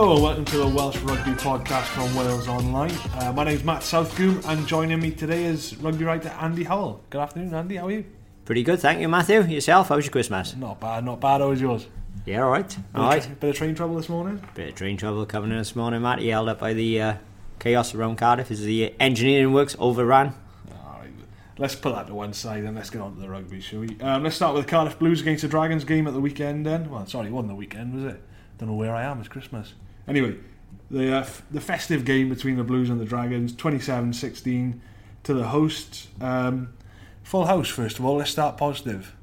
Hello 0.00 0.14
and 0.14 0.22
welcome 0.22 0.44
to 0.46 0.56
the 0.56 0.66
Welsh 0.66 0.96
Rugby 1.00 1.32
Podcast 1.32 1.82
from 1.88 2.14
Wales 2.14 2.48
Online. 2.48 2.90
Uh, 3.18 3.34
my 3.34 3.44
name 3.44 3.56
is 3.56 3.64
Matt 3.64 3.82
Southcombe 3.82 4.40
and 4.46 4.66
joining 4.66 4.98
me 4.98 5.10
today 5.10 5.44
is 5.44 5.76
rugby 5.76 6.06
writer 6.06 6.30
Andy 6.40 6.64
Howell. 6.64 7.02
Good 7.10 7.20
afternoon, 7.20 7.52
Andy. 7.52 7.76
How 7.76 7.88
are 7.88 7.90
you? 7.90 8.06
Pretty 8.46 8.62
good, 8.62 8.80
thank 8.80 9.02
you, 9.02 9.10
Matthew. 9.10 9.42
Yourself? 9.42 9.90
How 9.90 9.96
was 9.96 10.06
your 10.06 10.12
Christmas? 10.12 10.56
Not 10.56 10.80
bad, 10.80 11.04
not 11.04 11.20
bad. 11.20 11.42
How 11.42 11.50
was 11.50 11.60
yours? 11.60 11.86
Yeah, 12.24 12.44
all 12.44 12.50
right. 12.50 12.66
Bit, 12.66 12.78
All 12.94 13.02
of, 13.02 13.08
right. 13.10 13.22
tra- 13.22 13.34
bit 13.34 13.50
of 13.50 13.56
train 13.56 13.74
trouble 13.74 13.96
this 13.96 14.08
morning. 14.08 14.42
Bit 14.54 14.70
of 14.70 14.74
train 14.74 14.96
trouble 14.96 15.26
coming 15.26 15.50
in 15.50 15.58
this 15.58 15.76
morning, 15.76 16.00
Matt. 16.00 16.22
You 16.22 16.30
held 16.30 16.48
up 16.48 16.60
by 16.60 16.72
the 16.72 17.02
uh, 17.02 17.14
chaos 17.58 17.94
around 17.94 18.16
Cardiff 18.16 18.50
as 18.50 18.62
the 18.62 18.94
engineering 18.98 19.52
works 19.52 19.76
overran. 19.78 20.32
Alright, 20.82 21.10
let's 21.58 21.74
put 21.74 21.94
that 21.94 22.06
to 22.06 22.14
one 22.14 22.32
side 22.32 22.64
and 22.64 22.74
let's 22.74 22.88
get 22.88 23.02
on 23.02 23.16
to 23.16 23.20
the 23.20 23.28
rugby, 23.28 23.60
shall 23.60 23.80
we? 23.80 24.00
Um, 24.00 24.22
let's 24.22 24.36
start 24.36 24.54
with 24.54 24.66
Cardiff 24.66 24.98
Blues 24.98 25.20
against 25.20 25.42
the 25.42 25.48
Dragons 25.48 25.84
game 25.84 26.06
at 26.06 26.14
the 26.14 26.20
weekend 26.20 26.64
then. 26.64 26.88
Well, 26.88 27.06
sorry, 27.06 27.26
it 27.26 27.32
wasn't 27.32 27.50
the 27.50 27.56
weekend, 27.56 27.92
was 28.02 28.14
it? 28.14 28.22
Don't 28.56 28.70
know 28.70 28.76
where 28.76 28.94
I 28.94 29.02
am, 29.02 29.20
it's 29.20 29.28
Christmas. 29.28 29.74
Anyway, 30.10 30.34
the, 30.90 31.18
uh, 31.18 31.20
f- 31.20 31.44
the 31.52 31.60
festive 31.60 32.04
game 32.04 32.28
between 32.28 32.56
the 32.56 32.64
Blues 32.64 32.90
and 32.90 33.00
the 33.00 33.04
Dragons, 33.04 33.52
27-16 33.52 34.80
to 35.22 35.34
the 35.34 35.44
hosts. 35.44 36.08
Um, 36.20 36.72
full 37.22 37.46
house, 37.46 37.68
first 37.68 38.00
of 38.00 38.04
all. 38.04 38.16
Let's 38.16 38.32
start 38.32 38.56
positive. 38.56 39.14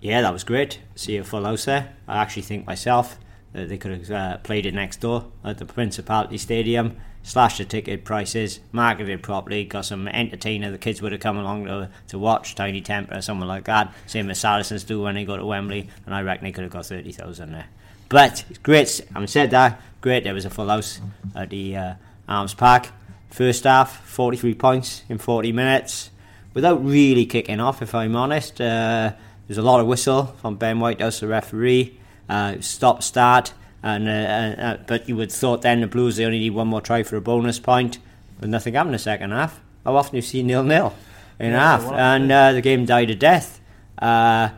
Yeah, 0.00 0.22
that 0.22 0.32
was 0.32 0.42
great. 0.42 0.80
See 0.94 1.18
a 1.18 1.22
full 1.22 1.44
house 1.44 1.66
there. 1.66 1.92
I 2.08 2.16
actually 2.16 2.42
think 2.42 2.66
myself 2.66 3.18
that 3.52 3.68
they 3.68 3.76
could 3.76 3.90
have 3.90 4.10
uh, 4.10 4.38
played 4.38 4.64
it 4.64 4.72
next 4.72 5.00
door 5.00 5.26
at 5.44 5.58
the 5.58 5.66
Principality 5.66 6.38
Stadium, 6.38 6.96
slashed 7.22 7.58
the 7.58 7.66
ticket 7.66 8.02
prices, 8.02 8.60
marketed 8.72 9.22
properly, 9.22 9.66
got 9.66 9.84
some 9.84 10.08
entertainer. 10.08 10.70
The 10.70 10.78
kids 10.78 11.02
would 11.02 11.12
have 11.12 11.20
come 11.20 11.36
along 11.36 11.66
to, 11.66 11.90
to 12.08 12.18
watch 12.18 12.54
Tinie 12.54 12.80
Tempah 12.80 13.18
or 13.18 13.20
someone 13.20 13.48
like 13.48 13.64
that. 13.64 13.92
Same 14.06 14.30
as 14.30 14.40
Saracens 14.40 14.82
do 14.82 15.02
when 15.02 15.14
they 15.14 15.26
go 15.26 15.36
to 15.36 15.44
Wembley, 15.44 15.90
and 16.06 16.14
I 16.14 16.22
reckon 16.22 16.44
they 16.44 16.52
could 16.52 16.64
have 16.64 16.72
got 16.72 16.86
30,000 16.86 17.52
there. 17.52 17.66
But 18.12 18.44
it's 18.50 18.58
great. 18.58 19.00
Having 19.14 19.26
said 19.28 19.50
that, 19.52 19.80
great. 20.02 20.24
There 20.24 20.34
was 20.34 20.44
a 20.44 20.50
full 20.50 20.68
house 20.68 21.00
at 21.34 21.48
the 21.48 21.74
uh, 21.74 21.94
Arms 22.28 22.52
Park. 22.52 22.88
First 23.30 23.64
half, 23.64 24.04
43 24.04 24.52
points 24.52 25.02
in 25.08 25.16
40 25.16 25.50
minutes, 25.52 26.10
without 26.52 26.84
really 26.84 27.24
kicking 27.24 27.58
off, 27.58 27.80
if 27.80 27.94
I'm 27.94 28.14
honest. 28.14 28.60
Uh, 28.60 29.14
there's 29.48 29.56
a 29.56 29.62
lot 29.62 29.80
of 29.80 29.86
whistle 29.86 30.26
from 30.42 30.56
Ben 30.56 30.78
Whitehouse, 30.78 31.20
the 31.20 31.26
referee. 31.26 31.98
Uh, 32.28 32.60
stop 32.60 33.02
start, 33.02 33.54
and 33.82 34.06
uh, 34.06 34.12
uh, 34.12 34.62
uh, 34.62 34.76
but 34.86 35.08
you 35.08 35.16
would 35.16 35.32
thought 35.32 35.62
then 35.62 35.80
the 35.80 35.86
Blues 35.86 36.16
they 36.16 36.26
only 36.26 36.38
need 36.38 36.50
one 36.50 36.68
more 36.68 36.82
try 36.82 37.02
for 37.02 37.16
a 37.16 37.22
bonus 37.22 37.58
point, 37.58 37.98
but 38.38 38.50
nothing 38.50 38.74
happened 38.74 38.90
in 38.90 38.92
the 38.92 38.98
second 38.98 39.30
half. 39.30 39.58
How 39.84 39.96
often 39.96 40.12
do 40.12 40.16
you 40.18 40.22
see 40.22 40.42
nil 40.42 40.62
nil 40.62 40.94
in 41.40 41.52
Yeah, 41.52 41.78
half, 41.78 41.90
and 41.90 42.30
uh, 42.30 42.52
the 42.52 42.60
game 42.60 42.84
died 42.84 43.08
a 43.08 43.14
death. 43.14 43.58
Uh, 43.98 44.50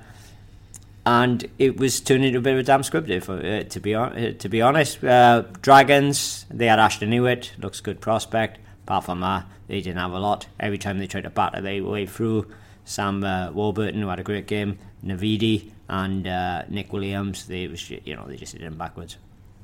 and 1.06 1.44
it 1.58 1.77
was 1.78 2.00
turning 2.00 2.28
into 2.28 2.38
a 2.38 2.42
bit 2.42 2.55
of 2.55 2.60
a 2.60 2.62
damn 2.62 2.83
script, 2.83 3.10
if, 3.10 3.28
uh, 3.28 3.64
to 3.64 3.80
be 3.80 3.92
hon- 3.92 4.16
uh, 4.16 4.33
to 4.38 4.48
be 4.48 4.62
honest. 4.62 5.02
Uh, 5.05 5.42
Dragons, 5.60 6.47
they 6.50 6.66
had 6.66 6.78
Ashton 6.78 7.12
Hewitt, 7.12 7.52
looks 7.58 7.80
good 7.80 8.00
prospect. 8.00 8.58
Apart 8.84 9.05
from 9.05 9.20
that, 9.20 9.47
they 9.66 9.80
didn't 9.80 9.98
have 9.98 10.12
a 10.12 10.19
lot. 10.19 10.47
Every 10.60 10.78
time 10.78 10.98
they 10.98 11.06
tried 11.06 11.25
to 11.25 11.30
batter 11.30 11.60
their 11.60 11.82
way 11.84 12.06
through, 12.06 12.50
Sam 12.84 13.25
uh, 13.25 13.50
Warburton, 13.52 14.00
who 14.00 14.08
had 14.08 14.20
a 14.20 14.22
great 14.22 14.47
game, 14.47 14.78
Navidi, 15.05 15.70
and 15.88 16.27
uh, 16.27 16.62
Nick 16.69 16.92
Williams, 16.92 17.47
they 17.47 17.66
was 17.69 17.91
you 17.91 18.14
know 18.16 18.27
they 18.27 18.36
just 18.36 18.52
did 18.52 18.62
them 18.62 18.77
backwards. 18.77 19.16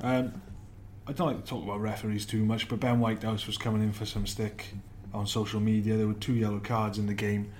Um, 0.02 0.40
I 1.06 1.12
don't 1.12 1.26
like 1.26 1.44
to 1.44 1.48
talk 1.48 1.64
about 1.64 1.80
referees 1.80 2.24
too 2.24 2.44
much, 2.44 2.68
but 2.68 2.80
Ben 2.80 3.00
Whitehouse 3.00 3.46
was 3.46 3.58
coming 3.58 3.82
in 3.82 3.92
for 3.92 4.06
some 4.06 4.26
stick 4.26 4.66
on 5.12 5.26
social 5.26 5.60
media. 5.60 5.96
There 5.96 6.06
were 6.06 6.14
two 6.14 6.34
yellow 6.34 6.60
cards 6.60 6.98
in 6.98 7.06
the 7.06 7.14
game, 7.14 7.52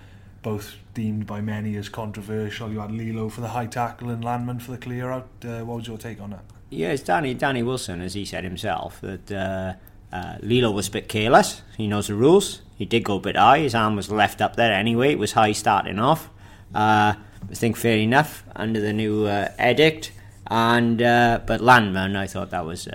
both 0.42 0.76
deemed 0.94 1.26
by 1.26 1.40
many 1.40 1.76
as 1.76 1.88
controversial. 1.88 2.70
You 2.70 2.80
had 2.80 2.90
Lee-Lo 2.90 3.28
for 3.28 3.40
the 3.40 3.48
high 3.48 3.66
tackle 3.66 4.10
and 4.10 4.24
Landman 4.24 4.58
for 4.58 4.72
the 4.72 4.78
clear 4.78 5.10
out. 5.10 5.28
Uh, 5.44 5.60
what 5.60 5.78
was 5.78 5.86
your 5.86 5.98
take 5.98 6.20
on 6.20 6.30
that? 6.30 6.44
Yeah, 6.70 6.92
it's 6.92 7.02
Danny 7.02 7.34
Danny 7.34 7.62
Wilson, 7.62 8.00
as 8.00 8.14
he 8.14 8.24
said 8.24 8.44
himself, 8.44 9.00
that 9.00 9.32
uh, 9.32 9.74
uh, 10.14 10.36
Lee-Lo 10.40 10.70
was 10.70 10.88
a 10.88 10.90
bit 10.92 11.08
careless. 11.08 11.62
He 11.76 11.86
knows 11.86 12.06
the 12.06 12.14
rules. 12.14 12.62
He 12.76 12.84
did 12.84 13.04
go 13.04 13.16
a 13.16 13.20
bit 13.20 13.36
high. 13.36 13.58
His 13.58 13.74
arm 13.74 13.96
was 13.96 14.10
left 14.10 14.40
up 14.40 14.56
there 14.56 14.72
anyway. 14.72 15.12
It 15.12 15.18
was 15.18 15.32
high 15.32 15.52
starting 15.52 15.98
off. 15.98 16.30
Uh, 16.74 17.14
I 17.50 17.54
think 17.54 17.76
fair 17.76 17.98
enough 17.98 18.44
under 18.54 18.80
the 18.80 18.92
new 18.92 19.26
uh, 19.26 19.48
edict. 19.58 20.12
And 20.46 21.02
uh, 21.02 21.40
but 21.46 21.60
Landman, 21.60 22.16
I 22.16 22.26
thought 22.26 22.50
that 22.50 22.64
was 22.64 22.88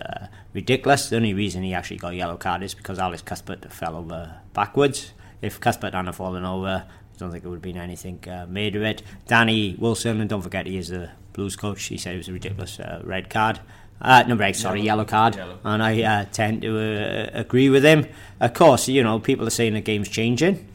ridiculous. 0.54 1.10
The 1.10 1.18
only 1.18 1.34
reason 1.34 1.64
he 1.64 1.74
actually 1.74 1.98
got 1.98 2.14
a 2.14 2.16
yellow 2.16 2.38
card 2.38 2.64
is 2.64 2.74
because 2.74 2.98
Alex 2.98 3.22
Cuthbert 3.22 3.72
fell 3.72 3.96
over 3.96 4.36
backwards. 4.54 5.12
If 5.42 5.60
Cuthbert 5.60 5.94
hadn't 5.94 6.14
fallen 6.14 6.44
over, 6.44 6.86
don't 7.20 7.32
think 7.32 7.44
it 7.44 7.48
would 7.48 7.56
have 7.56 7.62
been 7.62 7.78
anything 7.78 8.20
uh, 8.30 8.46
made 8.50 8.76
of 8.76 8.84
it. 8.84 9.02
Danny 9.28 9.76
Wilson, 9.78 10.20
and 10.22 10.30
don't 10.30 10.42
forget 10.42 10.66
he 10.68 10.78
is 10.78 10.90
the 10.90 11.10
Blues 11.34 11.56
coach. 11.56 11.84
He 11.86 11.98
said 11.98 12.16
it 12.16 12.18
was 12.20 12.28
a 12.30 12.34
ridiculous 12.34 12.80
uh, 12.80 13.02
red 13.04 13.30
card. 13.30 13.60
Uh, 14.02 14.24
no, 14.28 14.36
red, 14.36 14.56
sorry, 14.56 14.82
Yellow. 14.82 15.02
yellow, 15.02 15.06
card. 15.06 15.36
Yellow. 15.36 15.60
And 15.64 15.82
I 15.82 16.02
uh, 16.02 16.26
tend 16.32 16.62
to 16.64 16.78
uh, 16.78 17.30
agree 17.34 17.70
with 17.70 17.84
him. 17.84 18.06
Of 18.40 18.54
course, 18.54 18.88
you 18.88 19.04
know, 19.04 19.20
people 19.20 19.48
are 19.48 19.52
saying 19.52 19.74
the 19.74 19.82
game's 19.82 20.10
changing, 20.10 20.68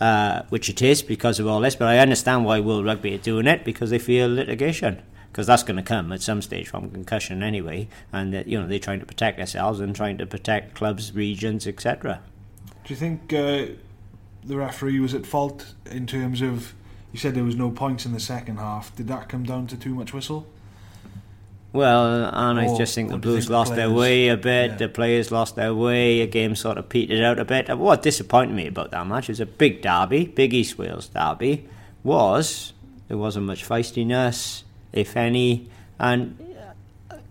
uh, 0.00 0.42
which 0.48 0.68
it 0.68 0.82
is 0.82 1.02
because 1.02 1.38
of 1.38 1.46
all 1.46 1.60
this, 1.60 1.76
but 1.76 1.88
I 1.88 1.98
understand 1.98 2.44
why 2.44 2.60
World 2.60 2.84
Rugby 2.84 3.14
are 3.14 3.18
doing 3.18 3.46
it 3.46 3.64
because 3.64 3.90
they 3.90 3.98
fear 3.98 4.26
litigation. 4.28 5.02
Because 5.30 5.48
that's 5.48 5.64
going 5.64 5.76
to 5.76 5.82
come 5.82 6.12
at 6.12 6.22
some 6.22 6.40
stage 6.42 6.68
from 6.68 6.90
concussion 6.90 7.42
anyway, 7.42 7.88
and 8.12 8.32
that 8.32 8.46
you 8.46 8.60
know 8.60 8.68
they're 8.68 8.78
trying 8.78 9.00
to 9.00 9.06
protect 9.06 9.38
themselves 9.38 9.80
and 9.80 9.94
trying 9.94 10.16
to 10.18 10.26
protect 10.26 10.74
clubs, 10.74 11.12
regions, 11.12 11.66
etc. 11.66 12.20
Do 12.84 12.94
you 12.94 12.96
think 12.96 13.32
uh, 13.32 13.66
the 14.44 14.56
referee 14.56 15.00
was 15.00 15.14
at 15.14 15.26
fault 15.26 15.74
in 15.90 16.06
terms 16.06 16.42
of? 16.42 16.74
You 17.12 17.18
said 17.18 17.34
there 17.34 17.44
was 17.44 17.56
no 17.56 17.70
points 17.70 18.04
in 18.04 18.12
the 18.12 18.20
second 18.20 18.56
half. 18.56 18.94
Did 18.96 19.06
that 19.08 19.28
come 19.28 19.44
down 19.44 19.68
to 19.68 19.76
too 19.76 19.94
much 19.94 20.12
whistle? 20.12 20.46
Well, 21.72 22.26
and 22.32 22.60
I 22.60 22.76
just 22.76 22.94
think 22.94 23.10
the 23.10 23.18
Blues 23.18 23.44
think 23.44 23.50
lost 23.52 23.74
their 23.74 23.88
players- 23.88 23.98
way 24.00 24.28
a 24.28 24.36
bit. 24.36 24.70
yeah. 24.70 24.76
The 24.76 24.88
players 24.88 25.32
lost 25.32 25.56
their 25.56 25.74
way. 25.74 26.20
The 26.20 26.26
game 26.28 26.54
sort 26.54 26.78
of 26.78 26.88
petered 26.88 27.20
out 27.22 27.38
a 27.40 27.44
bit. 27.44 27.76
What 27.76 28.02
disappointed 28.02 28.54
me 28.54 28.68
about 28.68 28.92
that 28.92 29.06
match 29.06 29.28
was 29.28 29.40
a 29.40 29.46
big 29.46 29.82
derby, 29.82 30.26
big 30.26 30.54
East 30.54 30.78
Wales 30.78 31.08
derby. 31.08 31.68
Was 32.04 32.72
there 33.08 33.16
wasn't 33.16 33.46
much 33.46 33.68
feistiness, 33.68 34.62
if 34.92 35.16
any, 35.16 35.68
and 35.98 36.38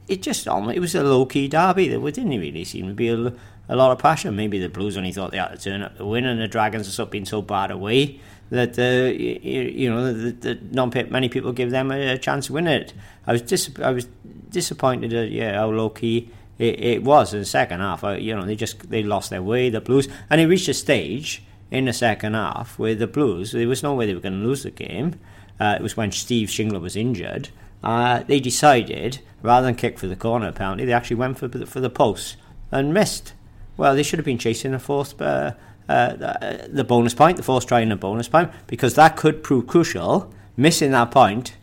it 0.07 0.22
just 0.22 0.45
it 0.45 0.80
was 0.80 0.95
a 0.95 1.03
low 1.03 1.25
key 1.25 1.47
derby. 1.47 1.88
There 1.88 2.00
didn't 2.00 2.30
really 2.30 2.66
seem 2.66 2.88
to 2.88 2.94
be 2.94 3.07
a, 3.07 3.34
a 3.69 3.75
lot 3.75 3.91
of 3.91 4.00
passion. 4.00 4.35
Maybe 4.35 4.59
the 4.59 4.69
Blues 4.69 4.97
only 4.97 5.12
thought 5.12 5.31
they 5.31 5.38
had 5.38 5.51
to 5.51 5.57
turn 5.57 5.81
up 5.81 5.97
to 5.97 6.06
win, 6.06 6.25
and 6.25 6.40
the 6.40 6.47
Dragons 6.47 6.96
have 6.97 7.12
been 7.12 7.25
so 7.25 7.41
bad 7.41 7.72
away 7.72 8.19
that 8.50 8.78
uh, 8.78 9.12
you, 9.12 9.62
you 9.62 9.90
know 9.90 10.13
the, 10.13 10.31
the 10.31 10.59
not 10.72 10.94
many 11.09 11.28
people 11.29 11.51
give 11.51 11.72
them 11.72 11.91
a, 11.91 12.13
a 12.13 12.18
chance 12.18 12.47
to 12.47 12.53
win 12.53 12.68
it. 12.68 12.94
I 13.25 13.31
was 13.31 13.41
dis- 13.41 13.72
I 13.81 13.91
was 13.91 14.06
disappointed 14.50 15.13
at 15.13 15.31
yeah 15.31 15.57
how 15.57 15.72
low 15.72 15.90
key 15.90 16.29
it, 16.59 16.79
it 16.79 17.03
was 17.03 17.34
in 17.34 17.40
the 17.40 17.46
second 17.46 17.79
half. 17.79 18.03
I, 18.03 18.18
you 18.18 18.35
know 18.35 18.46
they 18.46 18.56
just 18.56 18.90
they 18.90 19.01
lost 19.01 19.29
their 19.29 19.41
way. 19.41 19.69
The 19.69 19.81
Blues 19.81 20.07
and 20.30 20.40
it 20.40 20.45
reached 20.45 20.68
a 20.68 20.74
stage 20.74 21.44
in 21.72 21.85
the 21.85 21.94
second 21.94 22.35
half 22.35 22.78
where 22.78 22.95
the 22.95 23.07
Blues 23.07 23.53
there 23.53 23.68
was 23.68 23.81
no 23.81 23.95
way 23.95 24.06
they 24.06 24.13
were 24.13 24.19
going 24.19 24.40
to 24.40 24.47
lose 24.47 24.63
the 24.63 24.72
game. 24.72 25.19
Uh, 25.59 25.75
it 25.80 25.81
was 25.81 25.97
when 25.97 26.12
Steve 26.12 26.50
Shingler 26.50 26.81
was 26.81 26.95
injured. 26.95 27.50
Uh, 27.84 28.24
they 28.24 28.40
decided 28.40 29.19
rather 29.41 29.66
than 29.66 29.75
kick 29.75 29.97
for 29.97 30.07
the 30.07 30.16
corner 30.16 30.51
penalty, 30.51 30.85
they 30.85 30.94
actually 30.94 31.16
went 31.16 31.40
for 31.40 31.47
for 31.66 31.80
the 31.80 31.90
post 31.90 32.38
and 32.72 32.94
missed. 32.94 33.34
Well, 33.78 33.95
they 33.95 34.03
should 34.03 34.19
have 34.19 34.25
been 34.25 34.38
chasing 34.38 34.72
the 34.72 34.79
fourth, 34.79 35.19
uh, 35.22 35.53
uh, 35.89 36.13
the, 36.67 36.85
bonus 36.88 37.13
point, 37.13 37.38
the 37.38 37.44
fourth 37.44 37.66
try 37.66 37.81
and 37.81 37.91
the 37.91 37.95
bonus 37.95 38.28
point, 38.28 38.51
because 38.67 38.95
that 38.95 39.17
could 39.17 39.44
prove 39.44 39.67
crucial. 39.67 40.34
Missing 40.56 40.91
that 40.91 41.11
point 41.11 41.57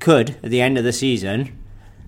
could, 0.00 0.30
at 0.42 0.50
the 0.50 0.60
end 0.60 0.76
of 0.76 0.84
the 0.84 0.92
season, 0.92 1.56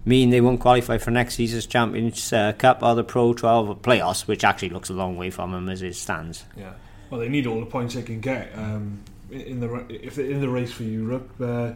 mean 0.04 0.30
they 0.30 0.40
won't 0.40 0.60
qualify 0.60 0.98
for 0.98 1.10
next 1.10 1.34
season's 1.34 1.66
Champions 1.66 2.32
uh, 2.32 2.52
Cup 2.52 2.82
or 2.82 2.94
the 2.94 3.04
Pro 3.04 3.32
12 3.32 3.82
playoffs, 3.82 4.26
which 4.26 4.44
actually 4.44 4.70
looks 4.70 4.90
a 4.90 4.92
long 4.94 5.16
way 5.16 5.30
from 5.30 5.52
them 5.52 5.68
as 5.68 5.82
it 5.82 5.94
stands. 5.94 6.44
Yeah. 6.56 6.72
Well, 7.10 7.20
they 7.20 7.28
need 7.28 7.46
all 7.46 7.60
the 7.60 7.66
points 7.66 7.94
they 7.94 8.02
can 8.02 8.20
get 8.20 8.52
um, 8.56 9.02
in 9.30 9.60
the 9.60 9.86
if 9.88 10.16
they're 10.16 10.30
in 10.30 10.40
the 10.40 10.48
race 10.48 10.72
for 10.72 10.82
Europe. 10.82 11.30
Uh, 11.40 11.72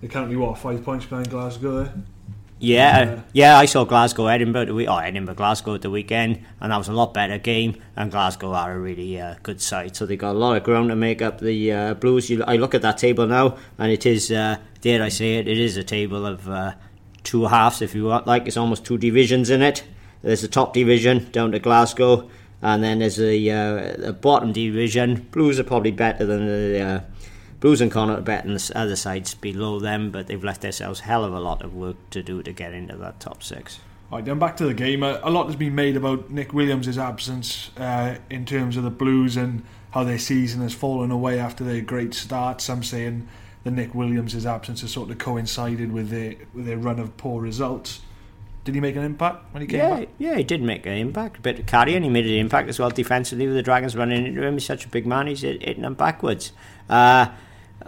they're 0.00 0.10
currently 0.10 0.36
what 0.36 0.58
five 0.58 0.84
points 0.84 1.06
behind 1.06 1.30
Glasgow. 1.30 1.92
Yeah, 2.62 2.98
Yeah. 3.02 3.20
yeah, 3.32 3.58
I 3.58 3.64
saw 3.64 3.82
Glasgow, 3.84 4.26
Edinburgh, 4.28 4.66
the 4.66 4.74
week, 4.74 4.88
oh, 4.88 4.96
Edinburgh, 4.98 5.34
Glasgow 5.34 5.74
at 5.74 5.82
the 5.82 5.90
weekend, 5.90 6.44
and 6.60 6.70
that 6.70 6.76
was 6.76 6.86
a 6.86 6.92
lot 6.92 7.12
better 7.12 7.36
game. 7.36 7.74
And 7.96 8.08
Glasgow 8.12 8.52
are 8.52 8.72
a 8.72 8.78
really 8.78 9.20
uh, 9.20 9.34
good 9.42 9.60
side, 9.60 9.96
so 9.96 10.06
they 10.06 10.16
got 10.16 10.36
a 10.36 10.38
lot 10.38 10.56
of 10.56 10.62
ground 10.62 10.90
to 10.90 10.96
make 10.96 11.20
up 11.20 11.40
the 11.40 11.72
uh, 11.72 11.94
Blues. 11.94 12.30
You, 12.30 12.44
I 12.44 12.56
look 12.56 12.72
at 12.74 12.82
that 12.82 12.98
table 12.98 13.26
now, 13.26 13.56
and 13.78 13.90
it 13.90 14.06
is, 14.06 14.30
uh, 14.30 14.58
dare 14.80 15.02
I 15.02 15.08
say 15.08 15.38
it, 15.38 15.48
it 15.48 15.58
is 15.58 15.76
a 15.76 15.82
table 15.82 16.24
of 16.24 16.48
uh, 16.48 16.74
two 17.24 17.46
halves, 17.46 17.82
if 17.82 17.96
you. 17.96 18.06
Like 18.06 18.46
it's 18.46 18.56
almost 18.56 18.84
two 18.84 18.96
divisions 18.96 19.50
in 19.50 19.60
it. 19.60 19.82
There's 20.22 20.42
the 20.42 20.48
top 20.48 20.72
division 20.72 21.32
down 21.32 21.50
to 21.50 21.58
Glasgow, 21.58 22.30
and 22.62 22.84
then 22.84 23.00
there's 23.00 23.16
the, 23.16 23.50
uh, 23.50 23.96
the 23.98 24.12
bottom 24.12 24.52
division. 24.52 25.26
Blues 25.32 25.58
are 25.58 25.64
probably 25.64 25.90
better 25.90 26.24
than 26.24 26.46
the. 26.46 27.02
Uh, 27.62 27.68
Blues 27.68 27.80
and 27.80 27.90
Connacht 27.90 28.18
are 28.18 28.22
better 28.22 28.48
the 28.48 28.72
other 28.74 28.96
sides 28.96 29.34
below 29.34 29.78
them, 29.78 30.10
but 30.10 30.26
they've 30.26 30.42
left 30.42 30.62
themselves 30.62 31.00
a 31.00 31.04
hell 31.04 31.24
of 31.24 31.32
a 31.32 31.40
lot 31.40 31.62
of 31.62 31.74
work 31.74 31.96
to 32.10 32.22
do 32.22 32.42
to 32.42 32.52
get 32.52 32.72
into 32.72 32.96
that 32.96 33.20
top 33.20 33.42
six. 33.42 33.78
All 34.10 34.18
right, 34.18 34.24
then 34.24 34.38
back 34.38 34.56
to 34.58 34.66
the 34.66 34.74
game. 34.74 35.02
A, 35.02 35.20
a 35.22 35.30
lot 35.30 35.46
has 35.46 35.56
been 35.56 35.74
made 35.74 35.96
about 35.96 36.30
Nick 36.30 36.52
Williams' 36.52 36.98
absence 36.98 37.70
uh, 37.78 38.16
in 38.28 38.44
terms 38.44 38.76
of 38.76 38.82
the 38.82 38.90
Blues 38.90 39.36
and 39.36 39.62
how 39.92 40.04
their 40.04 40.18
season 40.18 40.60
has 40.62 40.74
fallen 40.74 41.10
away 41.10 41.38
after 41.38 41.64
their 41.64 41.80
great 41.80 42.14
start. 42.14 42.60
Some 42.60 42.82
saying 42.82 43.28
that 43.64 43.70
Nick 43.70 43.94
Williams' 43.94 44.44
absence 44.44 44.82
has 44.82 44.90
sort 44.90 45.10
of 45.10 45.18
coincided 45.18 45.92
with 45.92 46.10
their 46.10 46.34
with 46.52 46.66
their 46.66 46.76
run 46.76 46.98
of 46.98 47.16
poor 47.16 47.40
results. 47.40 48.00
Did 48.64 48.74
he 48.74 48.80
make 48.80 48.96
an 48.96 49.02
impact 49.02 49.52
when 49.52 49.62
he 49.62 49.66
came 49.66 49.78
yeah, 49.78 50.00
back? 50.00 50.08
Yeah, 50.18 50.36
he 50.36 50.44
did 50.44 50.62
make 50.62 50.86
an 50.86 50.92
impact. 50.92 51.38
A 51.38 51.40
bit 51.40 51.58
of 51.58 51.66
carrying, 51.66 52.02
he 52.02 52.08
made 52.08 52.26
an 52.26 52.32
impact 52.32 52.68
as 52.68 52.78
well 52.78 52.90
defensively 52.90 53.46
with 53.46 53.56
the 53.56 53.62
Dragons 53.62 53.96
running 53.96 54.26
into 54.26 54.42
him. 54.42 54.54
He's 54.54 54.66
such 54.66 54.84
a 54.84 54.88
big 54.88 55.06
man, 55.06 55.26
he's 55.26 55.40
hitting 55.40 55.82
them 55.82 55.94
backwards. 55.94 56.52
Uh, 56.88 57.26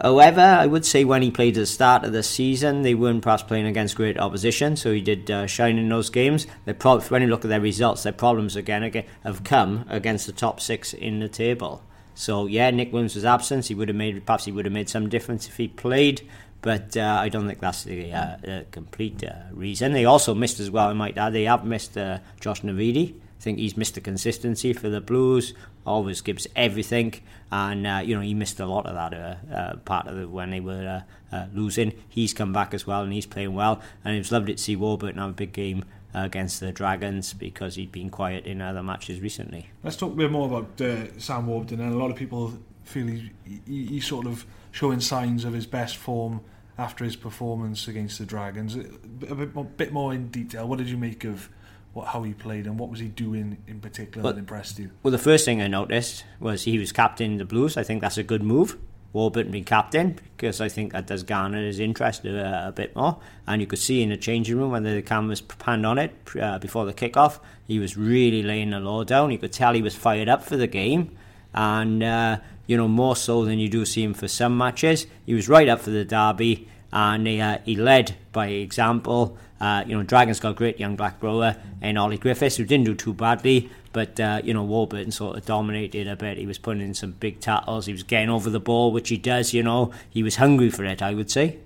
however, 0.01 0.41
I 0.41 0.65
would 0.65 0.85
say 0.85 1.03
when 1.03 1.21
he 1.21 1.31
played 1.31 1.57
at 1.57 1.61
the 1.61 1.65
start 1.65 2.03
of 2.03 2.13
the 2.13 2.23
season, 2.23 2.81
they 2.81 2.95
weren't 2.95 3.21
perhaps 3.21 3.43
playing 3.43 3.65
against 3.65 3.95
great 3.95 4.19
opposition, 4.19 4.75
so 4.75 4.91
he 4.91 5.01
did 5.01 5.29
uh, 5.29 5.47
shine 5.47 5.77
in 5.77 5.89
those 5.89 6.09
games. 6.09 6.47
Pro- 6.79 6.99
when 7.01 7.21
you 7.21 7.27
look 7.27 7.45
at 7.45 7.49
their 7.49 7.61
results, 7.61 8.03
their 8.03 8.13
problems 8.13 8.55
again, 8.55 8.83
again 8.83 9.05
have 9.23 9.43
come 9.43 9.85
against 9.89 10.25
the 10.25 10.33
top 10.33 10.59
six 10.59 10.93
in 10.93 11.19
the 11.19 11.29
table. 11.29 11.83
So 12.13 12.45
yeah, 12.45 12.71
Nick 12.71 12.93
Williams 12.93 13.15
was 13.15 13.25
absent. 13.25 13.65
He 13.67 13.75
would 13.75 13.89
have 13.89 13.97
made 13.97 14.25
perhaps 14.25 14.45
he 14.45 14.51
would 14.51 14.65
have 14.65 14.73
made 14.73 14.87
some 14.87 15.09
difference 15.09 15.47
if 15.47 15.57
he 15.57 15.67
played 15.67 16.21
but 16.65 16.97
uh, 16.97 17.19
I 17.21 17.29
don't 17.29 17.45
think 17.45 17.59
that's 17.59 17.83
the, 17.83 18.11
uh, 18.11 18.37
the 18.41 18.65
complete 18.71 19.23
uh, 19.23 19.33
reason. 19.51 19.93
They 19.93 20.05
also 20.05 20.33
missed 20.33 20.59
as 20.59 20.71
well, 20.71 20.89
I 20.89 20.93
might 20.93 21.15
add, 21.15 21.31
they 21.31 21.43
have 21.43 21.63
missed 21.63 21.95
uh, 21.95 22.17
Josh 22.39 22.61
Navidi. 22.61 23.13
Think 23.45 23.59
he's 23.59 23.77
missed 23.77 23.93
the 23.93 24.01
consistency 24.01 24.73
for 24.73 24.89
the 24.89 24.99
Blues, 24.99 25.53
always 25.85 26.19
gives 26.21 26.47
everything, 26.55 27.13
and 27.51 27.85
uh, 27.85 28.01
you 28.03 28.15
know 28.15 28.21
he 28.21 28.33
missed 28.33 28.59
a 28.59 28.65
lot 28.65 28.87
of 28.87 28.95
that 28.95 29.13
uh, 29.13 29.53
uh 29.53 29.75
part 29.85 30.07
of 30.07 30.17
the, 30.17 30.27
when 30.27 30.49
they 30.49 30.59
were 30.59 31.03
uh, 31.31 31.35
uh, 31.35 31.45
losing. 31.53 31.93
He's 32.09 32.33
come 32.33 32.51
back 32.51 32.73
as 32.73 32.87
well, 32.87 33.03
and 33.03 33.13
he's 33.13 33.27
playing 33.27 33.53
well, 33.53 33.83
and 34.03 34.15
it 34.15 34.17
was 34.17 34.31
lovely 34.31 34.55
to 34.55 34.59
see 34.59 34.75
Warburton 34.75 35.19
have 35.19 35.29
a 35.29 35.33
big 35.33 35.53
game 35.53 35.85
against 36.11 36.59
the 36.59 36.71
Dragons 36.71 37.33
because 37.33 37.75
he'd 37.75 37.91
been 37.91 38.09
quiet 38.09 38.47
in 38.47 38.61
other 38.61 38.81
matches 38.81 39.21
recently. 39.21 39.69
Let's 39.83 39.95
talk 39.95 40.13
a 40.13 40.15
bit 40.15 40.31
more 40.31 40.47
about 40.47 40.81
Sam 41.21 41.45
Warburton, 41.45 41.81
and 41.81 41.93
a 41.93 41.97
lot 41.97 42.09
of 42.09 42.17
people 42.17 42.51
feel 42.83 43.05
he's, 43.05 43.29
he, 43.67 43.85
he's 43.85 44.07
sort 44.07 44.25
of 44.25 44.47
showing 44.71 44.99
signs 45.01 45.45
of 45.45 45.53
his 45.53 45.67
best 45.67 45.97
form 45.97 46.41
after 46.79 47.05
his 47.05 47.15
performance 47.15 47.87
against 47.87 48.17
the 48.17 48.25
Dragons. 48.25 48.75
A 48.75 49.35
bit 49.35 49.77
bit 49.77 49.93
more 49.93 50.15
in 50.15 50.29
detail. 50.29 50.67
What 50.67 50.79
did 50.79 50.89
you 50.89 50.97
make 50.97 51.23
of 51.25 51.47
what, 51.95 52.07
how 52.07 52.23
he 52.23 52.33
played 52.33 52.67
and 52.67 52.77
what 52.77 52.89
was 52.89 52.99
he 52.99 53.07
doing 53.07 53.57
in 53.67 53.79
particular 53.79 54.21
well, 54.21 54.33
that 54.33 54.39
impressed 54.39 54.77
you? 54.77 54.91
Well, 55.01 55.13
the 55.13 55.17
first 55.17 55.45
thing 55.45 55.61
I 55.61 55.67
noticed 55.67 56.25
was 56.41 56.63
he 56.63 56.77
was 56.77 56.91
captain 56.91 57.31
in 57.31 57.37
the 57.37 57.45
Blues. 57.45 57.77
I 57.77 57.83
think 57.83 58.01
that's 58.01 58.17
a 58.17 58.23
good 58.23 58.43
move. 58.43 58.77
Warburton 59.13 59.49
being 59.53 59.63
captain 59.63 60.19
because 60.35 60.59
I 60.59 60.67
think 60.67 60.91
that 60.91 61.07
does 61.07 61.23
garner 61.23 61.65
his 61.65 61.79
interest 61.79 62.25
a, 62.25 62.67
a, 62.67 62.71
bit 62.73 62.93
more. 62.97 63.17
And 63.47 63.61
you 63.61 63.67
could 63.67 63.79
see 63.79 64.03
in 64.03 64.09
the 64.09 64.17
changing 64.17 64.57
room 64.57 64.71
when 64.71 64.83
the 64.83 65.01
cameras 65.01 65.39
panned 65.39 65.85
on 65.85 65.97
it 65.97 66.13
uh, 66.37 66.59
before 66.59 66.85
the 66.85 66.93
kickoff, 66.93 67.39
he 67.65 67.79
was 67.79 67.95
really 67.95 68.43
laying 68.43 68.71
the 68.71 68.81
law 68.81 69.05
down. 69.05 69.31
You 69.31 69.37
could 69.37 69.53
tell 69.53 69.73
he 69.73 69.81
was 69.81 69.95
fired 69.95 70.27
up 70.27 70.43
for 70.43 70.57
the 70.57 70.67
game, 70.67 71.17
and 71.53 72.03
uh, 72.03 72.39
you 72.67 72.75
know, 72.75 72.89
more 72.89 73.15
so 73.15 73.45
than 73.45 73.57
you 73.57 73.69
do 73.69 73.85
see 73.85 74.03
him 74.03 74.13
for 74.13 74.27
some 74.27 74.57
matches. 74.57 75.07
He 75.25 75.33
was 75.33 75.47
right 75.47 75.69
up 75.69 75.79
for 75.79 75.91
the 75.91 76.03
derby 76.03 76.67
and 76.91 77.27
he, 77.27 77.41
uh, 77.41 77.59
he 77.65 77.75
led 77.75 78.15
by 78.31 78.47
example. 78.47 79.37
Uh, 79.59 79.83
you 79.87 79.95
know, 79.95 80.03
Dragons 80.03 80.39
got 80.39 80.51
a 80.51 80.53
great 80.53 80.79
young 80.79 80.95
back 80.95 81.21
rower 81.21 81.55
and 81.81 81.97
Ollie 81.97 82.17
Griffiths, 82.17 82.57
who 82.57 82.65
didn't 82.65 82.85
do 82.85 82.95
too 82.95 83.13
badly, 83.13 83.69
but, 83.93 84.19
uh, 84.19 84.41
you 84.43 84.53
know, 84.53 84.63
Warburton 84.63 85.11
sort 85.11 85.37
of 85.37 85.45
dominated 85.45 86.07
a 86.07 86.15
bit. 86.15 86.37
He 86.37 86.45
was 86.45 86.57
putting 86.57 86.81
in 86.81 86.93
some 86.93 87.11
big 87.11 87.39
tackles, 87.39 87.85
he 87.85 87.93
was 87.93 88.03
getting 88.03 88.29
over 88.29 88.49
the 88.49 88.59
ball, 88.59 88.91
which 88.91 89.09
he 89.09 89.17
does, 89.17 89.53
you 89.53 89.63
know. 89.63 89.91
He 90.09 90.23
was 90.23 90.35
hungry 90.35 90.69
for 90.69 90.83
it, 90.83 91.01
I 91.01 91.13
would 91.13 91.31
say. 91.31 91.59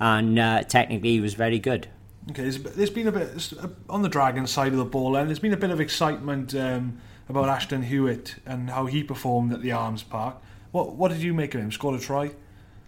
And 0.00 0.38
uh, 0.38 0.62
technically, 0.62 1.10
he 1.10 1.20
was 1.20 1.34
very 1.34 1.58
good. 1.58 1.88
Okay, 2.30 2.42
there's 2.42 2.90
been 2.90 3.06
a 3.06 3.12
bit, 3.12 3.52
on 3.88 4.02
the 4.02 4.08
Dragons 4.08 4.50
side 4.50 4.72
of 4.72 4.78
the 4.78 4.84
ball, 4.84 5.16
and 5.16 5.28
there's 5.28 5.38
been 5.38 5.52
a 5.52 5.58
bit 5.58 5.70
of 5.70 5.80
excitement. 5.80 6.54
Um, 6.54 6.98
about 7.28 7.48
Ashton 7.48 7.82
Hewitt 7.82 8.36
and 8.46 8.70
how 8.70 8.86
he 8.86 9.02
performed 9.02 9.52
at 9.52 9.62
the 9.62 9.72
Arms 9.72 10.02
Park. 10.02 10.36
What 10.72 10.94
what 10.94 11.10
did 11.10 11.22
you 11.22 11.34
make 11.34 11.54
of 11.54 11.60
him? 11.60 11.72
Scored 11.72 12.00
a 12.00 12.02
try? 12.02 12.32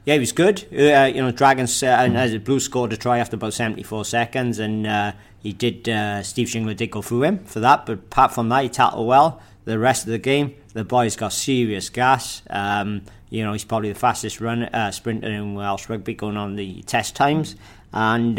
Yeah, 0.08 0.14
he 0.14 0.20
was 0.20 0.32
good. 0.32 0.64
Uh, 0.72 1.04
you 1.04 1.20
know, 1.20 1.30
Dragons 1.32 1.82
uh, 1.82 1.88
and 1.88 2.16
as 2.16 2.34
uh, 2.34 2.38
Blues 2.38 2.64
scored 2.64 2.94
a 2.94 2.96
try 2.96 3.18
after 3.18 3.36
about 3.36 3.52
seventy 3.52 3.82
four 3.82 4.06
seconds, 4.06 4.58
and 4.58 4.86
uh, 4.86 5.12
he 5.42 5.52
did. 5.52 5.86
Uh, 5.86 6.22
Steve 6.22 6.48
Shingler 6.48 6.74
did 6.74 6.90
go 6.90 7.02
through 7.02 7.24
him 7.24 7.40
for 7.40 7.60
that, 7.60 7.84
but 7.84 7.92
apart 7.92 8.32
from 8.32 8.48
that, 8.48 8.62
he 8.62 8.70
tackled 8.70 9.06
well. 9.06 9.42
The 9.66 9.78
rest 9.78 10.04
of 10.04 10.08
the 10.12 10.18
game, 10.18 10.54
the 10.72 10.82
boys 10.82 11.14
got 11.14 11.34
serious 11.34 11.90
gas. 11.90 12.40
Um, 12.48 13.02
you 13.28 13.44
know, 13.44 13.52
he's 13.52 13.66
probably 13.66 13.92
the 13.92 13.98
fastest 13.98 14.40
run 14.40 14.62
uh, 14.62 14.92
sprinter 14.92 15.28
in 15.28 15.52
Welsh 15.52 15.90
rugby 15.90 16.14
going 16.14 16.38
on 16.38 16.56
the 16.56 16.80
test 16.84 17.14
times, 17.14 17.54
and 17.92 18.38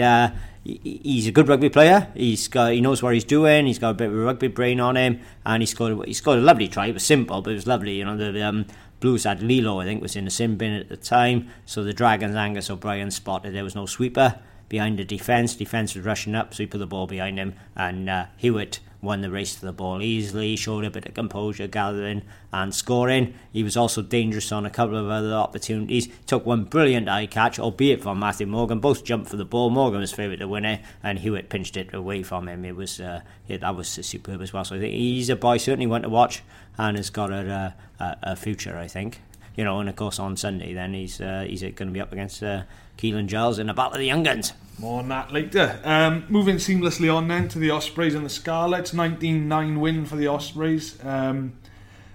he's 0.64 1.28
a 1.28 1.32
good 1.32 1.48
rugby 1.48 1.70
player. 1.70 2.08
He's 2.16 2.48
got 2.48 2.72
he 2.72 2.82
knows 2.82 3.04
what 3.04 3.14
he's 3.14 3.24
doing. 3.24 3.68
He's 3.68 3.78
got 3.78 3.92
a 3.92 3.94
bit 3.94 4.08
of 4.08 4.16
a 4.16 4.18
rugby 4.18 4.48
brain 4.48 4.80
on 4.80 4.98
him, 4.98 5.20
and 5.46 5.62
he 5.62 5.68
scored 5.68 6.04
he 6.08 6.14
scored 6.14 6.40
a 6.40 6.42
lovely 6.42 6.68
try. 6.68 6.88
It 6.88 6.96
was 6.96 7.04
simple, 7.04 7.44
but 7.44 7.52
it 7.52 7.56
was 7.56 7.68
lovely. 7.68 7.94
You 8.00 8.06
know 8.06 8.18
the 8.18 8.42
um, 8.42 8.66
Blues 9.00 9.24
had 9.24 9.42
Lee-Lo, 9.42 9.80
I 9.80 9.86
think, 9.86 10.02
was 10.02 10.16
in 10.16 10.26
the 10.26 10.32
sin 10.32 10.58
bin 10.58 10.74
at 10.74 10.90
the 10.90 10.98
time. 10.98 11.50
So 11.66 11.84
the 11.84 11.94
Dragons 11.94 12.36
Angus 12.36 12.70
O'Brien 12.70 13.12
spotted 13.12 13.54
there 13.54 13.64
was 13.64 13.76
no 13.76 13.86
sweeper 13.86 14.40
behind 14.68 15.00
the 15.00 15.06
defence. 15.06 15.56
Defence 15.56 15.96
was 15.96 16.06
rushing 16.06 16.36
up, 16.36 16.54
so 16.54 16.64
he 16.64 16.68
put 16.68 16.78
the 16.80 16.88
ball 16.88 17.08
behind 17.08 17.38
him, 17.38 17.56
and 17.76 18.10
uh, 18.10 18.26
Hewitt 18.38 18.80
won 19.02 19.22
the 19.22 19.32
race 19.32 19.56
to 19.56 19.66
the 19.66 19.72
ball 19.72 20.02
easily, 20.02 20.56
showed 20.56 20.84
a 20.84 20.90
bit 20.90 21.06
of 21.06 21.14
composure, 21.14 21.68
gathering 21.68 22.24
and 22.52 22.74
scoring. 22.74 23.34
He 23.52 23.64
was 23.64 23.78
also 23.78 24.02
dangerous 24.02 24.52
on 24.52 24.66
a 24.66 24.70
couple 24.70 24.98
of 24.98 25.10
other 25.10 25.34
opportunities. 25.34 26.08
Took 26.26 26.46
one 26.46 26.66
brilliant 26.66 27.08
eye 27.08 27.26
catch, 27.26 27.60
albeit 27.60 28.02
from 28.02 28.20
Matthew 28.20 28.48
Morgan. 28.48 28.80
Both 28.80 29.04
jumped 29.04 29.30
for 29.30 29.38
the 29.38 29.46
ball. 29.46 29.70
Morgan 29.70 30.02
was 30.02 30.12
favourite 30.12 30.40
to 30.40 30.48
win 30.48 30.66
it, 30.66 30.82
and 31.04 31.20
Hewitt 31.20 31.50
pinched 31.50 31.78
it 31.78 31.94
away 31.94 32.24
from 32.24 32.48
him. 32.48 32.66
It 32.66 32.76
was 32.76 33.00
uh, 33.00 33.22
yeah, 33.48 33.58
that 33.58 33.76
was 33.76 33.88
superb 33.88 34.42
as 34.42 34.54
well. 34.54 34.66
So 34.66 34.80
he's 34.80 35.30
a 35.30 35.36
boy 35.36 35.58
certainly 35.58 35.88
one 35.88 36.02
to 36.02 36.10
watch, 36.10 36.44
and 36.78 36.98
has 36.98 37.10
got 37.10 37.32
a, 37.32 37.76
a, 38.00 38.18
a 38.24 38.36
future. 38.36 38.78
I 38.78 38.88
think 38.88 39.22
you 39.60 39.66
know, 39.66 39.82
and 39.82 39.90
of 39.90 39.98
course 39.98 40.20
on 40.20 40.38
Sunday 40.38 40.74
then 40.74 40.94
he's 40.94 41.20
uh, 41.20 41.46
he's 41.46 41.60
going 41.60 41.76
to 41.76 41.92
be 41.92 42.00
up 42.00 42.14
against 42.14 42.42
uh, 42.42 42.64
Keelan 42.98 43.28
Giles 43.28 43.60
in 43.60 43.68
the 43.68 43.74
Battle 43.74 43.96
of 43.96 44.00
the 44.00 44.06
Young 44.06 44.24
Guns. 44.24 44.54
More 44.78 45.02
on 45.02 45.10
that 45.10 45.34
later. 45.34 45.82
Um, 45.84 46.26
moving 46.30 46.56
seamlessly 46.56 47.14
on 47.14 47.28
then 47.28 47.50
to 47.50 47.60
the 47.60 47.70
Ospreys 47.70 48.16
and 48.16 48.26
the 48.26 48.30
Scarlets, 48.30 48.94
19-9 48.94 49.82
win 49.82 50.06
for 50.06 50.16
the 50.16 50.28
Ospreys. 50.28 51.04
Um, 51.04 51.58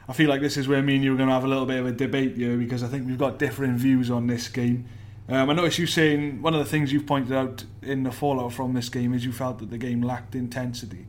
I 0.08 0.14
feel 0.14 0.30
like 0.30 0.40
this 0.40 0.56
is 0.56 0.66
where 0.66 0.80
me 0.80 0.94
and 0.94 1.04
you 1.04 1.12
are 1.12 1.18
going 1.18 1.28
to 1.28 1.34
have 1.34 1.44
a 1.44 1.46
little 1.46 1.66
bit 1.66 1.80
of 1.80 1.86
a 1.86 1.92
debate 1.92 2.38
here 2.38 2.56
because 2.56 2.82
I 2.82 2.86
think 2.86 3.06
we've 3.06 3.18
got 3.18 3.38
different 3.38 3.76
views 3.76 4.10
on 4.10 4.26
this 4.26 4.48
game. 4.48 4.86
Um, 5.28 5.50
I 5.50 5.52
noticed 5.52 5.78
you 5.78 5.86
saying 5.86 6.40
one 6.40 6.54
of 6.54 6.60
the 6.60 6.70
things 6.70 6.94
you've 6.94 7.06
pointed 7.06 7.36
out 7.36 7.64
in 7.82 8.04
the 8.04 8.10
fallout 8.10 8.54
from 8.54 8.72
this 8.72 8.88
game 8.88 9.12
is 9.12 9.22
you 9.26 9.32
felt 9.32 9.58
that 9.58 9.68
the 9.68 9.76
game 9.76 10.00
lacked 10.00 10.34
intensity. 10.34 11.04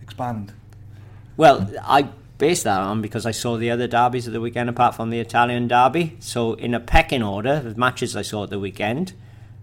Expand. 0.00 0.54
Well, 1.36 1.70
I 1.82 2.08
base 2.42 2.64
that 2.64 2.80
on 2.80 3.00
because 3.00 3.24
I 3.24 3.30
saw 3.30 3.56
the 3.56 3.70
other 3.70 3.86
derbies 3.86 4.26
of 4.26 4.32
the 4.32 4.40
weekend 4.40 4.68
apart 4.68 4.96
from 4.96 5.10
the 5.10 5.20
Italian 5.20 5.68
derby. 5.68 6.16
So 6.18 6.54
in 6.54 6.74
a 6.74 6.80
pecking 6.80 7.22
order, 7.22 7.62
of 7.64 7.78
matches 7.78 8.16
I 8.16 8.22
saw 8.22 8.42
at 8.42 8.50
the 8.50 8.58
weekend, 8.58 9.12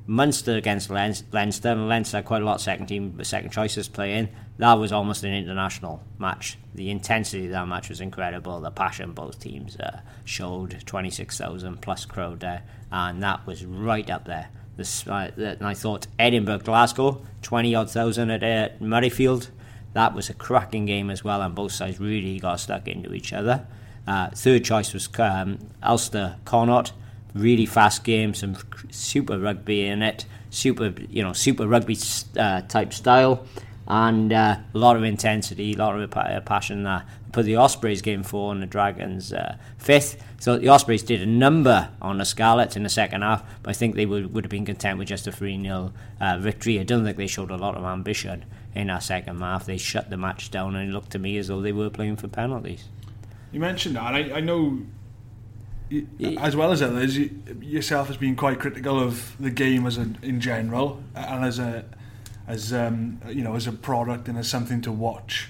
Munster 0.07 0.55
against 0.55 0.89
Leinster, 0.89 1.71
and 1.71 1.89
Leinster 1.89 2.21
quite 2.21 2.41
a 2.41 2.45
lot 2.45 2.55
of 2.55 2.61
second 2.61 2.85
team, 2.85 3.21
second 3.21 3.49
choices 3.49 3.89
playing. 3.89 4.29
That 4.59 4.75
was 4.75 4.93
almost 4.93 5.25
an 5.25 5.33
international 5.33 6.01
match. 6.19 6.57
The 6.73 6.89
intensity 6.89 7.47
of 7.47 7.51
that 7.51 7.67
match 7.67 7.89
was 7.89 7.99
incredible. 7.99 8.61
The 8.61 8.71
passion 8.71 9.11
both 9.11 9.41
teams 9.41 9.75
uh, 9.75 9.99
showed, 10.23 10.81
26,000 10.85 11.81
plus 11.81 12.05
crowd 12.05 12.39
there, 12.39 12.63
and 12.93 13.21
that 13.21 13.45
was 13.45 13.65
right 13.65 14.09
up 14.09 14.23
there. 14.23 14.51
This, 14.77 15.05
uh, 15.05 15.31
and 15.35 15.67
I 15.67 15.73
thought 15.73 16.07
Edinburgh, 16.17 16.59
Glasgow, 16.59 17.25
20 17.41 17.75
odd 17.75 17.91
thousand 17.91 18.31
at 18.31 18.41
uh, 18.41 18.73
Murrayfield, 18.81 19.49
that 19.93 20.13
was 20.13 20.29
a 20.29 20.33
cracking 20.33 20.85
game 20.85 21.09
as 21.09 21.23
well, 21.23 21.41
and 21.41 21.55
both 21.55 21.71
sides 21.71 21.99
really 21.99 22.39
got 22.39 22.59
stuck 22.59 22.87
into 22.87 23.13
each 23.13 23.33
other. 23.33 23.65
Uh, 24.07 24.29
third 24.29 24.63
choice 24.63 24.93
was 24.93 25.09
um, 25.19 25.59
Ulster 25.83 26.37
Connacht. 26.45 26.93
Really 27.35 27.65
fast 27.65 28.03
game, 28.03 28.33
some 28.33 28.57
super 28.89 29.37
rugby 29.37 29.85
in 29.85 30.01
it, 30.01 30.25
super 30.49 30.93
you 31.09 31.23
know 31.23 31.33
super 31.33 31.67
rugby 31.67 31.97
uh, 32.37 32.61
type 32.61 32.91
style, 32.91 33.45
and 33.87 34.33
uh, 34.33 34.57
a 34.73 34.77
lot 34.77 34.95
of 34.95 35.03
intensity, 35.03 35.73
a 35.73 35.77
lot 35.77 35.99
of 35.99 36.17
uh, 36.17 36.41
passion. 36.41 36.87
Uh, 36.87 37.05
put 37.31 37.45
the 37.45 37.55
Ospreys 37.55 38.01
game 38.01 38.23
four 38.23 38.51
and 38.51 38.61
the 38.61 38.67
Dragons 38.67 39.31
uh, 39.31 39.57
fifth. 39.77 40.23
So 40.39 40.57
the 40.57 40.69
Ospreys 40.69 41.03
did 41.03 41.21
a 41.21 41.25
number 41.25 41.89
on 42.01 42.17
the 42.17 42.25
Scarlets 42.25 42.75
in 42.75 42.83
the 42.83 42.89
second 42.89 43.21
half, 43.21 43.43
but 43.61 43.71
I 43.71 43.73
think 43.73 43.95
they 43.95 44.05
would, 44.05 44.33
would 44.33 44.45
have 44.45 44.51
been 44.51 44.65
content 44.65 44.97
with 44.97 45.07
just 45.07 45.27
a 45.27 45.31
3 45.31 45.61
0 45.61 45.93
uh, 46.19 46.37
victory. 46.39 46.79
I 46.79 46.83
don't 46.83 47.03
think 47.03 47.17
they 47.17 47.27
showed 47.27 47.51
a 47.51 47.57
lot 47.57 47.75
of 47.75 47.83
ambition 47.83 48.45
in 48.75 48.89
our 48.89 49.01
second 49.01 49.39
half. 49.39 49.65
They 49.65 49.77
shut 49.77 50.09
the 50.09 50.17
match 50.17 50.51
down 50.51 50.75
and 50.75 50.89
it 50.89 50.93
looked 50.93 51.11
to 51.11 51.19
me 51.19 51.37
as 51.37 51.47
though 51.47 51.61
they 51.61 51.71
were 51.71 51.89
playing 51.89 52.17
for 52.17 52.27
penalties. 52.27 52.85
You 53.51 53.59
mentioned 53.59 53.95
that. 53.95 54.13
I, 54.13 54.33
I 54.35 54.39
know, 54.41 54.79
you, 55.89 56.07
as 56.37 56.55
well 56.55 56.71
as 56.71 56.81
others, 56.81 57.17
you, 57.17 57.31
yourself 57.61 58.07
has 58.07 58.17
been 58.17 58.35
quite 58.35 58.59
critical 58.59 58.99
of 58.99 59.35
the 59.39 59.49
game 59.49 59.87
as 59.87 59.97
a, 59.97 60.07
in 60.21 60.39
general 60.39 61.01
and 61.15 61.43
as 61.43 61.59
a 61.59 61.85
as 62.47 62.73
um, 62.73 63.21
you 63.29 63.43
know 63.43 63.55
as 63.55 63.67
a 63.67 63.71
product 63.71 64.27
and 64.27 64.37
as 64.37 64.47
something 64.47 64.81
to 64.81 64.91
watch. 64.91 65.49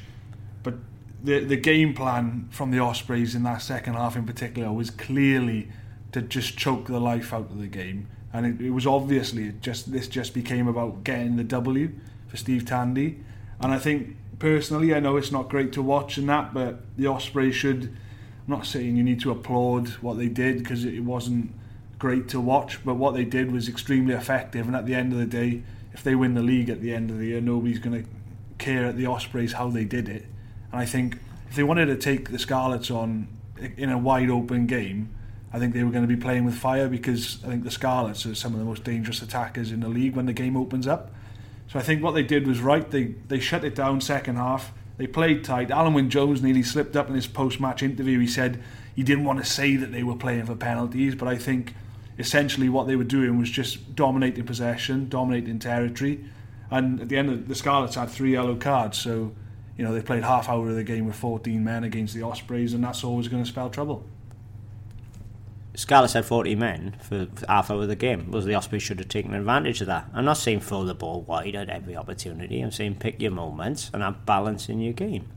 But 0.63 0.75
the 1.23 1.39
the 1.39 1.57
game 1.57 1.93
plan 1.93 2.47
from 2.51 2.71
the 2.71 2.79
Ospreys 2.79 3.35
in 3.35 3.43
that 3.43 3.61
second 3.61 3.95
half 3.95 4.15
in 4.15 4.25
particular 4.25 4.71
was 4.71 4.89
clearly 4.89 5.69
to 6.11 6.21
just 6.21 6.57
choke 6.57 6.87
the 6.87 6.99
life 6.99 7.33
out 7.33 7.51
of 7.51 7.59
the 7.59 7.67
game, 7.67 8.07
and 8.33 8.45
it, 8.45 8.65
it 8.65 8.69
was 8.71 8.87
obviously 8.87 9.53
just 9.61 9.91
this 9.91 10.07
just 10.07 10.33
became 10.33 10.67
about 10.67 11.03
getting 11.03 11.37
the 11.37 11.43
W 11.43 11.91
for 12.29 12.37
Steve 12.37 12.65
Tandy, 12.65 13.19
and 13.59 13.73
I 13.73 13.77
think 13.77 14.15
personally 14.39 14.95
I 14.95 15.01
know 15.01 15.17
it's 15.17 15.31
not 15.31 15.49
great 15.49 15.73
to 15.73 15.81
watch 15.81 16.17
and 16.17 16.29
that, 16.29 16.53
but 16.53 16.79
the 16.95 17.07
Ospreys 17.07 17.55
should. 17.55 17.83
I'm 18.47 18.55
not 18.55 18.65
saying 18.65 18.95
you 18.95 19.03
need 19.03 19.19
to 19.21 19.31
applaud 19.31 19.89
what 20.01 20.17
they 20.17 20.29
did 20.29 20.59
because 20.59 20.85
it 20.85 21.01
wasn't 21.01 21.53
great 21.99 22.29
to 22.29 22.39
watch, 22.39 22.83
but 22.85 22.95
what 22.95 23.13
they 23.13 23.25
did 23.25 23.51
was 23.51 23.67
extremely 23.67 24.13
effective, 24.13 24.65
and 24.65 24.75
at 24.75 24.85
the 24.85 24.95
end 24.95 25.11
of 25.11 25.19
the 25.19 25.25
day, 25.25 25.63
if 25.93 26.03
they 26.03 26.15
win 26.15 26.33
the 26.33 26.41
league 26.41 26.69
at 26.69 26.81
the 26.81 26.93
end 26.93 27.11
of 27.11 27.17
the 27.17 27.25
year, 27.27 27.41
nobody's 27.41 27.79
going 27.79 28.03
to 28.03 28.09
care 28.57 28.85
at 28.85 28.95
the 28.95 29.05
Ospreys 29.05 29.53
how 29.53 29.69
they 29.69 29.83
did 29.83 30.07
it. 30.07 30.25
And 30.71 30.79
I 30.79 30.85
think 30.85 31.17
if 31.49 31.55
they 31.55 31.63
wanted 31.63 31.87
to 31.87 31.97
take 31.97 32.29
the 32.29 32.39
Scarlets 32.39 32.89
on 32.89 33.27
in 33.75 33.89
a 33.89 33.97
wide 33.97 34.29
open 34.29 34.65
game, 34.65 35.09
I 35.51 35.59
think 35.59 35.73
they 35.73 35.83
were 35.83 35.91
going 35.91 36.07
to 36.07 36.15
be 36.15 36.19
playing 36.21 36.45
with 36.45 36.55
fire 36.55 36.87
because 36.87 37.43
I 37.43 37.47
think 37.47 37.63
the 37.63 37.71
Scarlets 37.71 38.25
are 38.25 38.35
some 38.35 38.53
of 38.53 38.59
the 38.59 38.65
most 38.65 38.83
dangerous 38.83 39.21
attackers 39.21 39.71
in 39.71 39.79
the 39.79 39.89
league 39.89 40.15
when 40.15 40.27
the 40.27 40.33
game 40.33 40.55
opens 40.55 40.87
up. 40.87 41.11
So 41.69 41.77
I 41.77 41.83
think 41.83 42.03
what 42.03 42.15
they 42.15 42.23
did 42.23 42.47
was 42.47 42.59
right. 42.59 42.89
They 42.89 43.15
they 43.27 43.39
shut 43.39 43.63
it 43.63 43.75
down 43.75 44.01
second 44.01 44.35
half. 44.37 44.73
They 44.97 45.07
played 45.07 45.43
tight. 45.43 45.69
Alun 45.69 45.93
Wyn 45.93 46.09
Jones 46.09 46.41
nearly 46.41 46.63
slipped 46.63 46.95
up 46.95 47.07
in 47.07 47.15
his 47.15 47.27
post 47.27 47.59
match 47.59 47.83
interview. 47.83 48.19
He 48.19 48.27
said 48.27 48.61
he 48.95 49.03
didn't 49.03 49.23
want 49.23 49.39
to 49.39 49.45
say 49.45 49.75
that 49.75 49.91
they 49.91 50.03
were 50.03 50.15
playing 50.15 50.45
for 50.47 50.55
penalties, 50.55 51.15
but 51.15 51.27
I 51.27 51.37
think 51.37 51.75
essentially 52.17 52.69
what 52.69 52.87
they 52.87 52.95
were 52.95 53.03
doing 53.03 53.37
was 53.37 53.49
just 53.49 53.95
dominating 53.95 54.45
possession, 54.45 55.07
dominating 55.07 55.59
territory. 55.59 56.25
And 56.71 56.99
at 57.01 57.09
the 57.09 57.17
end 57.17 57.29
of 57.29 57.47
the 57.47 57.55
Scarlets 57.55 57.95
had 57.95 58.09
three 58.09 58.33
yellow 58.33 58.55
cards, 58.55 58.97
so 58.97 59.31
you 59.77 59.85
know 59.85 59.93
they 59.93 60.01
played 60.01 60.23
half 60.23 60.49
hour 60.49 60.69
of 60.69 60.75
the 60.75 60.83
game 60.83 61.05
with 61.05 61.15
14 61.15 61.63
men 61.63 61.83
against 61.83 62.15
the 62.15 62.23
Ospreys, 62.23 62.73
and 62.73 62.83
that's 62.83 63.03
always 63.03 63.27
going 63.27 63.43
to 63.43 63.49
spell 63.49 63.69
trouble. 63.69 64.03
Scarlets 65.79 66.11
had 66.11 66.25
40 66.25 66.55
men 66.55 66.97
for 66.99 67.29
half 67.47 67.71
hour 67.71 67.83
of 67.83 67.87
the 67.87 67.95
game. 67.95 68.31
Was 68.31 68.43
the 68.43 68.53
Ospreys 68.53 68.83
should 68.83 68.99
have 68.99 69.07
taken 69.07 69.33
advantage 69.33 69.79
of 69.79 69.87
that. 69.87 70.09
I'm 70.13 70.25
not 70.25 70.35
saying 70.35 70.59
throw 70.59 70.83
the 70.83 70.93
ball 70.93 71.21
wide 71.21 71.55
at 71.55 71.69
every 71.69 71.95
opportunity. 71.95 72.59
I'm 72.59 72.71
saying 72.71 72.95
pick 72.95 73.21
your 73.21 73.31
moments 73.31 73.89
and 73.93 74.03
have 74.03 74.25
balance 74.25 74.67
in 74.67 74.81
your 74.81 74.91
game. 74.91 75.29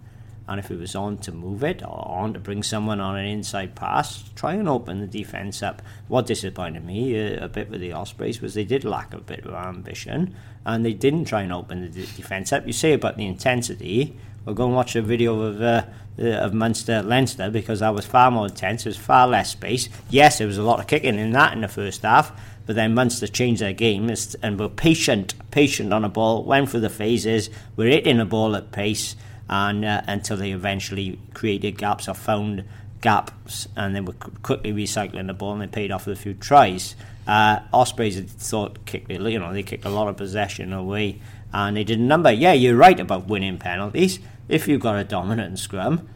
And 0.52 0.59
if 0.59 0.71
it 0.71 0.78
was 0.78 0.94
on 0.94 1.16
to 1.18 1.32
move 1.32 1.64
it 1.64 1.82
or 1.82 2.06
on 2.06 2.35
to 2.35 2.38
bring 2.38 2.62
someone 2.62 3.00
on 3.00 3.16
an 3.16 3.25
inside 3.25 3.75
pass, 3.75 4.23
try 4.37 4.52
and 4.52 4.68
open 4.68 5.00
the 5.00 5.06
defence 5.06 5.62
up. 5.62 5.80
What 6.09 6.26
disappointed 6.26 6.85
me 6.85 7.18
uh, 7.18 7.47
a 7.47 7.49
bit 7.49 7.71
with 7.71 7.80
the 7.80 7.92
Ospreys 7.92 8.42
was 8.42 8.52
they 8.52 8.64
did 8.64 8.85
lack 8.85 9.14
a 9.14 9.18
bit 9.18 9.47
of 9.47 9.54
ambition 9.54 10.35
and 10.66 10.85
they 10.85 10.92
didn't 10.92 11.25
try 11.25 11.40
and 11.40 11.54
open 11.54 11.80
the 11.80 11.88
defence 11.88 12.52
up. 12.52 12.66
You 12.66 12.75
say 12.75 12.92
about 12.92 13.16
the 13.16 13.25
intensity, 13.25 14.14
we'll 14.44 14.54
go 14.54 14.66
and 14.66 14.75
watch 14.75 14.94
a 14.94 15.00
video 15.00 15.40
of 15.40 15.62
uh, 15.62 15.87
uh, 16.18 16.25
of 16.25 16.52
Munster 16.52 17.02
Leinster 17.02 17.49
because 17.49 17.80
that 17.80 17.94
was 17.94 18.04
far 18.04 18.30
more 18.30 18.44
intense. 18.44 18.85
There 18.85 18.90
was 18.90 18.99
far 18.99 19.26
less 19.26 19.52
space. 19.52 19.88
Yes, 20.11 20.37
there 20.37 20.47
was 20.47 20.59
a 20.59 20.62
lot 20.62 20.80
of 20.80 20.87
kicking 20.87 21.18
in 21.18 21.32
that 21.32 21.54
in 21.54 21.62
the 21.62 21.68
first 21.68 22.02
half, 22.02 22.38
but 22.66 22.76
then 22.76 22.92
Munster 22.92 23.26
changed 23.26 23.62
their 23.62 23.73
game 23.73 24.14
and 24.42 24.61
were 24.61 24.68
patient, 24.68 25.32
patient 25.50 25.94
on 25.94 26.04
a 26.04 26.11
ball, 26.11 26.44
went 26.44 26.68
through 26.68 26.80
the 26.80 26.90
phases, 26.90 27.49
were 27.76 27.87
hitting 27.87 28.18
the 28.18 28.26
ball 28.26 28.54
at 28.54 28.71
pace, 28.71 29.16
and 29.49 29.84
uh, 29.84 30.02
until 30.06 30.37
they 30.37 30.52
eventually 30.52 31.18
created 31.34 31.78
gaps 31.78 32.08
or 32.08 32.14
found 32.14 32.64
gaps, 33.00 33.68
and 33.76 33.94
they 33.94 34.00
were 34.00 34.14
quickly 34.42 34.72
recycling 34.72 35.26
the 35.26 35.34
ball 35.34 35.52
and 35.52 35.62
they 35.62 35.66
paid 35.66 35.90
off 35.90 36.06
with 36.06 36.18
a 36.18 36.20
few 36.20 36.34
tries. 36.34 36.94
Uh, 37.26 37.61
Ospreys 37.72 38.20
thought 38.20 38.84
kicked 38.87 39.11
it, 39.11 39.20
you 39.20 39.38
know, 39.38 39.52
they 39.52 39.62
kicked 39.62 39.84
a 39.84 39.90
lot 39.90 40.08
of 40.08 40.16
possession 40.16 40.72
away, 40.72 41.20
and 41.52 41.76
they 41.76 41.84
did 41.84 41.99
a 41.99 42.02
number. 42.02 42.32
Yeah, 42.32 42.52
you're 42.52 42.76
right 42.76 42.99
about 42.99 43.26
winning 43.26 43.58
penalties 43.58 44.18
if 44.49 44.66
you've 44.68 44.80
got 44.80 44.96
a 44.96 45.04
dominant 45.04 45.58
scrum, 45.58 46.08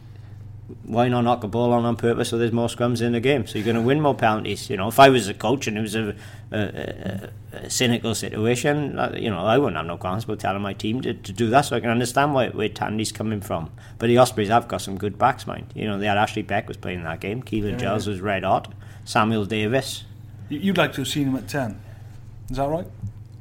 why 0.83 1.07
not 1.07 1.21
knock 1.21 1.43
a 1.43 1.47
ball 1.47 1.71
on 1.71 1.85
on 1.85 1.95
purpose 1.95 2.29
so 2.29 2.37
there's 2.37 2.51
more 2.51 2.67
scrums 2.67 3.01
in 3.01 3.13
the 3.13 3.21
game? 3.21 3.47
So 3.47 3.57
you're 3.57 3.65
going 3.65 3.77
to 3.77 3.81
win 3.81 4.01
more 4.01 4.15
penalties. 4.15 4.69
You 4.69 4.75
know, 4.77 4.89
if 4.89 4.99
I 4.99 5.07
was 5.09 5.29
a 5.29 5.33
coach 5.33 5.67
and 5.67 5.77
it 5.77 5.81
was 5.81 5.95
a, 5.95 6.15
a, 6.51 6.57
a, 6.57 7.29
a 7.53 7.69
cynical 7.69 8.13
situation, 8.13 8.99
uh, 8.99 9.15
you 9.17 9.29
know, 9.29 9.39
I 9.39 9.57
wouldn't 9.57 9.77
have 9.77 9.85
no 9.85 9.97
qualms 9.97 10.25
about 10.25 10.39
telling 10.39 10.61
my 10.61 10.73
team 10.73 11.01
to, 11.01 11.13
to 11.13 11.31
do 11.31 11.49
that. 11.51 11.61
So 11.61 11.75
I 11.77 11.79
can 11.79 11.89
understand 11.89 12.33
where, 12.33 12.49
where 12.51 12.67
Tandy's 12.67 13.13
coming 13.13 13.39
from. 13.39 13.69
But 13.97 14.07
the 14.07 14.17
Ospreys 14.17 14.49
have 14.49 14.67
got 14.67 14.81
some 14.81 14.97
good 14.97 15.17
backs, 15.17 15.47
mind. 15.47 15.71
You 15.73 15.87
know, 15.87 15.97
they 15.97 16.07
had 16.07 16.17
Ashley 16.17 16.41
Beck 16.41 16.67
was 16.67 16.77
playing 16.77 17.03
that 17.03 17.21
game. 17.21 17.43
Keelan 17.43 17.71
yeah. 17.71 17.77
Giles 17.77 18.07
was 18.07 18.19
red 18.19 18.43
hot. 18.43 18.73
Samuel 19.05 19.45
Davies. 19.45 20.03
You'd 20.49 20.77
like 20.77 20.91
to 20.93 21.01
have 21.01 21.07
seen 21.07 21.29
him 21.29 21.35
at 21.37 21.47
10. 21.47 21.79
Is 22.49 22.57
that 22.57 22.67
right? 22.67 22.87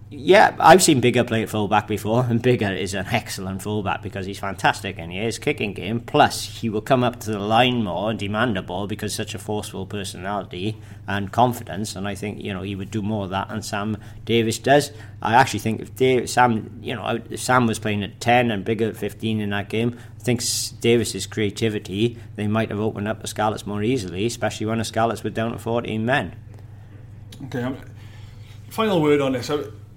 Yeah, 0.09 0.55
I've 0.61 0.85
seen 0.85 1.03
Biggar 1.03 1.27
play 1.27 1.43
at 1.43 1.49
fullback 1.49 1.89
before, 1.89 2.25
and 2.31 2.41
Biggar 2.41 2.79
is 2.79 2.95
an 2.95 3.07
excellent 3.11 3.61
fullback 3.63 4.03
because 4.03 4.25
he's 4.25 4.39
fantastic 4.39 5.01
in 5.01 5.11
his 5.11 5.37
kicking 5.41 5.73
game. 5.73 5.99
Plus, 5.99 6.45
he 6.61 6.69
will 6.69 6.81
come 6.81 7.03
up 7.03 7.19
to 7.21 7.33
the 7.33 7.41
line 7.41 7.83
more 7.83 8.11
and 8.11 8.19
demand 8.19 8.57
a 8.57 8.63
ball 8.63 8.87
because 8.87 9.13
such 9.13 9.35
a 9.35 9.39
forceful 9.39 9.85
personality 9.85 10.81
and 11.09 11.33
confidence. 11.33 11.97
And 11.97 12.07
I 12.07 12.15
think 12.15 12.41
you 12.41 12.55
know 12.55 12.63
he 12.63 12.77
would 12.77 12.93
do 12.93 13.03
more 13.03 13.25
of 13.25 13.31
that 13.31 13.49
than 13.49 13.63
Sam 13.63 13.97
Davies 14.25 14.61
does. 14.61 14.93
I 15.21 15.35
actually 15.35 15.59
think 15.59 15.81
if 15.81 15.97
Dave, 15.97 16.31
Sam, 16.31 16.79
you 16.81 16.95
know, 16.95 17.21
if 17.29 17.41
Sam 17.41 17.67
was 17.67 17.81
playing 17.81 18.05
at 18.05 18.21
ten 18.21 18.53
and 18.53 18.65
Biggar 18.65 18.91
at 18.91 18.97
fifteen 18.97 19.41
in 19.41 19.51
that 19.51 19.69
game, 19.69 19.99
I 20.21 20.23
think 20.23 20.41
Davies's 20.81 21.27
creativity 21.27 22.17
they 22.37 22.47
might 22.47 22.71
have 22.71 22.79
opened 22.79 23.09
up 23.09 23.23
the 23.23 23.27
Scarlets 23.27 23.67
more 23.67 23.83
easily, 23.83 24.25
especially 24.25 24.67
when 24.67 24.79
the 24.79 24.85
Scarlets 24.85 25.25
were 25.25 25.31
down 25.31 25.51
to 25.51 25.59
fourteen 25.59 26.07
men. 26.07 26.37
Okay, 27.47 27.63
um, 27.63 27.77
final 28.71 29.03
word 29.03 29.21
on 29.21 29.33
this. 29.33 29.51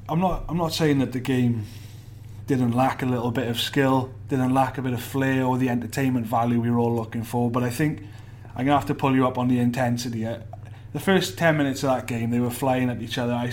I'm 0.09 0.19
not 0.19 0.45
I'm 0.49 0.57
not 0.57 0.73
saying 0.73 0.99
that 0.99 1.11
the 1.11 1.19
game 1.19 1.65
didn't 2.47 2.71
lack 2.71 3.03
a 3.03 3.05
little 3.05 3.31
bit 3.31 3.47
of 3.47 3.59
skill, 3.59 4.11
didn't 4.27 4.53
lack 4.53 4.79
a 4.79 4.81
bit 4.81 4.93
of 4.93 5.01
flair 5.01 5.45
or 5.45 5.57
the 5.57 5.69
entertainment 5.69 6.25
value 6.25 6.59
we 6.59 6.71
were 6.71 6.79
all 6.79 6.95
looking 6.95 7.23
for, 7.23 7.51
but 7.51 7.63
I 7.63 7.69
think 7.69 8.01
I'm 8.55 8.65
gonna 8.65 8.77
have 8.77 8.87
to 8.87 8.95
pull 8.95 9.15
you 9.15 9.27
up 9.27 9.37
on 9.37 9.47
the 9.47 9.59
intensity. 9.59 10.23
The 10.93 10.99
first 10.99 11.37
ten 11.37 11.57
minutes 11.57 11.83
of 11.83 11.89
that 11.89 12.07
game, 12.07 12.31
they 12.31 12.39
were 12.39 12.49
flying 12.49 12.89
at 12.89 13.01
each 13.01 13.19
other. 13.19 13.33
I, 13.33 13.51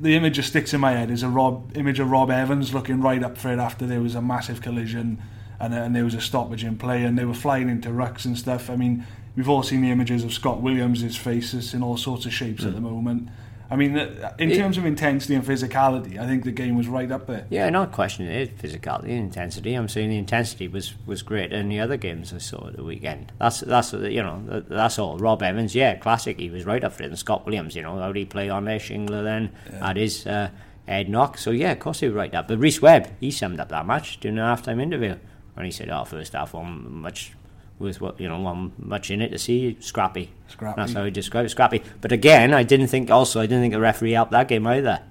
the 0.00 0.14
image 0.14 0.36
that 0.36 0.44
sticks 0.44 0.72
in 0.72 0.80
my 0.80 0.92
head 0.92 1.10
is 1.10 1.22
a 1.22 1.28
Rob 1.28 1.76
image 1.76 1.98
of 1.98 2.10
Rob 2.10 2.30
Evans 2.30 2.72
looking 2.72 3.00
right 3.00 3.22
up 3.22 3.36
for 3.36 3.52
it 3.52 3.58
after 3.58 3.86
there 3.86 4.00
was 4.00 4.14
a 4.14 4.22
massive 4.22 4.62
collision 4.62 5.20
and, 5.60 5.74
and 5.74 5.94
there 5.94 6.04
was 6.04 6.14
a 6.14 6.20
stoppage 6.20 6.64
in 6.64 6.78
play, 6.78 7.02
and 7.04 7.18
they 7.18 7.24
were 7.24 7.34
flying 7.34 7.68
into 7.68 7.88
rucks 7.88 8.24
and 8.24 8.38
stuff. 8.38 8.70
I 8.70 8.76
mean, 8.76 9.04
we've 9.34 9.48
all 9.48 9.62
seen 9.62 9.82
the 9.82 9.90
images 9.90 10.22
of 10.22 10.32
Scott 10.32 10.62
Williams' 10.62 11.16
faces 11.16 11.74
in 11.74 11.82
all 11.82 11.96
sorts 11.96 12.24
of 12.24 12.32
shapes 12.32 12.62
mm. 12.62 12.68
at 12.68 12.74
the 12.74 12.80
moment. 12.80 13.28
I 13.68 13.76
mean, 13.76 13.96
in 13.96 14.50
it, 14.50 14.56
terms 14.56 14.78
of 14.78 14.86
intensity 14.86 15.34
and 15.34 15.44
physicality, 15.44 16.18
I 16.18 16.26
think 16.26 16.44
the 16.44 16.52
game 16.52 16.76
was 16.76 16.86
right 16.86 17.10
up 17.10 17.26
there. 17.26 17.46
Yeah, 17.50 17.68
not 17.70 17.90
questioning 17.92 18.32
it, 18.32 18.56
physicality 18.58 19.04
and 19.04 19.24
intensity. 19.24 19.74
I'm 19.74 19.88
saying 19.88 20.10
the 20.10 20.18
intensity 20.18 20.68
was, 20.68 20.94
was 21.04 21.22
great 21.22 21.52
in 21.52 21.68
the 21.68 21.80
other 21.80 21.96
games 21.96 22.32
I 22.32 22.38
saw 22.38 22.68
at 22.68 22.76
the 22.76 22.84
weekend. 22.84 23.32
That's 23.38 23.60
that's 23.60 23.92
you 23.92 24.22
know 24.22 24.64
that's 24.68 24.98
all. 24.98 25.18
Rob 25.18 25.42
Evans, 25.42 25.74
yeah, 25.74 25.96
classic. 25.96 26.38
He 26.38 26.48
was 26.48 26.64
right 26.64 26.82
up 26.84 26.96
there. 26.96 27.08
And 27.08 27.18
Scott 27.18 27.44
Williams, 27.44 27.74
you 27.74 27.82
know, 27.82 27.98
how 27.98 28.08
did 28.08 28.16
he 28.16 28.24
play 28.24 28.48
on 28.48 28.66
there? 28.66 28.78
Shingler 28.78 29.24
then 29.24 29.52
yeah. 29.72 29.90
at 29.90 29.96
his 29.96 30.26
uh, 30.26 30.50
head 30.86 31.08
knock. 31.08 31.36
So 31.38 31.50
yeah, 31.50 31.72
of 31.72 31.80
course 31.80 32.00
he 32.00 32.06
was 32.06 32.14
right 32.14 32.34
up. 32.34 32.48
But 32.48 32.58
Rhys 32.58 32.80
Webb, 32.80 33.10
he 33.18 33.30
summed 33.30 33.58
up 33.58 33.68
that 33.70 33.86
match 33.86 34.20
during 34.20 34.36
the 34.36 34.42
halftime 34.42 34.80
interview 34.80 35.16
when 35.54 35.66
he 35.66 35.72
said, 35.72 35.90
"Oh, 35.90 36.04
first 36.04 36.34
half 36.34 36.54
one 36.54 37.00
much 37.00 37.32
with 37.78 38.00
what 38.00 38.20
you 38.20 38.28
know 38.28 38.40
one 38.40 38.72
much 38.78 39.10
in 39.10 39.20
it 39.20 39.30
to 39.30 39.38
see 39.38 39.76
scrappy. 39.80 40.30
Scrappy. 40.48 40.80
That's 40.80 40.92
how 40.92 41.04
he 41.04 41.10
described 41.10 41.46
it, 41.46 41.50
scrappy. 41.50 41.82
But 42.00 42.12
again, 42.12 42.54
I 42.54 42.62
didn't 42.62 42.88
think 42.88 43.10
also 43.10 43.40
I 43.40 43.46
didn't 43.46 43.62
think 43.62 43.74
the 43.74 43.80
referee 43.80 44.12
helped 44.12 44.32
that 44.32 44.48
game 44.48 44.66
either. 44.66 45.02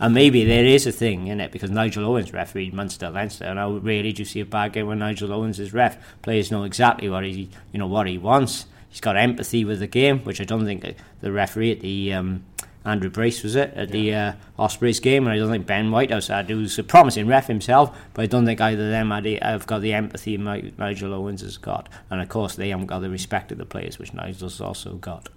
And 0.00 0.14
maybe 0.14 0.44
there 0.44 0.64
is 0.64 0.86
a 0.86 0.92
thing 0.92 1.26
in 1.26 1.40
it 1.40 1.50
because 1.50 1.70
Nigel 1.72 2.06
Owens 2.06 2.32
refereed 2.32 2.72
Munster 2.72 3.10
Leinster, 3.10 3.44
and 3.44 3.58
how 3.58 3.72
really 3.72 4.12
do 4.12 4.22
you 4.22 4.26
see 4.26 4.40
a 4.40 4.46
bad 4.46 4.72
game 4.72 4.86
when 4.86 5.00
Nigel 5.00 5.32
Owens 5.32 5.58
is 5.58 5.72
ref? 5.72 5.98
Players 6.22 6.52
know 6.52 6.62
exactly 6.62 7.08
what 7.08 7.24
he 7.24 7.50
you 7.72 7.78
know 7.78 7.88
what 7.88 8.06
he 8.06 8.16
wants. 8.16 8.66
He's 8.88 9.00
got 9.00 9.16
empathy 9.16 9.64
with 9.64 9.80
the 9.80 9.86
game, 9.86 10.20
which 10.20 10.40
I 10.40 10.44
don't 10.44 10.64
think 10.64 10.96
the 11.20 11.32
referee 11.32 11.72
at 11.72 11.80
the 11.80 12.14
um, 12.14 12.44
Andrew 12.88 13.10
Brace 13.10 13.42
was 13.42 13.54
it 13.54 13.72
at 13.74 13.90
the 13.90 14.14
uh, 14.14 14.32
Ospreys 14.58 14.98
game, 14.98 15.26
and 15.26 15.34
I 15.34 15.38
don't 15.38 15.50
think 15.50 15.66
Ben 15.66 15.90
Whitehouse 15.90 16.28
had. 16.28 16.48
Who's 16.48 16.78
a 16.78 16.82
promising 16.82 17.26
ref 17.26 17.46
himself, 17.46 17.96
but 18.14 18.22
I 18.22 18.26
don't 18.26 18.46
think 18.46 18.60
either 18.60 18.84
of 18.84 18.90
them 18.90 19.10
had, 19.10 19.26
have 19.42 19.66
got 19.66 19.82
the 19.82 19.92
empathy 19.92 20.36
Nigel 20.36 21.14
Owens 21.14 21.42
has 21.42 21.58
got, 21.58 21.88
and 22.10 22.20
of 22.20 22.28
course 22.28 22.56
they 22.56 22.70
haven't 22.70 22.86
got 22.86 23.00
the 23.00 23.10
respect 23.10 23.52
of 23.52 23.58
the 23.58 23.66
players, 23.66 23.98
which 23.98 24.14
Nigel's 24.14 24.60
also 24.60 24.94
got. 24.94 25.28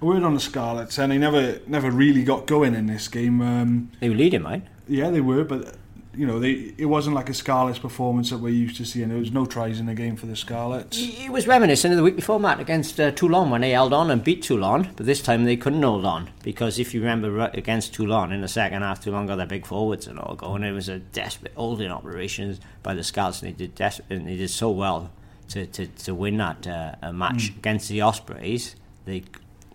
A 0.00 0.04
word 0.04 0.22
on 0.22 0.34
the 0.34 0.40
Scarlets, 0.40 0.98
and 0.98 1.12
they 1.12 1.18
never 1.18 1.60
never 1.66 1.90
really 1.90 2.24
got 2.24 2.46
going 2.46 2.74
in 2.74 2.86
this 2.86 3.08
game. 3.08 3.40
Um, 3.40 3.92
they 4.00 4.08
were 4.08 4.16
leading, 4.16 4.42
right? 4.42 4.66
Yeah, 4.88 5.10
they 5.10 5.20
were, 5.20 5.44
but 5.44 5.74
you 6.16 6.26
know, 6.26 6.38
they 6.38 6.74
it 6.78 6.86
wasn't 6.86 7.14
like 7.14 7.28
a 7.28 7.34
Scarlets 7.34 7.78
performance 7.78 8.30
that 8.30 8.38
we're 8.38 8.50
used 8.50 8.76
to 8.76 8.84
seeing. 8.84 9.08
There 9.08 9.18
was 9.18 9.32
no 9.32 9.46
tries 9.46 9.80
in 9.80 9.86
the 9.86 9.94
game 9.94 10.16
for 10.16 10.26
the 10.26 10.36
Scarlets. 10.36 10.98
It 11.00 11.30
was 11.30 11.46
reminiscent 11.46 11.92
of 11.92 11.96
the 11.96 12.02
week 12.02 12.16
before, 12.16 12.40
Matt, 12.40 12.60
against 12.60 12.98
uh, 13.00 13.10
Toulon 13.10 13.50
when 13.50 13.60
they 13.60 13.70
held 13.70 13.92
on 13.92 14.10
and 14.10 14.22
beat 14.22 14.42
Toulon, 14.42 14.90
but 14.96 15.06
this 15.06 15.22
time 15.22 15.44
they 15.44 15.56
couldn't 15.56 15.82
hold 15.82 16.04
on 16.04 16.30
because 16.42 16.78
if 16.78 16.94
you 16.94 17.00
remember 17.00 17.50
against 17.54 17.94
Toulon 17.94 18.32
in 18.32 18.40
the 18.40 18.48
second 18.48 18.82
half, 18.82 19.00
Toulon 19.00 19.26
got 19.26 19.36
their 19.36 19.46
big 19.46 19.66
forwards 19.66 20.06
and 20.06 20.18
all 20.18 20.34
going. 20.34 20.62
It 20.62 20.72
was 20.72 20.88
a 20.88 20.98
desperate 20.98 21.52
holding 21.54 21.90
operation 21.90 22.58
by 22.82 22.94
the 22.94 23.04
Scarlets, 23.04 23.42
and 23.42 23.50
they 23.50 23.56
did 23.56 23.74
des- 23.74 24.02
and 24.10 24.28
they 24.28 24.36
did 24.36 24.50
so 24.50 24.70
well 24.70 25.10
to 25.48 25.66
to, 25.66 25.86
to 25.86 26.14
win 26.14 26.36
that 26.38 26.66
uh, 26.66 27.12
match 27.12 27.52
mm. 27.52 27.58
against 27.58 27.88
the 27.88 28.00
Ospreys. 28.00 28.76
They 29.04 29.24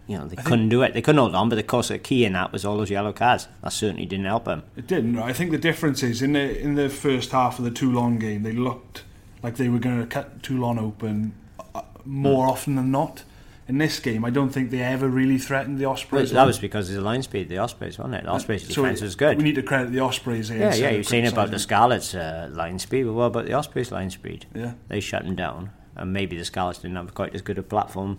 you 0.09 0.17
know, 0.17 0.25
they 0.25 0.37
I 0.37 0.41
couldn't 0.41 0.69
do 0.69 0.81
it. 0.81 0.95
They 0.95 1.03
couldn't 1.03 1.19
hold 1.19 1.35
on, 1.35 1.49
but 1.49 1.59
of 1.59 1.67
course, 1.67 1.89
the 1.89 1.99
key 1.99 2.25
in 2.25 2.33
that 2.33 2.51
was 2.51 2.65
all 2.65 2.77
those 2.77 2.89
yellow 2.89 3.13
cards. 3.13 3.47
That 3.61 3.71
certainly 3.71 4.07
didn't 4.07 4.25
help 4.25 4.45
them. 4.45 4.63
It 4.75 4.87
didn't. 4.87 5.19
I 5.19 5.33
think 5.33 5.51
the 5.51 5.59
difference 5.59 6.01
is 6.01 6.23
in 6.23 6.33
the 6.33 6.59
in 6.59 6.73
the 6.73 6.89
first 6.89 7.31
half 7.31 7.59
of 7.59 7.65
the 7.65 7.69
Toulon 7.69 8.17
game, 8.17 8.41
they 8.41 8.51
looked 8.51 9.03
like 9.43 9.57
they 9.57 9.69
were 9.69 9.77
going 9.77 10.01
to 10.01 10.07
cut 10.07 10.41
Toulon 10.41 10.79
open 10.79 11.35
uh, 11.75 11.83
more 12.05 12.47
mm. 12.47 12.51
often 12.51 12.75
than 12.75 12.89
not. 12.89 13.23
In 13.67 13.77
this 13.77 13.99
game, 13.99 14.25
I 14.25 14.31
don't 14.31 14.49
think 14.49 14.71
they 14.71 14.81
ever 14.81 15.07
really 15.07 15.37
threatened 15.37 15.77
the 15.77 15.85
Ospreys. 15.85 16.33
Well, 16.33 16.41
that 16.41 16.47
was 16.47 16.57
because 16.57 16.89
of 16.89 16.95
the 16.95 17.01
line 17.01 17.21
speed, 17.21 17.49
the 17.49 17.59
Ospreys, 17.59 17.99
wasn't 17.99 18.15
it? 18.15 18.23
The 18.23 18.31
Ospreys' 18.31 18.67
so 18.67 18.81
defence 18.81 18.99
was 18.99 19.15
good. 19.15 19.37
We 19.37 19.43
need 19.43 19.55
to 19.55 19.61
credit 19.61 19.91
the 19.91 19.99
Ospreys. 19.99 20.49
here. 20.49 20.57
Yeah, 20.57 20.73
yeah. 20.73 20.89
You've 20.89 21.05
seen 21.05 21.27
about 21.27 21.51
the 21.51 21.59
Scarlets' 21.59 22.15
uh, 22.15 22.49
line 22.51 22.79
speed, 22.79 23.03
but 23.03 23.13
what 23.13 23.25
about 23.25 23.45
the 23.45 23.53
Ospreys' 23.53 23.91
line 23.91 24.09
speed? 24.09 24.47
Yeah, 24.55 24.73
they 24.87 24.99
shut 24.99 25.23
them 25.23 25.35
down, 25.35 25.69
and 25.95 26.11
maybe 26.11 26.35
the 26.35 26.45
Scarlets 26.45 26.79
didn't 26.79 26.95
have 26.95 27.13
quite 27.13 27.35
as 27.35 27.43
good 27.43 27.59
a 27.59 27.61
platform 27.61 28.17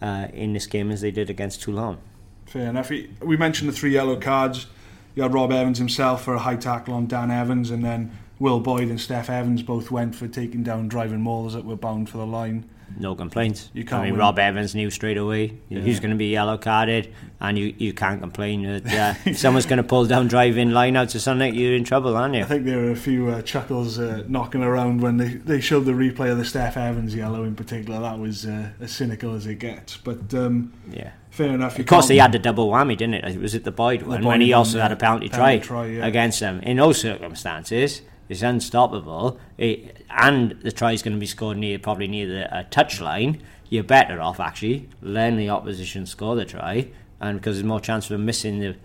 uh, 0.00 0.28
in 0.32 0.52
this 0.52 0.66
game 0.66 0.90
as 0.90 1.00
they 1.00 1.10
did 1.10 1.30
against 1.30 1.62
Toulon. 1.62 1.98
Fair 2.46 2.70
enough. 2.70 2.90
We 2.90 3.36
mentioned 3.36 3.68
the 3.68 3.72
three 3.72 3.92
yellow 3.92 4.16
cards. 4.16 4.66
you 5.14 5.22
had 5.22 5.34
Rob 5.34 5.52
Evans 5.52 5.78
himself 5.78 6.24
for 6.24 6.34
a 6.34 6.38
high 6.38 6.56
tackle 6.56 6.94
on 6.94 7.06
Dan 7.06 7.30
Evans, 7.30 7.70
and 7.70 7.84
then 7.84 8.16
Will 8.38 8.60
Boyde 8.60 8.90
and 8.90 8.98
Steff 8.98 9.28
Evans 9.28 9.62
both 9.62 9.90
went 9.90 10.14
for 10.14 10.28
taking 10.28 10.62
down 10.62 10.88
driving 10.88 11.20
maulers 11.20 11.52
that 11.52 11.64
were 11.64 11.76
bound 11.76 12.08
for 12.08 12.18
the 12.18 12.26
line. 12.26 12.68
No 12.98 13.14
complaints. 13.14 13.70
You 13.74 13.84
can't 13.84 14.02
I 14.02 14.04
mean, 14.04 14.12
win. 14.12 14.20
Rob 14.20 14.38
Evans 14.38 14.74
knew 14.74 14.90
straight 14.90 15.16
away 15.16 15.58
Yeah. 15.68 15.80
he's 15.80 15.98
going 16.00 16.12
to 16.12 16.16
be 16.16 16.26
yellow 16.28 16.56
carded, 16.56 17.12
and 17.40 17.58
you, 17.58 17.74
you 17.76 17.92
can't 17.92 18.20
complain 18.20 18.62
that 18.62 18.86
uh, 18.86 19.14
if 19.30 19.38
someone's 19.38 19.66
going 19.66 19.78
to 19.78 19.82
pull 19.82 20.06
down 20.06 20.28
driving 20.28 20.68
lineouts 20.70 21.14
or 21.14 21.18
something, 21.18 21.54
you're 21.54 21.74
in 21.74 21.84
trouble, 21.84 22.16
aren't 22.16 22.34
you? 22.34 22.42
I 22.42 22.44
think 22.44 22.64
there 22.64 22.78
were 22.78 22.92
a 22.92 22.96
few 22.96 23.28
uh, 23.28 23.42
chuckles 23.42 23.98
uh, 23.98 24.22
knocking 24.28 24.62
around 24.62 25.00
when 25.02 25.16
they, 25.16 25.28
they 25.34 25.60
showed 25.60 25.84
the 25.84 25.92
replay 25.92 26.30
of 26.30 26.38
the 26.38 26.44
Steff 26.44 26.76
Evans 26.76 27.14
yellow 27.14 27.42
in 27.44 27.54
particular. 27.56 28.00
That 28.00 28.18
was 28.18 28.46
uh, 28.46 28.70
as 28.80 28.92
cynical 28.92 29.34
as 29.34 29.46
it 29.46 29.56
gets. 29.56 29.96
But 29.96 30.32
um, 30.32 30.72
Yeah. 30.90 31.10
fair 31.30 31.48
enough. 31.52 31.78
Of 31.78 31.86
course, 31.86 32.08
they 32.08 32.18
had 32.18 32.32
the 32.32 32.38
double 32.38 32.70
whammy, 32.70 32.96
didn't 32.96 33.14
it? 33.14 33.38
Was 33.38 33.54
it 33.54 33.64
the 33.64 33.72
Boyde 33.72 34.02
one 34.04 34.20
Boyde 34.22 34.26
when 34.26 34.40
he 34.40 34.52
one, 34.52 34.58
also 34.58 34.80
had 34.80 34.92
a 34.92 34.96
penalty, 34.96 35.28
Penalty 35.28 35.58
try, 35.58 35.66
try, 35.66 35.86
yeah. 35.86 36.06
against 36.06 36.40
them. 36.40 36.60
In 36.60 36.76
those 36.78 37.00
circumstances, 37.00 38.02
it's 38.28 38.42
unstoppable, 38.42 39.38
it, 39.58 40.04
and 40.10 40.52
the 40.62 40.72
try 40.72 40.92
is 40.92 41.02
going 41.02 41.14
to 41.14 41.20
be 41.20 41.26
scored 41.26 41.56
near 41.56 41.78
probably 41.78 42.08
near 42.08 42.26
the 42.26 42.54
uh, 42.56 42.64
touchline. 42.64 43.40
You're 43.68 43.84
better 43.84 44.20
off 44.20 44.38
actually 44.40 44.88
letting 45.02 45.38
the 45.38 45.50
opposition 45.50 46.06
score 46.06 46.36
the 46.36 46.44
try, 46.44 46.88
and 47.20 47.38
because 47.38 47.56
there's 47.56 47.64
more 47.64 47.80
chance 47.80 48.06
of 48.06 48.10
them 48.10 48.24
missing 48.24 48.60
the 48.60 48.76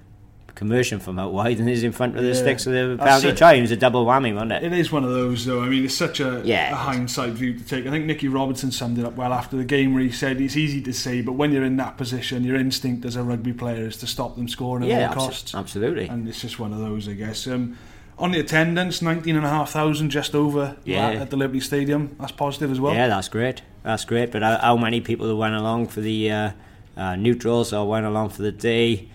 conversion 0.53 0.99
from 0.99 1.17
out 1.17 1.31
wide 1.31 1.57
than 1.57 1.69
is 1.69 1.81
in 1.81 1.91
front 1.93 2.15
of 2.17 2.21
the 2.23 2.27
Yeah. 2.29 2.33
sticks 2.35 2.67
of 2.67 2.73
the 2.73 2.97
penalty 3.01 3.29
it. 3.29 3.37
try. 3.37 3.53
It 3.53 3.61
was 3.61 3.71
a 3.71 3.77
double 3.77 4.05
whammy, 4.05 4.33
wasn't 4.33 4.51
it? 4.51 4.63
It 4.63 4.73
is 4.73 4.91
one 4.91 5.03
of 5.05 5.09
those, 5.11 5.45
though. 5.45 5.63
I 5.63 5.69
mean, 5.69 5.85
it's 5.85 5.95
such 5.95 6.19
a, 6.19 6.41
Yeah, 6.43 6.73
a 6.73 6.75
hindsight 6.75 7.31
view 7.33 7.57
to 7.57 7.63
take. 7.63 7.87
I 7.87 7.89
think 7.89 8.05
Nicky 8.05 8.27
Robertson 8.27 8.69
summed 8.69 8.99
it 8.99 9.05
up 9.05 9.15
well 9.15 9.31
after 9.33 9.55
the 9.55 9.63
game, 9.63 9.93
where 9.93 10.03
he 10.03 10.11
said 10.11 10.41
it's 10.41 10.57
easy 10.57 10.81
to 10.81 10.93
say, 10.93 11.21
but 11.21 11.33
when 11.33 11.51
you're 11.53 11.63
in 11.63 11.77
that 11.77 11.95
position, 11.97 12.43
your 12.43 12.57
instinct 12.57 13.05
as 13.05 13.15
a 13.15 13.23
rugby 13.23 13.53
player 13.53 13.85
is 13.87 13.97
to 13.97 14.07
stop 14.07 14.35
them 14.35 14.47
scoring 14.49 14.83
at 14.83 14.89
yeah, 14.89 15.07
all 15.07 15.13
abso- 15.13 15.17
costs. 15.17 15.55
absolutely. 15.55 16.07
And 16.09 16.27
it's 16.27 16.41
just 16.41 16.59
one 16.59 16.73
of 16.73 16.79
those, 16.79 17.07
I 17.07 17.13
guess. 17.13 17.47
Um, 17.47 17.77
on 18.21 18.31
the 18.31 18.39
attendance, 18.39 19.01
19,500 19.01 20.09
just 20.09 20.35
over 20.35 20.77
Yeah. 20.85 21.09
at 21.09 21.29
the 21.31 21.37
Liberty 21.37 21.59
Stadium. 21.59 22.15
That's 22.19 22.31
positive 22.31 22.71
as 22.71 22.79
well. 22.79 22.93
Yeah, 22.93 23.07
that's 23.07 23.27
great. 23.27 23.61
That's 23.83 24.05
great. 24.05 24.31
But 24.31 24.43
how, 24.43 24.57
how 24.57 24.77
many 24.77 25.01
people 25.01 25.35
went 25.37 25.55
along 25.55 25.87
for 25.87 26.01
the 26.01 26.31
uh, 26.31 26.51
uh, 26.95 27.15
neutrals 27.15 27.73
or 27.73 27.87
went 27.87 28.05
along 28.05 28.29
for 28.29 28.43
the 28.43 28.51
day? 28.51 29.09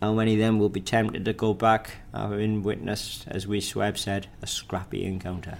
How 0.00 0.12
many 0.14 0.32
of 0.34 0.38
them 0.40 0.58
will 0.58 0.68
be 0.70 0.80
tempted 0.80 1.24
to 1.26 1.32
go 1.32 1.54
back, 1.54 1.96
having 2.12 2.62
witnessed, 2.62 3.24
as 3.28 3.46
we 3.46 3.60
Sweb 3.60 3.96
said, 3.98 4.26
a 4.40 4.46
scrappy 4.46 5.04
encounter? 5.04 5.58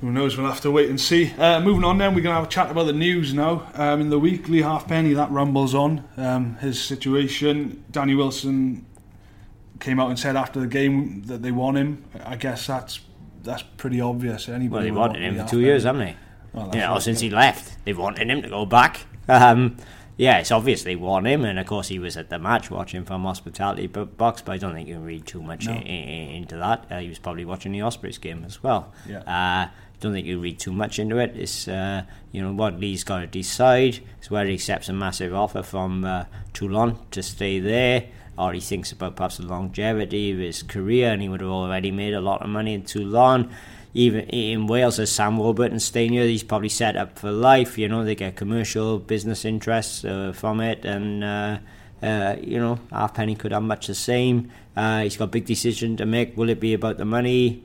Who 0.00 0.10
knows? 0.10 0.36
We'll 0.36 0.48
have 0.48 0.60
to 0.62 0.70
wait 0.72 0.90
and 0.90 1.00
see. 1.00 1.32
Uh, 1.38 1.60
moving 1.60 1.84
on, 1.84 1.98
then 1.98 2.14
we're 2.14 2.20
going 2.22 2.32
to 2.34 2.40
have 2.40 2.48
a 2.48 2.50
chat 2.50 2.70
about 2.70 2.86
the 2.86 2.92
news 2.92 3.32
now. 3.32 3.70
Um, 3.74 4.00
in 4.00 4.10
the 4.10 4.18
weekly 4.18 4.60
halfpenny, 4.62 5.14
that 5.14 5.30
rumbles 5.30 5.74
on. 5.74 6.02
Um, 6.16 6.56
his 6.56 6.82
situation. 6.82 7.84
Danny 7.92 8.14
Wilson 8.14 8.84
came 9.84 10.00
out 10.00 10.08
and 10.08 10.18
said 10.18 10.34
after 10.36 10.60
the 10.60 10.66
game 10.66 11.22
that 11.26 11.42
they 11.42 11.52
want 11.52 11.76
him. 11.76 12.04
I 12.24 12.36
guess 12.36 12.66
that's 12.66 13.00
that's 13.42 13.62
pretty 13.76 14.00
obvious. 14.00 14.48
Anybody 14.48 14.68
Well, 14.70 14.82
they 14.82 14.90
wanted 14.90 15.22
want 15.22 15.36
him 15.36 15.44
for 15.44 15.50
two 15.50 15.60
years, 15.60 15.84
haven't 15.84 16.00
they? 16.00 16.16
Well, 16.52 16.70
You 16.72 16.80
know, 16.80 16.98
since 16.98 17.20
he 17.20 17.30
left, 17.30 17.76
they've 17.84 17.98
wanted 17.98 18.30
him 18.30 18.40
to 18.42 18.48
go 18.48 18.64
back. 18.64 19.00
Um, 19.28 19.76
yeah, 20.16 20.38
it's 20.38 20.50
obvious 20.52 20.84
they 20.84 20.94
want 20.96 21.26
him, 21.26 21.44
and 21.44 21.58
of 21.58 21.66
course 21.66 21.88
he 21.88 21.98
was 21.98 22.16
at 22.16 22.30
the 22.30 22.38
match 22.38 22.70
watching 22.70 23.04
from 23.04 23.24
hospitality 23.24 23.86
but 23.88 24.16
box. 24.16 24.40
But 24.42 24.52
I 24.52 24.56
don't 24.58 24.72
think 24.74 24.88
you 24.88 24.94
can 24.94 25.04
read 25.04 25.26
too 25.26 25.42
much 25.42 25.66
No. 25.66 25.72
i- 25.72 25.76
i- 25.76 25.80
into 25.80 26.56
that. 26.56 26.86
Uh, 26.90 26.98
he 27.00 27.08
was 27.08 27.18
probably 27.18 27.44
watching 27.44 27.72
the 27.72 27.80
Ospreys 27.82 28.18
game 28.18 28.44
as 28.46 28.62
well. 28.62 28.92
Yeah. 29.08 29.18
Uh, 29.20 29.68
don't 30.00 30.12
think 30.12 30.26
you 30.26 30.38
read 30.38 30.58
too 30.58 30.72
much 30.72 30.98
into 30.98 31.18
it. 31.18 31.32
It's 31.36 31.66
uh, 31.68 32.02
you 32.32 32.40
know 32.42 32.52
what 32.52 32.78
Leigh's 32.80 33.04
got 33.04 33.18
to 33.20 33.26
decide 33.26 34.00
is 34.22 34.30
whether 34.30 34.46
he 34.48 34.54
accepts 34.54 34.88
a 34.88 34.92
massive 34.92 35.34
offer 35.34 35.62
from 35.62 36.04
uh, 36.04 36.24
Toulon 36.52 36.96
to 37.10 37.22
stay 37.22 37.58
there, 37.58 38.04
or 38.38 38.52
he 38.52 38.60
thinks 38.60 38.92
about 38.92 39.16
perhaps 39.16 39.38
the 39.38 39.46
longevity 39.46 40.32
of 40.32 40.38
his 40.38 40.62
career, 40.62 41.12
and 41.12 41.22
he 41.22 41.28
would 41.28 41.40
have 41.40 41.50
already 41.50 41.90
made 41.90 42.14
a 42.14 42.20
lot 42.20 42.42
of 42.42 42.48
money 42.48 42.74
in 42.74 42.82
Toulon. 42.82 43.50
Even 43.96 44.22
in 44.22 44.66
Wales, 44.66 44.98
as 44.98 45.12
Sam 45.12 45.36
Warburton 45.36 45.78
staying 45.78 46.12
here, 46.12 46.24
he's 46.24 46.42
probably 46.42 46.68
set 46.68 46.96
up 46.96 47.18
for 47.18 47.30
life. 47.30 47.78
You 47.78 47.88
know, 47.88 48.04
they 48.04 48.16
get 48.16 48.34
commercial 48.34 48.98
business 48.98 49.44
interests 49.44 50.04
uh, 50.04 50.32
from 50.34 50.60
it, 50.60 50.84
and 50.84 51.22
uh, 51.22 51.58
uh, 52.02 52.36
you 52.40 52.58
know, 52.58 52.80
Halfpenny 52.90 53.36
could 53.36 53.52
have 53.52 53.62
much 53.62 53.86
the 53.86 53.94
same. 53.94 54.50
Uh, 54.76 55.02
he's 55.02 55.16
got 55.16 55.24
a 55.24 55.28
big 55.28 55.46
decision 55.46 55.96
to 55.96 56.06
make. 56.06 56.36
Will 56.36 56.48
it 56.48 56.58
be 56.58 56.74
about 56.74 56.98
the 56.98 57.04
money? 57.04 57.62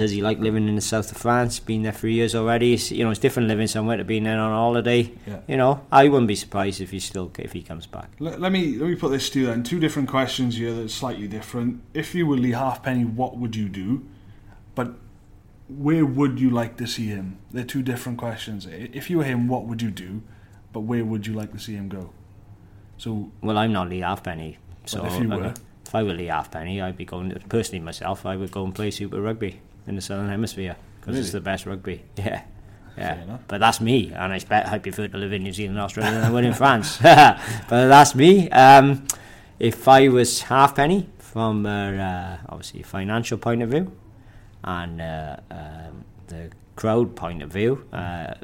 Does 0.00 0.12
he 0.12 0.22
like 0.22 0.38
living 0.38 0.66
in 0.66 0.76
the 0.76 0.80
south 0.80 1.12
of 1.12 1.18
France? 1.18 1.60
Been 1.60 1.82
there 1.82 1.92
three 1.92 2.14
years 2.14 2.34
already. 2.34 2.72
It's, 2.72 2.90
you 2.90 3.04
know, 3.04 3.10
it's 3.10 3.20
different 3.20 3.48
living 3.48 3.66
somewhere 3.66 3.98
to 3.98 4.04
being 4.04 4.24
there 4.24 4.40
on 4.40 4.50
a 4.50 4.54
holiday. 4.54 5.12
Yeah. 5.26 5.40
You 5.46 5.58
know, 5.58 5.84
I 5.92 6.08
wouldn't 6.08 6.26
be 6.26 6.36
surprised 6.36 6.80
if 6.80 6.90
he 6.90 6.98
still 7.00 7.30
if 7.38 7.52
he 7.52 7.60
comes 7.62 7.84
back. 7.86 8.08
Let, 8.18 8.40
let 8.40 8.50
me 8.50 8.78
let 8.78 8.88
me 8.88 8.96
put 8.96 9.10
this 9.10 9.28
to 9.28 9.40
you 9.40 9.46
then. 9.48 9.62
Two 9.62 9.78
different 9.78 10.08
questions 10.08 10.56
here 10.56 10.72
that's 10.72 10.94
slightly 10.94 11.28
different. 11.28 11.82
If 11.92 12.14
you 12.14 12.26
were 12.26 12.38
Leigh 12.38 12.52
Halfpenny, 12.52 13.04
what 13.04 13.36
would 13.36 13.54
you 13.54 13.68
do? 13.68 14.06
But 14.74 14.94
where 15.68 16.06
would 16.06 16.40
you 16.40 16.48
like 16.48 16.78
to 16.78 16.86
see 16.86 17.08
him? 17.08 17.36
They're 17.50 17.62
two 17.62 17.82
different 17.82 18.16
questions. 18.16 18.66
If 18.70 19.10
you 19.10 19.18
were 19.18 19.24
him, 19.24 19.48
what 19.48 19.66
would 19.66 19.82
you 19.82 19.90
do? 19.90 20.22
But 20.72 20.80
where 20.80 21.04
would 21.04 21.26
you 21.26 21.34
like 21.34 21.52
to 21.52 21.58
see 21.58 21.74
him 21.74 21.90
go? 21.90 22.14
So 22.96 23.30
Well, 23.42 23.58
I'm 23.58 23.74
not 23.74 23.90
Leigh 23.90 24.00
Halfpenny, 24.00 24.56
so 24.86 25.04
if 25.04 25.20
you 25.20 25.28
were? 25.28 25.52
if 25.84 25.94
I 25.94 26.02
were 26.02 26.14
Leigh 26.14 26.28
Halfpenny, 26.28 26.80
I'd 26.80 26.96
be 26.96 27.04
going 27.04 27.38
personally 27.50 27.84
myself. 27.84 28.24
I 28.24 28.36
would 28.36 28.50
go 28.50 28.64
and 28.64 28.74
play 28.74 28.90
Super 28.90 29.20
Rugby 29.20 29.60
in 29.86 29.94
the 29.96 30.00
Southern 30.00 30.28
Hemisphere 30.28 30.76
because 31.00 31.18
it's 31.18 31.32
the 31.32 31.40
best 31.40 31.66
rugby. 31.66 32.02
Yeah. 32.16 32.42
Yeah, 32.98 33.38
but 33.48 33.58
that's 33.60 33.80
me, 33.80 34.12
and 34.12 34.32
I 34.32 34.36
expect 34.36 34.68
I 34.68 34.78
prefer 34.78 35.08
to 35.08 35.16
live 35.16 35.32
in 35.32 35.42
New 35.44 35.52
Zealand, 35.54 35.78
Australia, 35.78 36.10
than 36.12 36.24
I 36.24 36.30
would 36.30 36.44
in 36.44 36.52
France. 36.52 36.98
but 37.02 37.38
that's 37.68 38.14
me. 38.14 38.50
Um, 38.50 39.06
if 39.58 39.88
I 39.88 40.08
was 40.08 40.42
halfpenny 40.42 41.08
from 41.18 41.64
uh, 41.64 41.92
uh, 41.92 42.36
obviously 42.50 42.80
a 42.80 42.84
financial 42.84 43.38
point 43.38 43.62
of 43.62 43.70
view, 43.70 43.90
and 44.64 45.00
uh, 45.00 45.36
um, 45.50 46.04
the 46.26 46.50
crowd 46.76 47.16
point 47.16 47.42
of 47.42 47.50
view, 47.50 47.84
uh, 47.92 48.34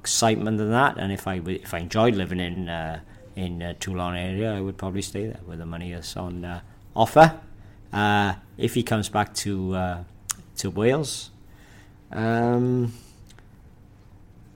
excitement 0.00 0.60
and 0.60 0.72
that, 0.72 0.96
and 0.96 1.12
if 1.12 1.28
I 1.28 1.38
w- 1.38 1.60
if 1.62 1.72
I 1.74 1.78
enjoyed 1.78 2.14
living 2.16 2.40
in 2.40 2.68
uh, 2.68 3.00
in 3.36 3.62
uh, 3.62 3.74
Toulon 3.78 4.16
area, 4.16 4.54
I 4.56 4.60
would 4.60 4.76
probably 4.76 5.02
stay 5.02 5.26
there 5.26 5.40
with 5.46 5.58
the 5.58 5.66
money 5.66 5.92
that's 5.92 6.16
on 6.16 6.44
uh, 6.44 6.60
offer. 6.96 7.38
Uh, 7.92 8.34
if 8.58 8.74
he 8.74 8.82
comes 8.82 9.08
back 9.08 9.34
to 9.34 9.74
uh, 9.74 10.04
to 10.58 10.70
Wales, 10.70 11.30
um, 12.12 12.92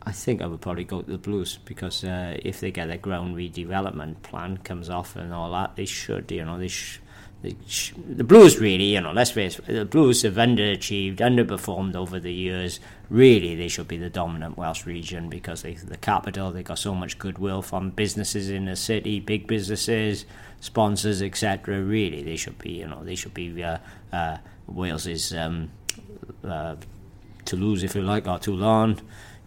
I 0.02 0.12
think 0.12 0.40
I 0.40 0.46
would 0.46 0.60
probably 0.60 0.84
go 0.84 1.02
to 1.02 1.10
the 1.10 1.18
Blues 1.18 1.58
because 1.64 2.04
uh, 2.04 2.36
if 2.42 2.60
they 2.60 2.70
get 2.70 2.88
their 2.88 2.98
ground 2.98 3.36
redevelopment 3.36 4.22
plan 4.22 4.56
comes 4.58 4.88
off 4.88 5.16
and 5.16 5.34
all 5.34 5.52
that, 5.52 5.76
they 5.76 5.84
should, 5.84 6.30
you 6.30 6.44
know, 6.44 6.58
they 6.58 6.70
the 7.42 8.24
Blues 8.24 8.58
really, 8.58 8.94
you 8.94 9.00
know, 9.00 9.12
let's 9.12 9.30
face 9.30 9.60
it, 9.60 9.66
the 9.66 9.84
Blues 9.84 10.22
have 10.22 10.34
underachieved, 10.34 11.18
underperformed 11.18 11.94
over 11.94 12.18
the 12.18 12.32
years. 12.32 12.80
Really, 13.10 13.54
they 13.54 13.68
should 13.68 13.86
be 13.86 13.96
the 13.96 14.10
dominant 14.10 14.56
Welsh 14.58 14.86
region 14.86 15.28
because 15.28 15.62
they 15.62 15.74
the 15.74 15.96
capital. 15.96 16.50
They 16.50 16.64
got 16.64 16.80
so 16.80 16.94
much 16.94 17.16
goodwill 17.18 17.62
from 17.62 17.90
businesses 17.90 18.50
in 18.50 18.64
the 18.64 18.74
city, 18.74 19.20
big 19.20 19.46
businesses, 19.46 20.24
sponsors, 20.60 21.22
etc. 21.22 21.80
Really, 21.80 22.24
they 22.24 22.36
should 22.36 22.58
be, 22.58 22.72
you 22.72 22.88
know, 22.88 23.04
they 23.04 23.14
should 23.14 23.34
be 23.34 23.62
uh, 23.62 23.78
uh, 24.12 24.38
Wales's 24.66 25.32
um, 25.32 25.70
uh, 26.44 26.76
Toulouse, 27.44 27.82
if 27.82 27.94
you 27.94 28.02
like, 28.02 28.26
or 28.26 28.38
Toulon, 28.38 29.00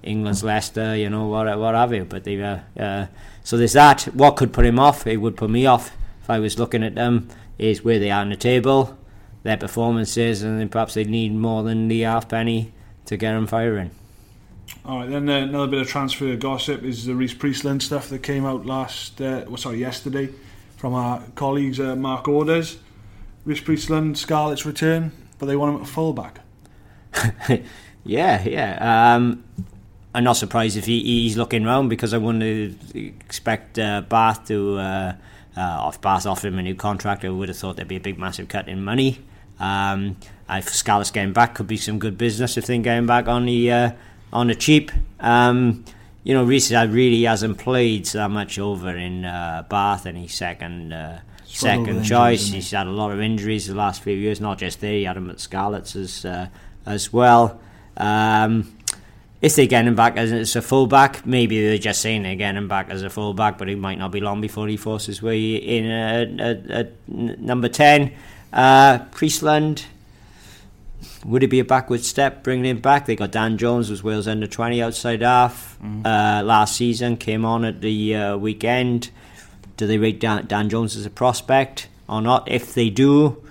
England's 0.04 0.44
Leicester, 0.44 0.96
you 0.96 1.10
know, 1.10 1.28
what, 1.28 1.58
what 1.60 1.76
have 1.76 1.94
you. 1.94 2.06
But 2.06 2.24
they, 2.24 2.42
uh, 2.42 2.60
uh, 2.80 3.08
so 3.44 3.58
there's 3.58 3.74
that. 3.74 4.04
What 4.14 4.36
could 4.36 4.54
put 4.54 4.66
him 4.66 4.80
off? 4.80 5.06
It 5.06 5.18
would 5.18 5.38
put 5.38 5.50
me 5.50 5.66
off 5.66 5.92
if 6.22 6.30
I 6.30 6.40
was 6.40 6.58
looking 6.58 6.84
at 6.84 6.96
them. 6.96 7.30
Is 7.58 7.84
where 7.84 8.00
they 8.00 8.10
are 8.10 8.22
on 8.22 8.30
the 8.30 8.36
table, 8.36 8.98
their 9.44 9.58
performances, 9.58 10.42
and 10.42 10.60
then 10.60 10.68
perhaps 10.68 10.96
they 10.96 11.04
need 11.04 11.36
more 11.36 11.62
than 11.62 11.88
the 11.90 12.02
halfpenny 12.02 12.74
to 13.06 13.18
get 13.18 13.34
them 13.34 13.46
firing. 13.46 13.92
All 14.84 15.00
right, 15.00 15.10
then 15.10 15.30
uh, 15.30 15.42
another 15.42 15.68
bit 15.68 15.82
of 15.82 15.88
transfer 15.88 16.36
gossip 16.36 16.82
is 16.82 17.06
the 17.06 17.14
Rhys 17.14 17.36
Priestland 17.36 17.84
stuff 17.84 18.10
that 18.10 18.24
came 18.24 18.46
out 18.46 18.66
last, 18.66 19.22
uh, 19.22 19.44
well, 19.48 19.58
sorry, 19.58 19.78
yesterday 19.78 20.30
from 20.78 20.96
our 20.96 21.22
colleagues 21.36 21.80
uh, 21.80 21.96
Mark 21.96 22.28
Orders. 22.28 22.80
Rhys 23.46 23.62
Priestland, 23.62 24.18
Scarlet's 24.18 24.66
return, 24.66 25.12
but 25.38 25.46
they 25.46 25.56
want 25.56 25.76
him 25.76 25.82
at 25.82 25.88
fullback. 25.88 26.40
yeah, 28.04 28.44
yeah. 28.44 29.16
Um, 29.16 29.44
I'm 30.14 30.24
not 30.24 30.34
surprised 30.34 30.78
if 30.78 30.86
he, 30.86 31.02
he's 31.04 31.38
looking 31.38 31.64
round 31.64 31.90
because 31.90 32.14
I 32.14 32.18
wouldn't 32.18 32.96
expect 32.96 33.80
uh, 33.80 34.02
Bath 34.02 34.48
to. 34.48 34.78
Uh, 34.78 35.14
uh, 35.56 35.90
if 35.94 36.00
Bath 36.00 36.26
offered 36.26 36.48
him 36.48 36.60
a 36.60 36.64
new 36.64 36.76
contract, 36.76 37.26
I 37.26 37.30
would 37.30 37.50
have 37.50 37.58
thought 37.58 37.76
there'd 37.76 37.88
be 37.88 37.98
a 37.98 38.02
big, 38.02 38.18
massive 38.18 38.48
cut 38.48 38.68
in 38.68 38.84
money. 38.84 39.20
Um, 39.60 40.18
if 40.50 40.70
Scarlets 40.70 41.12
getting 41.12 41.34
back, 41.34 41.56
could 41.56 41.68
be 41.68 41.78
some 41.78 42.00
good 42.00 42.18
business 42.18 42.58
if 42.58 42.66
they're 42.66 42.78
getting 42.80 43.06
back 43.06 43.28
on 43.28 43.46
the 43.46 43.72
uh, 43.72 43.92
on 44.34 44.48
the 44.48 44.56
cheap. 44.56 44.92
Um, 45.20 45.86
you 46.24 46.34
know, 46.34 46.44
Rhys 46.44 46.72
really 46.72 47.24
hasn't 47.24 47.58
played 47.58 48.06
that 48.08 48.30
much 48.30 48.60
over 48.60 48.96
in 48.96 49.26
uh, 49.26 49.64
Bath, 49.70 50.06
and 50.06 50.18
he's 50.18 50.34
second 50.34 50.94
uh, 50.94 51.20
second 51.46 52.04
choice. 52.04 52.42
injuries, 52.42 52.48
he? 52.48 52.56
He's 52.56 52.72
had 52.72 52.88
a 52.88 52.92
lot 52.92 53.12
of 53.12 53.22
injuries 53.22 53.68
the 53.68 53.76
last 53.76 54.02
few 54.02 54.16
years, 54.16 54.42
not 54.42 54.58
just 54.58 54.82
there. 54.82 54.94
He 54.94 55.04
had 55.04 55.18
him 55.18 55.30
at 55.30 55.40
Scarlets 55.40 55.96
as 55.96 56.26
uh, 56.26 56.48
as 56.86 57.12
well. 57.12 57.60
Um, 57.98 58.76
if 59.42 59.56
they 59.56 59.66
get 59.68 59.86
him 59.86 59.96
back 59.96 60.18
as, 60.18 60.32
as 60.32 60.56
a 60.56 60.62
fullback, 60.62 61.26
maybe 61.26 61.66
they're 61.66 61.78
just 61.78 62.02
saying 62.02 62.24
they're 62.24 62.36
getting 62.36 62.58
him 62.58 62.68
back 62.68 62.90
as 62.90 63.02
a 63.02 63.10
fullback, 63.10 63.58
but 63.58 63.70
it 63.70 63.78
might 63.78 63.98
not 63.98 64.12
be 64.12 64.20
long 64.20 64.40
before 64.40 64.68
he 64.68 64.78
forces 64.78 65.22
way 65.22 65.56
in 65.56 65.90
at 65.90 66.92
number 67.08 67.68
10. 67.68 68.14
Uh, 68.54 69.00
Priestland, 69.12 69.86
would 71.26 71.44
it 71.44 71.48
be 71.48 71.60
a 71.60 71.66
backward 71.66 72.04
step 72.04 72.44
bringing 72.44 72.66
him 72.66 72.80
back? 72.80 73.08
They 73.08 73.16
got 73.16 73.32
Dan 73.32 73.58
Jones, 73.58 73.90
was 73.90 74.04
Wales 74.04 74.28
under 74.28 74.46
20 74.46 74.82
outside 74.82 75.22
half 75.22 75.78
mm. 75.82 76.06
uh, 76.06 76.44
last 76.44 76.76
season, 76.76 77.18
came 77.18 77.44
on 77.44 77.66
at 77.66 77.82
the 77.82 78.16
uh, 78.16 78.38
weekend. 78.38 79.10
Do 79.78 79.88
they 79.88 79.98
rate 79.98 80.20
Dan, 80.20 80.46
Dan, 80.46 80.70
Jones 80.70 80.96
as 80.96 81.08
a 81.08 81.10
prospect 81.10 81.88
or 82.08 82.22
not? 82.22 82.52
If 82.52 82.76
they 82.76 82.92
do, 82.92 83.44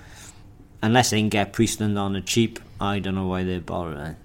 unless 0.82 1.10
they 1.10 1.18
can 1.18 1.28
get 1.28 1.52
Priestland 1.52 1.98
on 1.98 2.12
the 2.12 2.20
cheap, 2.20 2.60
I 2.80 2.98
don't 2.98 3.14
know 3.14 3.26
why 3.26 3.44
they're. 3.44 4.16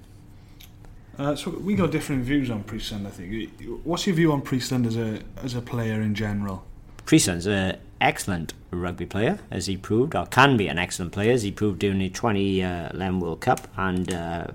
Uh, 1.18 1.36
so 1.36 1.52
we 1.52 1.76
got 1.76 1.92
different 1.92 2.24
views 2.24 2.50
on 2.50 2.64
Priestland. 2.64 3.08
I 3.08 3.10
think. 3.10 3.52
What's 3.84 4.08
your 4.08 4.16
view 4.16 4.32
on 4.32 4.42
Priestland 4.42 4.86
as 4.86 4.98
a 4.98 5.20
as 5.44 5.56
a 5.56 5.62
player 5.62 6.02
in 6.02 6.16
general? 6.16 6.66
Priestland's 7.06 7.46
an 7.46 7.78
excellent 8.02 8.54
rugby 8.72 9.06
player, 9.06 9.40
as 9.52 9.68
he 9.68 9.78
proved, 9.78 10.16
or 10.16 10.26
can 10.26 10.58
be 10.58 10.68
an 10.68 10.78
excellent 10.78 11.12
player, 11.12 11.32
as 11.32 11.44
he 11.44 11.52
proved 11.52 11.80
during 11.80 12.00
the 12.00 12.10
2011 12.10 13.02
uh, 13.02 13.20
World 13.20 13.42
Cup 13.42 13.68
and 13.78 14.14
uh, 14.14 14.48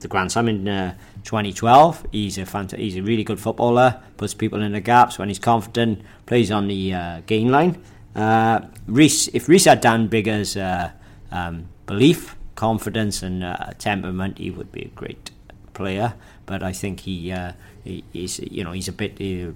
the 0.00 0.08
Grand 0.08 0.30
Slam 0.30 0.48
in 0.48 0.68
uh, 0.68 0.94
2012. 1.24 2.06
He's 2.12 2.38
a 2.38 2.42
fant- 2.42 2.76
he's 2.76 2.96
a 2.96 3.02
really 3.02 3.24
good 3.24 3.40
footballer, 3.40 4.00
puts 4.16 4.34
people 4.34 4.62
in 4.62 4.72
the 4.72 4.80
gaps 4.80 5.18
when 5.18 5.28
he's 5.28 5.38
confident, 5.38 6.02
plays 6.26 6.50
on 6.50 6.68
the 6.68 6.94
uh, 6.94 7.20
gain 7.26 7.50
line. 7.50 7.82
Uh, 8.14 8.60
Rhys, 8.86 9.28
if 9.34 9.48
Rhys 9.48 9.64
had 9.64 9.80
Dan 9.80 10.06
Biggar's 10.06 10.56
uh, 10.56 10.90
um, 11.32 11.66
belief, 11.86 12.36
confidence, 12.54 13.22
and 13.22 13.42
temperament, 13.78 14.38
he 14.38 14.50
would 14.50 14.72
be 14.72 14.82
a 14.82 14.88
great 14.88 15.30
player, 15.74 16.14
but 16.46 16.62
I 16.62 16.72
think 16.72 17.00
he, 17.00 17.32
uh, 17.32 17.52
he 17.82 18.04
he's 18.12 18.38
you 18.38 18.64
know 18.64 18.72
he's 18.72 18.88
a 18.88 18.92
bit. 18.92 19.14
Uh, 19.20 19.52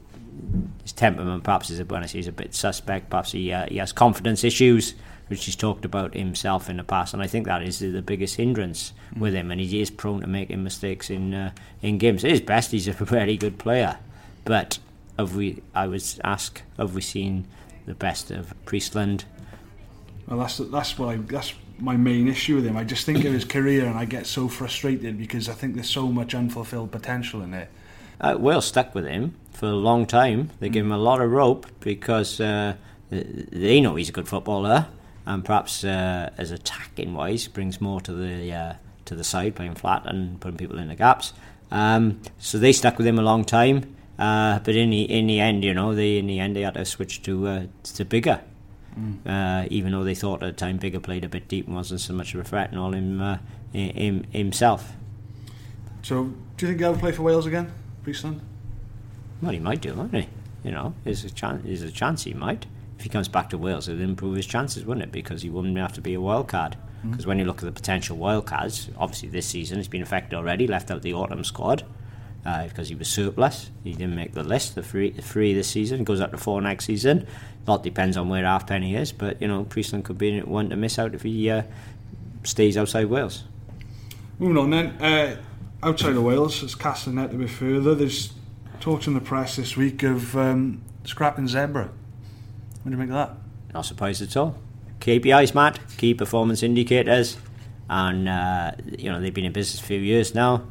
his 0.83 0.93
temperament 0.93 1.43
perhaps 1.43 1.69
is 1.69 1.81
a, 1.81 1.85
when 1.85 2.05
I 2.05 2.07
say 2.07 2.19
he's 2.19 2.29
a 2.29 2.33
bit 2.33 2.55
suspect. 2.55 3.11
Perhaps 3.11 3.33
he 3.33 3.53
uh, 3.53 3.67
he 3.67 3.79
has 3.79 3.93
confidence 3.93 4.45
issues, 4.45 4.95
which 5.29 5.45
he's 5.47 5.57
talked 5.57 5.85
about 5.85 6.15
himself 6.15 6.69
in 6.69 6.77
the 6.77 6.85
past, 6.85 7.15
and 7.15 7.23
I 7.23 7.27
think 7.27 7.47
that 7.47 7.63
is 7.63 7.79
the 7.79 8.03
biggest 8.03 8.37
hindrance 8.37 8.93
mm. 9.15 9.21
with 9.21 9.35
him. 9.35 9.51
And 9.51 9.61
he 9.61 9.81
is 9.81 9.91
prone 9.91 10.21
to 10.21 10.27
making 10.27 10.63
mistakes 10.63 11.11
in 11.11 11.35
uh, 11.35 11.53
in 11.81 11.99
games. 11.99 12.25
At 12.25 12.31
his 12.31 12.41
best, 12.41 12.73
he's 12.73 12.89
a 12.89 12.93
very 12.93 13.37
good 13.37 13.59
player, 13.59 13.99
but 14.45 14.79
have 15.19 15.35
we? 15.35 15.63
I 15.75 15.87
was 15.87 16.21
asked, 16.25 16.63
have 16.77 16.95
we 16.95 17.01
seen 17.01 17.47
the 17.87 17.95
best 17.95 18.31
of 18.31 18.55
Priestland? 18.65 19.25
Well, 20.27 20.39
that's 20.41 20.59
that's 20.59 20.99
what 20.99 21.09
I 21.09 21.17
that's 21.17 21.55
my 21.79 21.97
main 21.97 22.29
issue 22.29 22.57
with 22.57 22.67
him. 22.67 22.77
I 22.77 22.85
just 22.85 23.07
think 23.07 23.25
of 23.25 23.33
his 23.33 23.45
career 23.45 23.87
and 23.87 23.99
I 23.99 24.05
get 24.05 24.27
so 24.27 24.49
frustrated 24.49 25.19
because 25.19 25.49
I 25.49 25.55
think 25.55 25.75
there's 25.75 25.91
so 25.91 26.09
much 26.09 26.35
unfulfilled 26.35 26.91
potential 26.91 27.43
in 27.43 27.55
it. 27.55 27.71
Uh, 28.21 28.37
Wales 28.39 28.67
stuck 28.67 28.95
with 28.95 29.07
him 29.07 29.37
for 29.53 29.67
a 29.67 29.75
long 29.75 30.07
time. 30.07 30.51
They 30.61 30.69
give 30.69 30.85
him 30.85 30.93
a 30.93 30.99
lot 30.99 31.21
of 31.21 31.31
rope 31.31 31.67
because 31.81 32.41
uh, 32.41 32.75
they 33.11 33.81
know 33.81 33.95
he's 33.95 34.09
a 34.09 34.13
good 34.13 34.29
footballer 34.29 34.89
and 35.27 35.45
perhaps 35.45 35.85
uh, 35.85 36.31
as 36.39 36.51
attacking 36.51 37.15
wise 37.15 37.47
brings 37.49 37.81
more 37.81 38.01
to 38.01 38.13
the 38.13 38.53
uh, 38.53 38.73
to 39.05 39.15
the 39.15 39.25
side, 39.25 39.55
playing 39.55 39.75
flat 39.75 40.03
and 40.07 40.41
putting 40.41 40.57
people 40.57 40.79
in 40.79 40.89
the 40.89 40.95
gaps. 40.95 41.33
Um, 41.71 42.21
so 42.39 42.59
they 42.59 42.73
stuck 42.73 42.99
with 42.99 43.07
him 43.07 43.19
a 43.19 43.23
long 43.23 43.45
time. 43.45 43.95
Uh, 44.19 44.59
but 44.59 44.75
in 44.75 44.91
the 44.91 45.03
in 45.03 45.27
the 45.27 45.39
end, 45.39 45.65
you 45.65 45.75
know, 45.75 45.95
they 45.95 46.19
in 46.19 46.27
the 46.27 46.41
end 46.41 46.57
they 46.57 46.63
had 46.63 46.75
to 46.75 46.85
switch 46.85 47.23
to 47.23 47.47
uh, 47.47 47.67
to 47.83 48.05
Biggar 48.05 48.41
Mm. 48.97 49.27
Uh, 49.27 49.67
even 49.71 49.93
though 49.93 50.05
they 50.05 50.15
thought 50.15 50.43
at 50.43 50.47
the 50.47 50.53
time 50.53 50.79
Biggar 50.79 51.03
played 51.03 51.25
a 51.25 51.29
bit 51.29 51.49
deep 51.49 51.67
and 51.67 51.77
wasn't 51.77 52.01
so 52.01 52.13
much 52.13 52.35
of 52.35 52.41
a 52.41 52.45
threat 52.45 52.71
and 52.71 52.79
all 52.79 52.93
him, 52.93 53.21
uh, 53.21 53.39
him 53.73 54.25
himself. 54.31 54.93
So, 56.03 56.33
do 56.57 56.67
you 56.67 56.73
think 56.73 56.81
he'll 56.81 56.97
play 56.97 57.13
for 57.13 57.23
Wales 57.23 57.47
again, 57.47 57.73
Priestland? 58.03 58.41
Well, 59.43 59.53
he 59.53 59.59
might 59.59 59.81
do, 59.81 59.95
might 59.95 60.13
he? 60.13 60.29
You 60.65 60.73
know, 60.73 60.95
there's 61.05 61.25
a 61.25 61.31
chance. 61.31 61.65
There's 61.65 61.83
a 61.83 61.91
chance 61.91 62.25
he 62.25 62.35
might. 62.35 62.67
If 62.99 63.05
he 63.05 63.09
comes 63.09 63.29
back 63.29 63.51
to 63.51 63.59
Wales, 63.59 63.89
it'd 63.89 64.01
improve 64.01 64.37
his 64.37 64.47
chances, 64.47 64.85
wouldn't 64.85 65.05
it? 65.05 65.13
Because 65.13 65.43
he 65.43 65.51
wouldn't 65.51 65.77
have 65.77 65.93
to 65.93 66.01
be 66.01 66.15
a 66.15 66.21
wild 66.21 66.49
card. 66.49 66.77
Because 67.09 67.25
mm. 67.25 67.29
when 67.29 67.39
you 67.39 67.45
look 67.45 67.59
at 67.59 67.65
the 67.65 67.73
potential 67.73 68.17
wild 68.17 68.47
cards, 68.47 68.91
obviously 68.97 69.29
this 69.29 69.47
season 69.47 69.77
has 69.77 69.87
been 69.87 70.03
affected 70.03 70.37
already. 70.37 70.67
Left 70.67 70.91
out 70.91 71.03
the 71.03 71.15
autumn 71.15 71.45
squad 71.45 71.85
uh, 72.49 72.67
because 72.67 72.89
he 72.89 72.95
was 72.95 73.09
surplus. 73.09 73.71
He 73.85 73.93
didn't 73.93 74.17
make 74.17 74.33
the 74.33 74.43
list. 74.43 74.75
The 74.75 74.83
three, 74.83 75.11
the 75.11 75.21
three 75.21 75.53
this 75.53 75.69
season 75.69 76.03
goes 76.05 76.19
up 76.19 76.31
to 76.31 76.39
four 76.39 76.63
next 76.63 76.87
season. 76.87 77.27
A 77.67 77.71
lot 77.71 77.83
depends 77.83 78.17
on 78.17 78.31
where 78.31 78.45
Halfpenny 78.45 78.97
is, 78.97 79.13
but 79.13 79.43
you 79.43 79.49
know 79.49 79.65
Priestland 79.65 80.07
could 80.07 80.17
be 80.17 80.41
one 80.41 80.71
to 80.71 80.77
miss 80.77 80.99
out 80.99 81.15
if 81.15 81.23
he 81.23 81.51
uh, 81.51 81.65
stays 82.45 82.79
outside 82.79 83.07
Wales. 83.07 83.45
Moving 84.39 84.57
on 84.57 84.71
then, 84.71 84.87
uh, 85.03 85.37
outside 85.83 86.17
of 86.17 86.23
Wales, 86.23 86.63
let's 86.63 86.75
cast 86.75 87.05
the 87.05 87.13
net 87.13 87.35
a 87.35 87.35
bit 87.35 87.51
further. 87.51 87.95
There's 87.95 88.33
talks 88.81 89.07
in 89.07 89.13
the 89.13 89.21
press 89.21 89.57
this 89.57 89.77
week 89.77 90.03
of 90.03 90.35
um, 90.35 90.81
scrapping 91.05 91.49
Zebre. 91.49 91.89
What 91.89 92.85
do 92.85 92.91
you 92.91 92.97
make 92.97 93.11
of 93.11 93.15
that? 93.15 93.33
Not 93.75 93.85
surprised 93.85 94.23
at 94.23 94.35
all. 94.39 94.57
KPIs, 95.01 95.55
Matt, 95.55 95.81
key 95.99 96.15
performance 96.15 96.63
indicators, 96.63 97.37
and 97.91 98.27
uh, 98.27 98.73
you 98.87 99.13
know 99.13 99.21
they've 99.21 99.35
been 99.35 99.45
in 99.45 99.53
business 99.53 99.83
a 99.83 99.85
few 99.85 100.01
years 100.01 100.35
now. 100.35 100.63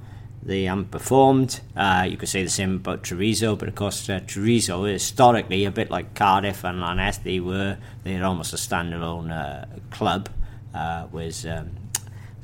They 0.47 0.63
haven't 0.63 0.91
performed. 0.91 1.59
Uh, 1.75 2.07
you 2.09 2.15
could 2.15 2.29
say 2.29 2.41
the 2.41 2.49
same 2.49 2.77
about 2.77 3.03
Treviso, 3.03 3.57
but 3.57 3.67
of 3.67 3.75
course 3.75 4.09
uh, 4.09 4.21
Treviso 4.25 4.85
historically 4.85 5.65
a 5.65 5.71
bit 5.71 5.91
like 5.91 6.15
Cardiff 6.15 6.63
and. 6.63 6.81
They 7.25 7.41
were 7.41 7.77
they're 8.05 8.23
almost 8.23 8.53
a 8.53 8.55
standalone 8.55 9.29
uh, 9.29 9.65
club, 9.91 10.29
uh, 10.73 11.07
whereas 11.11 11.45
um, 11.45 11.71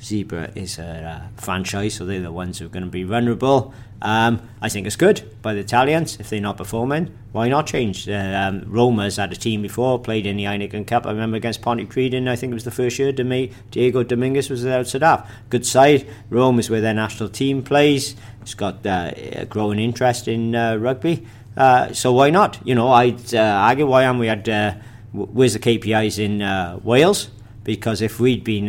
Zebre 0.01 0.51
is 0.53 0.79
a 0.79 0.83
uh, 0.85 1.41
franchise, 1.41 1.93
so 1.93 2.05
they're 2.05 2.19
the 2.19 2.31
ones 2.31 2.59
who 2.59 2.65
are 2.65 2.69
going 2.69 2.83
to 2.83 2.91
be 2.91 3.03
vulnerable. 3.03 3.73
Um, 4.03 4.41
I 4.61 4.67
think 4.67 4.85
it's 4.85 4.97
good 4.97 5.23
by 5.41 5.53
the 5.53 5.61
Italians 5.61 6.17
if 6.19 6.29
they're 6.29 6.41
not 6.41 6.57
performing. 6.57 7.17
Why 7.31 7.47
not 7.47 7.67
change? 7.67 8.07
Uh, 8.07 8.13
um, 8.13 8.63
Roma's 8.67 9.15
had 9.15 9.31
a 9.31 9.35
team 9.35 9.61
before, 9.61 9.97
played 9.97 10.25
in 10.25 10.35
the 10.35 10.43
Heineken 10.43 10.85
Cup. 10.85 11.07
I 11.07 11.11
remember 11.11 11.37
against 11.37 11.61
Pontypridd, 11.61 12.27
I 12.27 12.35
think 12.35 12.51
it 12.51 12.53
was 12.53 12.65
the 12.65 12.71
first 12.71 12.99
year. 12.99 13.13
Diego 13.13 14.03
Dominguez 14.03 14.49
was 14.49 14.63
there 14.63 14.79
outside 14.79 15.03
half. 15.03 15.31
Good 15.49 15.65
side. 15.65 16.05
Rome 16.29 16.59
is 16.59 16.69
where 16.69 16.81
their 16.81 16.93
national 16.93 17.29
team 17.29 17.63
plays. 17.63 18.17
It's 18.41 18.53
got 18.53 18.85
uh, 18.85 19.11
a 19.15 19.45
growing 19.45 19.79
interest 19.79 20.27
in 20.27 20.53
uh, 20.53 20.75
rugby. 20.75 21.25
Uh, 21.55 21.93
so 21.93 22.11
why 22.11 22.29
not? 22.29 22.59
You 22.65 22.75
know, 22.75 22.91
I'd 22.91 23.33
uh, 23.33 23.39
argue 23.39 23.87
why 23.87 24.03
am 24.03 24.19
we 24.19 24.27
had 24.27 24.49
uh, 24.49 24.73
where's 25.13 25.53
the 25.53 25.59
KPIs 25.59 26.19
in 26.19 26.83
Wales? 26.83 27.29
Because 27.63 28.01
if 28.01 28.19
we'd 28.19 28.43
been, 28.43 28.65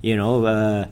you 0.00 0.16
know 0.16 0.88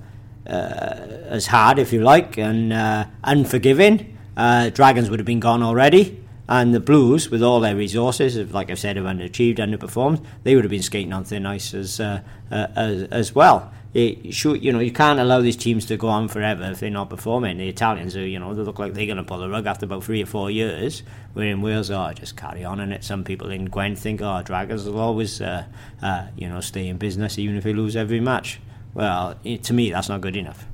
as 0.51 1.47
hard, 1.47 1.79
if 1.79 1.93
you 1.93 2.03
like, 2.03 2.39
and 2.39 2.73
uh, 2.73 3.07
unforgiving. 3.25 4.17
Uh, 4.37 4.71
Dragons 4.71 5.11
would 5.11 5.19
have 5.19 5.27
been 5.27 5.41
gone 5.41 5.63
already, 5.63 6.23
and 6.49 6.75
the 6.75 6.81
Blues, 6.81 7.31
with 7.31 7.43
all 7.43 7.61
their 7.61 7.77
resources, 7.77 8.37
like 8.53 8.71
I've 8.71 8.79
said, 8.79 8.97
have 8.97 9.05
underachieved, 9.05 9.59
underperformed. 9.59 10.25
They 10.43 10.55
would 10.55 10.65
have 10.65 10.71
been 10.71 10.83
skating 10.83 11.13
on 11.13 11.25
thin 11.25 11.47
ice 11.47 11.75
as 11.75 12.01
uh, 12.01 12.23
uh, 12.51 12.67
as, 12.75 13.03
as, 13.05 13.35
well. 13.35 13.73
It, 13.93 14.35
should, 14.35 14.63
you 14.65 14.73
know, 14.73 14.79
you 14.79 14.93
can't 14.93 15.21
allow 15.21 15.41
these 15.41 15.57
teams 15.57 15.87
to 15.87 15.97
go 15.97 16.09
on 16.09 16.29
forever 16.29 16.65
if 16.65 16.81
they're 16.81 16.91
not 16.91 17.11
performing. 17.11 17.59
The 17.59 17.69
Italians, 17.69 18.17
are, 18.17 18.27
you 18.27 18.39
know, 18.39 18.55
they 18.55 18.63
look 18.63 18.79
like 18.79 18.95
they're 18.95 19.07
going 19.07 19.17
to 19.19 19.25
pull 19.25 19.39
the 19.39 19.49
rug 19.49 19.67
after 19.67 19.85
about 19.85 20.05
three 20.05 20.23
or 20.23 20.27
four 20.27 20.51
years. 20.51 21.03
Where 21.35 21.47
in 21.47 21.61
Wales, 21.61 21.91
oh, 21.91 22.13
just 22.13 22.37
carry 22.37 22.65
on 22.65 22.81
and. 22.81 23.05
Some 23.05 23.25
people 23.25 23.51
in 23.51 23.67
Gwent 23.67 23.99
think, 23.99 24.21
oh, 24.23 24.43
Dragons 24.43 24.85
will 24.85 24.99
always, 24.99 25.41
uh, 25.41 25.65
you 26.37 26.49
know, 26.49 26.61
stay 26.61 26.89
in 26.89 26.99
business 26.99 27.39
even 27.39 27.57
if 27.57 27.65
they 27.65 27.73
lose 27.73 27.95
every 27.95 28.21
match. 28.21 28.61
Well, 28.95 29.37
to 29.45 29.73
me, 29.73 29.91
that's 29.91 30.09
not 30.09 30.21
good 30.21 30.37
enough. 30.37 30.67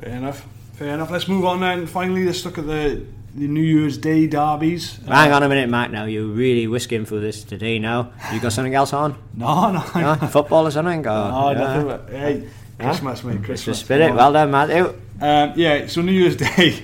Fair 0.00 0.14
enough. 0.16 0.46
Fair 0.74 0.94
enough. 0.94 1.10
Let's 1.10 1.28
move 1.28 1.44
on 1.44 1.60
then. 1.60 1.86
Finally, 1.86 2.24
let's 2.24 2.44
look 2.44 2.58
at 2.58 2.66
the 2.66 3.04
the 3.36 3.46
New 3.46 3.62
Year's 3.62 3.98
Day 3.98 4.26
derbies. 4.26 4.98
Hang 5.06 5.30
on 5.30 5.42
a 5.42 5.48
minute, 5.48 5.68
Matt. 5.68 5.92
Now 5.92 6.04
you're 6.04 6.26
really 6.26 6.66
whisking 6.66 7.04
for 7.04 7.20
this 7.20 7.44
today. 7.44 7.78
Now 7.78 8.12
you 8.32 8.40
got 8.40 8.52
something 8.52 8.74
else 8.74 8.94
on? 8.94 9.16
no, 9.34 9.72
no, 9.72 9.84
no. 9.94 10.14
Football 10.28 10.66
or 10.66 10.70
something? 10.70 11.00
Or, 11.00 11.30
no, 11.30 11.50
yeah. 11.50 11.82
nothing. 11.82 12.16
Hey, 12.16 12.48
Christmas, 12.78 13.24
mate. 13.24 13.44
Christmas 13.44 13.80
spirit. 13.80 14.14
Well 14.14 14.32
done, 14.32 14.50
Matthew. 14.50 14.86
Um, 15.20 15.52
yeah. 15.56 15.86
So 15.86 16.00
New 16.00 16.12
Year's 16.12 16.36
Day, 16.56 16.82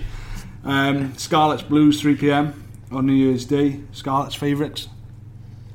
um, 0.65 1.17
Scarlets 1.17 1.63
Blues, 1.63 2.01
3 2.01 2.17
p.m. 2.17 2.63
on 2.91 3.07
New 3.07 3.15
Year's 3.15 3.47
Day. 3.47 3.81
Scarlets 3.93 4.35
favourites. 4.35 4.89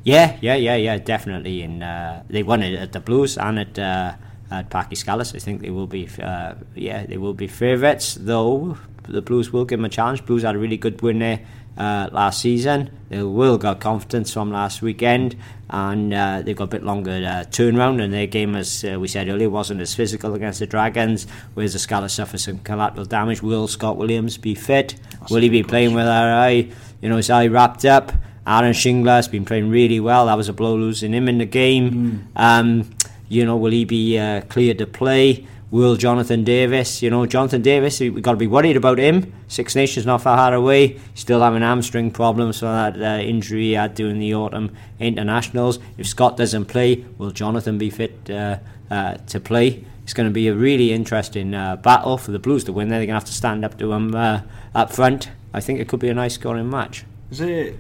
Yeah, 0.04 0.38
yeah, 0.42 0.56
yeah, 0.56 0.76
yeah. 0.76 0.98
Definitely. 1.00 1.64
And 1.64 1.84
uh, 1.84 2.22
they 2.30 2.44
won 2.44 2.62
it 2.62 2.76
at 2.80 2.94
the 2.94 3.00
Blues 3.00 3.38
and 3.38 3.60
at. 3.60 3.80
Uh, 3.80 4.14
at 4.50 4.70
Parc 4.70 4.92
y 4.92 5.14
I 5.14 5.24
think 5.24 5.62
they 5.62 5.70
will 5.70 5.88
be, 5.88 6.08
uh, 6.22 6.56
yeah, 6.76 7.06
they 7.06 7.18
will 7.18 7.34
be 7.34 7.48
favourites. 7.48 8.16
Though 8.16 8.78
the 9.08 9.22
Blues 9.22 9.52
will 9.52 9.66
give 9.66 9.80
them 9.80 9.86
a 9.86 9.90
challenge. 9.90 10.26
Blues 10.26 10.44
had 10.44 10.56
a 10.56 10.60
really 10.60 10.78
good 10.78 11.02
win 11.02 11.20
there 11.20 11.42
uh, 11.78 12.10
last 12.12 12.42
season. 12.42 12.92
They 13.10 13.22
will 13.22 13.58
got 13.58 13.80
confidence 13.80 14.34
from 14.34 14.52
last 14.52 14.82
weekend, 14.82 15.36
and 15.70 16.14
uh, 16.14 16.42
they've 16.42 16.56
got 16.56 16.66
a 16.66 16.68
bit 16.68 16.84
longer 16.84 17.12
uh, 17.12 17.46
turnaround. 17.50 18.02
And 18.02 18.14
their 18.14 18.28
game, 18.28 18.56
as 18.56 18.84
uh, 18.84 19.00
we 19.00 19.08
said 19.08 19.30
earlier, 19.30 19.50
wasn't 19.50 19.82
as 19.82 19.94
physical 19.94 20.34
against 20.34 20.60
the 20.60 20.68
Dragons. 20.68 21.28
Whereas 21.54 21.74
the 21.74 21.80
Scarlets 21.80 22.16
suffer 22.16 22.38
some 22.38 22.60
collateral 22.60 23.06
damage. 23.06 23.42
Will 23.42 23.68
Scott 23.68 23.98
Williams 23.98 24.38
be 24.38 24.56
fit? 24.56 24.96
That's 25.20 25.32
will 25.32 25.42
he 25.42 25.50
be 25.50 25.64
playing 25.64 25.94
with 25.94 26.08
our 26.08 26.34
eye? 26.34 26.70
You 27.02 27.10
know, 27.10 27.18
his 27.18 27.30
eye 27.30 27.48
wrapped 27.48 27.86
up. 27.86 28.12
Aaron 28.46 28.72
Shingler 28.72 29.18
has 29.18 29.28
been 29.28 29.44
playing 29.44 29.70
really 29.70 30.00
well. 30.00 30.28
That 30.28 30.38
was 30.38 30.48
a 30.48 30.54
blow 30.54 30.76
losing 30.76 31.14
him 31.14 31.28
in 31.28 31.38
the 31.38 31.46
game. 31.46 31.92
Mm. 31.92 32.42
Um, 32.42 32.90
you 33.30 33.46
know, 33.46 33.58
will 33.58 33.72
he 33.72 33.86
be 33.86 34.18
uh, 34.18 34.42
cleared 34.42 34.78
to 34.80 34.88
play? 34.88 35.48
Will 35.70 35.98
Jonathan 35.98 36.46
Davies, 36.46 37.02
you 37.02 37.10
know, 37.10 37.26
Jonathan 37.26 37.62
Davies, 37.62 38.00
we've 38.00 38.22
got 38.22 38.32
to 38.32 38.38
be 38.38 38.48
worried 38.48 38.78
about 38.78 39.00
him. 39.00 39.34
Six 39.50 39.76
Nations 39.76 40.06
not 40.06 40.22
far 40.22 40.54
away. 40.54 40.98
Still 41.14 41.42
having 41.42 41.62
hamstring 41.62 42.12
problems 42.12 42.60
from 42.60 42.70
that 42.70 43.02
uh, 43.02 43.22
injury 43.22 43.64
he 43.64 43.74
had 43.74 43.94
during 43.94 44.20
the 44.20 44.34
autumn 44.34 44.74
internationals. 44.98 45.80
If 45.98 46.08
Scott 46.08 46.38
doesn't 46.38 46.66
play, 46.66 47.06
will 47.18 47.32
Jonathan 47.32 47.78
be 47.78 47.90
fit 47.90 48.30
uh, 48.30 48.60
uh, 48.90 49.16
to 49.16 49.42
play? 49.42 49.86
It's 50.04 50.14
going 50.14 50.30
to 50.30 50.34
be 50.34 50.48
a 50.48 50.56
really 50.56 50.94
interesting 50.94 51.54
uh, 51.54 51.76
battle 51.76 52.18
for 52.18 52.32
the 52.32 52.40
Blues 52.40 52.64
to 52.64 52.72
win. 52.72 52.88
They're 52.88 53.00
going 53.00 53.10
to 53.10 53.14
have 53.16 53.26
to 53.26 53.34
stand 53.34 53.66
up 53.66 53.78
to 53.80 53.92
him 53.92 54.16
uh, 54.16 54.44
up 54.74 54.94
front. 54.94 55.32
I 55.54 55.60
think 55.60 55.82
it 55.82 55.90
could 55.90 56.00
be 56.00 56.08
a 56.08 56.14
nice 56.14 56.36
scoring 56.36 56.70
match. 56.70 57.04
Is 57.30 57.42
it? 57.42 57.78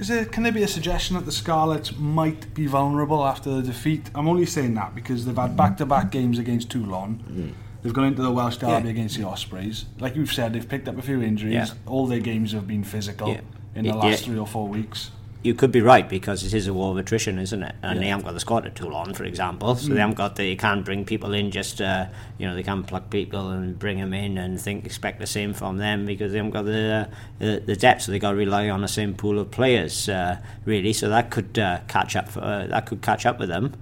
Is 0.00 0.08
there, 0.08 0.24
can 0.24 0.42
there 0.44 0.52
be 0.52 0.62
a 0.62 0.68
suggestion 0.68 1.14
that 1.16 1.26
the 1.26 1.32
Scarlets 1.32 1.94
might 1.98 2.54
be 2.54 2.66
vulnerable 2.66 3.22
after 3.24 3.50
the 3.50 3.60
defeat? 3.62 4.10
I'm 4.14 4.28
only 4.28 4.46
saying 4.46 4.72
that 4.74 4.94
because 4.94 5.26
they've 5.26 5.36
had 5.36 5.58
back-to-back 5.58 6.10
games 6.10 6.38
against 6.38 6.70
Toulon. 6.70 7.22
Mm. 7.30 7.52
They've 7.82 7.92
gone 7.92 8.06
into 8.06 8.22
the 8.22 8.30
Welsh 8.30 8.56
Derby 8.56 8.84
Yeah. 8.86 8.90
against 8.90 9.18
the 9.18 9.24
Ospreys. 9.24 9.84
Like 9.98 10.16
you've 10.16 10.32
said, 10.32 10.54
they've 10.54 10.66
picked 10.66 10.88
up 10.88 10.96
a 10.96 11.02
few 11.02 11.20
injuries. 11.20 11.52
Yeah. 11.52 11.66
All 11.86 12.06
their 12.06 12.20
games 12.20 12.52
have 12.52 12.66
been 12.66 12.82
physical 12.82 13.28
Yeah. 13.28 13.40
in 13.74 13.84
the 13.86 13.92
last 13.94 14.24
three 14.24 14.38
or 14.38 14.46
four 14.46 14.68
weeks. 14.68 15.10
You 15.42 15.54
could 15.54 15.72
be 15.72 15.80
right 15.80 16.06
because 16.06 16.44
it 16.44 16.52
is 16.52 16.66
a 16.66 16.74
war 16.74 16.90
of 16.90 16.98
attrition, 16.98 17.38
isn't 17.38 17.62
it? 17.62 17.74
And 17.82 17.94
Yeah. 17.96 18.00
they 18.02 18.08
haven't 18.08 18.26
got 18.26 18.34
the 18.34 18.40
squad 18.40 18.66
at 18.66 18.74
Toulon, 18.74 19.14
for 19.14 19.24
example, 19.24 19.74
so 19.74 19.94
they 19.94 20.00
haven't 20.00 20.16
got 20.16 20.36
the. 20.36 20.42
They 20.42 20.56
can't 20.56 20.84
bring 20.84 21.06
people 21.06 21.32
in 21.32 21.50
just, 21.50 21.80
uh, 21.80 22.06
you 22.36 22.46
know, 22.46 22.54
they 22.54 22.62
can't 22.62 22.86
pluck 22.86 23.08
people 23.08 23.48
and 23.48 23.78
bring 23.78 23.98
them 23.98 24.12
in 24.12 24.36
and 24.36 24.60
think 24.60 24.84
expect 24.84 25.18
the 25.18 25.26
same 25.26 25.54
from 25.54 25.78
them 25.78 26.04
because 26.04 26.32
they 26.32 26.38
haven't 26.38 26.50
got 26.52 26.66
the 26.66 27.08
uh, 27.10 27.14
the, 27.38 27.62
the 27.64 27.74
depth. 27.74 28.02
So 28.02 28.12
they 28.12 28.18
got 28.18 28.32
to 28.32 28.36
rely 28.36 28.68
on 28.68 28.82
the 28.82 28.88
same 28.88 29.14
pool 29.14 29.38
of 29.38 29.50
players, 29.50 30.10
uh, 30.10 30.36
really. 30.66 30.92
So 30.92 31.08
that 31.08 31.30
could 31.30 31.58
uh, 31.58 31.78
catch 31.88 32.16
up. 32.16 32.28
For, 32.28 32.40
uh, 32.40 32.66
that 32.66 32.84
could 32.84 33.00
catch 33.00 33.24
up 33.24 33.38
with 33.38 33.48
them, 33.48 33.72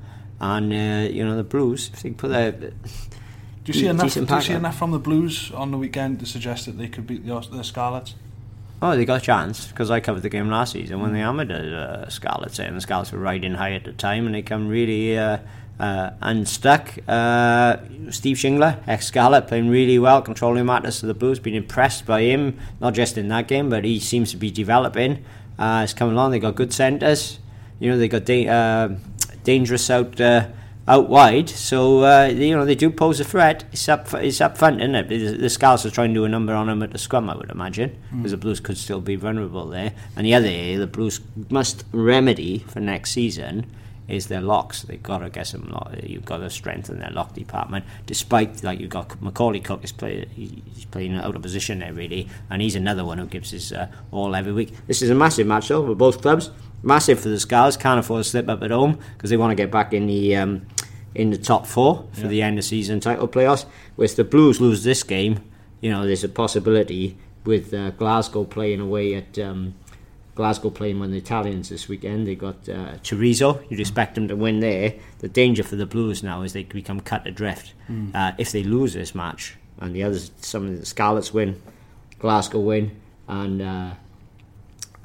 and 0.40 0.72
uh, 0.72 1.10
you 1.12 1.24
know 1.24 1.36
the 1.36 1.42
Blues. 1.42 1.90
If 1.92 2.02
they 2.02 2.10
put 2.10 2.28
their 2.30 2.52
Do 2.52 2.72
you 3.66 3.72
see 3.72 3.86
enough? 3.88 4.14
Do 4.14 4.20
you 4.20 4.40
see 4.42 4.52
enough 4.52 4.78
from 4.78 4.92
the 4.92 5.00
Blues 5.00 5.50
on 5.50 5.72
the 5.72 5.78
weekend 5.78 6.20
to 6.20 6.26
suggest 6.26 6.66
that 6.66 6.78
they 6.78 6.86
could 6.86 7.08
beat 7.08 7.26
the, 7.26 7.40
the 7.50 7.64
Scarlets? 7.64 8.14
Oh, 8.80 8.96
they 8.96 9.04
got 9.04 9.20
a 9.20 9.24
chance 9.24 9.66
because 9.66 9.90
I 9.90 9.98
covered 9.98 10.22
the 10.22 10.28
game 10.28 10.48
last 10.48 10.72
season 10.72 11.00
when 11.00 11.12
they 11.12 11.18
hammered 11.18 11.48
the 11.48 11.76
uh, 11.76 12.08
Scarlets, 12.08 12.60
and 12.60 12.76
the 12.76 12.80
Scarlets 12.80 13.10
were 13.10 13.18
riding 13.18 13.54
high 13.54 13.72
at 13.72 13.84
the 13.84 13.92
time, 13.92 14.24
and 14.26 14.34
they 14.34 14.42
come 14.42 14.68
really 14.68 15.18
uh, 15.18 15.38
uh, 15.80 16.10
unstuck. 16.20 16.96
Uh, 17.08 17.78
Steve 18.10 18.36
Shingler, 18.36 18.80
ex 18.86 19.06
Scarlet, 19.06 19.48
playing 19.48 19.68
really 19.68 19.98
well, 19.98 20.22
controlling 20.22 20.66
matters 20.66 21.00
to 21.00 21.06
the 21.06 21.14
Blues. 21.14 21.40
Been 21.40 21.56
impressed 21.56 22.06
by 22.06 22.22
him, 22.22 22.56
not 22.80 22.94
just 22.94 23.18
in 23.18 23.26
that 23.28 23.48
game, 23.48 23.68
but 23.68 23.84
he 23.84 23.98
seems 23.98 24.30
to 24.30 24.36
be 24.36 24.50
developing. 24.50 25.24
Uh, 25.58 25.80
it's 25.82 25.92
coming 25.92 26.14
along. 26.14 26.30
They 26.30 26.38
got 26.38 26.54
good 26.54 26.72
centres. 26.72 27.40
You 27.80 27.90
know, 27.90 27.98
they 27.98 28.06
got 28.06 28.24
da- 28.26 28.48
uh, 28.48 28.88
dangerous 29.42 29.90
out. 29.90 30.20
Out 30.88 31.08
wide, 31.08 31.50
so 31.50 32.02
uh, 32.04 32.24
you 32.26 32.56
know 32.56 32.64
they 32.64 32.74
do 32.74 32.90
pose 32.90 33.20
a 33.20 33.24
threat. 33.24 33.64
It's 33.72 33.88
up, 33.88 34.12
it's 34.14 34.40
up 34.40 34.56
front, 34.56 34.80
isn't 34.80 34.94
it? 34.94 35.08
The, 35.08 35.36
the 35.36 35.50
Scarlets 35.50 35.84
are 35.84 35.90
trying 35.90 36.10
to 36.10 36.14
do 36.14 36.24
a 36.24 36.28
number 36.28 36.54
on 36.54 36.66
them 36.66 36.82
at 36.82 36.92
the 36.92 36.98
scrum, 36.98 37.28
I 37.28 37.36
would 37.36 37.50
imagine, 37.50 37.96
because 38.16 38.30
the 38.30 38.38
Blues 38.38 38.58
could 38.58 38.78
still 38.78 39.00
be 39.00 39.14
vulnerable 39.16 39.66
there. 39.66 39.92
And 40.16 40.26
the 40.26 40.34
other 40.34 40.46
area, 40.46 40.78
the 40.78 40.86
Blues 40.86 41.20
must 41.50 41.84
remedy 41.92 42.60
for 42.60 42.80
next 42.80 43.10
season 43.10 43.66
is 44.08 44.28
their 44.28 44.40
locks. 44.40 44.82
They've 44.82 45.02
got 45.02 45.18
to 45.18 45.30
get 45.30 45.46
some. 45.46 45.68
Lock, 45.68 45.92
you've 46.02 46.24
got 46.24 46.38
to 46.38 46.48
strengthen 46.50 46.98
their 46.98 47.10
lock 47.10 47.34
department. 47.34 47.84
Despite 48.06 48.64
like 48.64 48.80
you've 48.80 48.90
got 48.90 49.10
Macauley 49.20 49.62
Cook 49.62 49.84
is 49.84 49.92
play, 49.92 50.26
he's 50.34 50.86
playing 50.86 51.14
out 51.16 51.36
of 51.36 51.42
position 51.42 51.80
there 51.80 51.92
really, 51.92 52.28
and 52.50 52.62
he's 52.62 52.74
another 52.74 53.04
one 53.04 53.18
who 53.18 53.26
gives 53.26 53.50
his 53.50 53.72
uh, 53.72 53.88
all 54.10 54.34
every 54.34 54.52
week. 54.52 54.74
This 54.86 55.02
is 55.02 55.10
a 55.10 55.14
massive 55.14 55.46
match 55.46 55.68
though 55.68 55.86
for 55.86 55.94
both 55.94 56.22
clubs. 56.22 56.50
Massive 56.82 57.18
for 57.20 57.28
the 57.28 57.40
Scarlets. 57.40 57.76
Can't 57.76 57.98
afford 58.00 58.22
to 58.24 58.28
slip 58.30 58.48
up 58.48 58.62
at 58.62 58.70
home 58.70 58.98
because 59.16 59.30
they 59.30 59.36
want 59.36 59.50
to 59.50 59.54
get 59.56 59.70
back 59.70 59.92
in 59.92 60.06
the. 60.06 60.36
Um, 60.36 60.66
in 61.14 61.30
the 61.30 61.38
top 61.38 61.66
four 61.66 62.04
for 62.12 62.20
Yeah. 62.22 62.28
the 62.28 62.42
end 62.42 62.58
of 62.58 62.64
season 62.64 63.00
title 63.00 63.26
playoffs. 63.26 63.64
If 63.96 64.14
the 64.14 64.22
Blues 64.24 64.60
lose 64.60 64.84
this 64.84 65.02
game, 65.02 65.40
you 65.80 65.90
know 65.90 66.06
there's 66.06 66.22
a 66.22 66.28
possibility 66.28 67.16
with 67.44 67.72
uh, 67.74 67.90
Glasgow 67.92 68.44
playing 68.44 68.78
away 68.80 69.14
at 69.14 69.36
um, 69.38 69.74
Glasgow 70.36 70.70
playing 70.70 71.00
when 71.00 71.10
the 71.10 71.16
Italians 71.16 71.70
this 71.70 71.88
weekend. 71.88 72.26
They 72.28 72.36
got 72.36 72.68
uh, 72.68 72.98
Treviso. 73.02 73.60
You'd 73.68 73.80
expect 73.80 74.14
them 74.14 74.28
to 74.28 74.36
win 74.36 74.60
there. 74.60 74.94
The 75.20 75.28
danger 75.28 75.64
for 75.64 75.74
the 75.76 75.86
Blues 75.86 76.22
now 76.22 76.42
is 76.42 76.52
they 76.52 76.62
become 76.64 77.00
cut 77.00 77.26
adrift 77.26 77.72
uh, 78.14 78.32
if 78.38 78.52
they 78.52 78.62
lose 78.62 78.92
this 78.92 79.14
match 79.14 79.56
and 79.80 79.96
the 79.96 80.04
others. 80.04 80.30
Some 80.42 80.66
of 80.68 80.78
the 80.78 80.86
Scarlets 80.86 81.32
win, 81.32 81.60
Glasgow 82.20 82.60
win, 82.60 82.92
and. 83.26 83.62
Uh, 83.62 83.90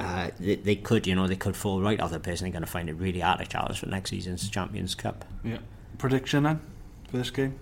uh, 0.03 0.31
they, 0.39 0.55
they 0.55 0.75
could, 0.75 1.07
you 1.07 1.15
know, 1.15 1.27
they 1.27 1.35
could 1.35 1.55
fall 1.55 1.81
right 1.81 1.99
off 1.99 2.11
the 2.11 2.19
pace 2.19 2.41
and 2.41 2.47
they're 2.47 2.59
going 2.59 2.65
to 2.65 2.71
find 2.71 2.89
it 2.89 2.93
really 2.93 3.21
hard 3.21 3.39
to 3.39 3.45
challenge 3.45 3.79
for 3.79 3.87
next 3.87 4.09
season's 4.09 4.49
Champions 4.49 4.95
Cup. 4.95 5.25
Yeah. 5.43 5.59
Prediction 5.97 6.43
then 6.43 6.59
for 7.09 7.17
this 7.17 7.29
game? 7.29 7.57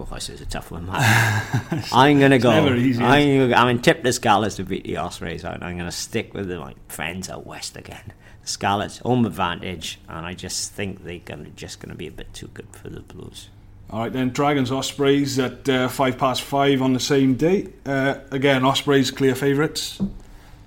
Oh, 0.00 0.06
this 0.14 0.30
is 0.30 0.40
a 0.40 0.46
tough 0.46 0.70
one, 0.70 0.86
man. 0.86 1.84
I'm 1.92 2.20
gonna 2.20 2.38
go. 2.38 2.52
never 2.52 2.76
easy, 2.76 3.02
I'm, 3.02 3.52
I'm 3.52 3.68
in 3.68 3.82
tip 3.82 4.04
the 4.04 4.12
Scarlets 4.12 4.54
to 4.56 4.64
beat 4.64 4.84
the 4.84 4.96
Ospreys, 4.96 5.42
and 5.42 5.62
I'm 5.64 5.76
gonna 5.76 5.90
stick 5.90 6.34
with 6.34 6.48
my 6.48 6.74
friends 6.86 7.28
out 7.28 7.44
west 7.44 7.76
again. 7.76 8.12
The 8.42 8.48
Scarlets 8.48 8.98
home 8.98 9.26
advantage, 9.26 9.98
and 10.08 10.24
I 10.24 10.34
just 10.34 10.72
think 10.72 11.02
they're 11.02 11.18
gonna 11.18 11.50
just 11.50 11.80
gonna 11.80 11.96
be 11.96 12.06
a 12.06 12.12
bit 12.12 12.32
too 12.32 12.46
good 12.54 12.68
for 12.70 12.88
the 12.88 13.00
Blues. 13.00 13.48
All 13.90 14.00
right, 14.00 14.12
then 14.12 14.30
Dragons 14.30 14.70
Ospreys 14.70 15.38
at 15.38 15.66
uh, 15.68 15.88
five 15.88 16.18
past 16.18 16.42
five 16.42 16.82
on 16.82 16.92
the 16.92 17.00
same 17.00 17.34
day. 17.36 17.68
Uh, 17.86 18.16
again, 18.30 18.62
Ospreys 18.64 19.10
clear 19.10 19.34
favourites. 19.34 19.98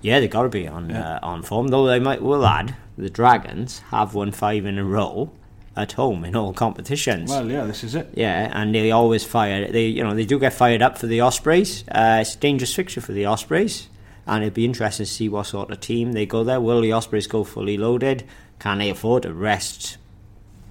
Yeah, 0.00 0.18
they've 0.18 0.28
got 0.30 0.42
to 0.42 0.48
be 0.48 0.66
on 0.66 0.90
Yeah. 0.90 1.16
uh, 1.16 1.18
on 1.22 1.42
form. 1.42 1.68
Though 1.68 1.86
they 1.86 2.00
might 2.00 2.20
will 2.20 2.44
add 2.44 2.74
the 2.98 3.08
Dragons 3.08 3.78
have 3.90 4.14
won 4.14 4.32
five 4.32 4.66
in 4.66 4.76
a 4.76 4.84
row 4.84 5.30
at 5.76 5.92
home 5.92 6.24
in 6.24 6.34
all 6.34 6.52
competitions. 6.52 7.30
Well, 7.30 7.48
yeah, 7.48 7.64
this 7.64 7.84
is 7.84 7.94
it. 7.94 8.08
Yeah, 8.14 8.50
and 8.52 8.74
they 8.74 8.90
always 8.90 9.22
fire. 9.24 9.70
They, 9.70 9.86
you 9.86 10.02
know, 10.02 10.14
they 10.14 10.26
do 10.26 10.40
get 10.40 10.52
fired 10.52 10.82
up 10.82 10.98
for 10.98 11.06
the 11.06 11.20
Ospreys. 11.20 11.84
Uh, 11.88 12.18
it's 12.22 12.34
a 12.34 12.38
dangerous 12.38 12.74
fixture 12.74 13.00
for 13.00 13.12
the 13.12 13.24
Ospreys, 13.26 13.88
and 14.26 14.42
it'd 14.42 14.52
be 14.54 14.64
interesting 14.64 15.06
to 15.06 15.10
see 15.12 15.28
what 15.28 15.46
sort 15.46 15.70
of 15.70 15.78
team 15.78 16.12
they 16.12 16.26
go 16.26 16.42
there. 16.42 16.60
Will 16.60 16.80
the 16.80 16.90
Ospreys 16.92 17.28
go 17.28 17.44
fully 17.44 17.76
loaded? 17.78 18.24
Can 18.58 18.78
they 18.78 18.90
afford 18.90 19.22
to 19.22 19.32
rest? 19.32 19.96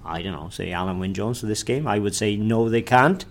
I 0.04 0.22
don't 0.22 0.32
know. 0.32 0.48
Say 0.50 0.70
Alun 0.70 0.98
Wyn 0.98 1.14
Jones 1.14 1.40
for 1.40 1.46
this 1.46 1.62
game. 1.62 1.86
I 1.86 1.98
would 1.98 2.14
say 2.14 2.36
no, 2.36 2.68
they 2.68 2.82
can't. 2.82 3.24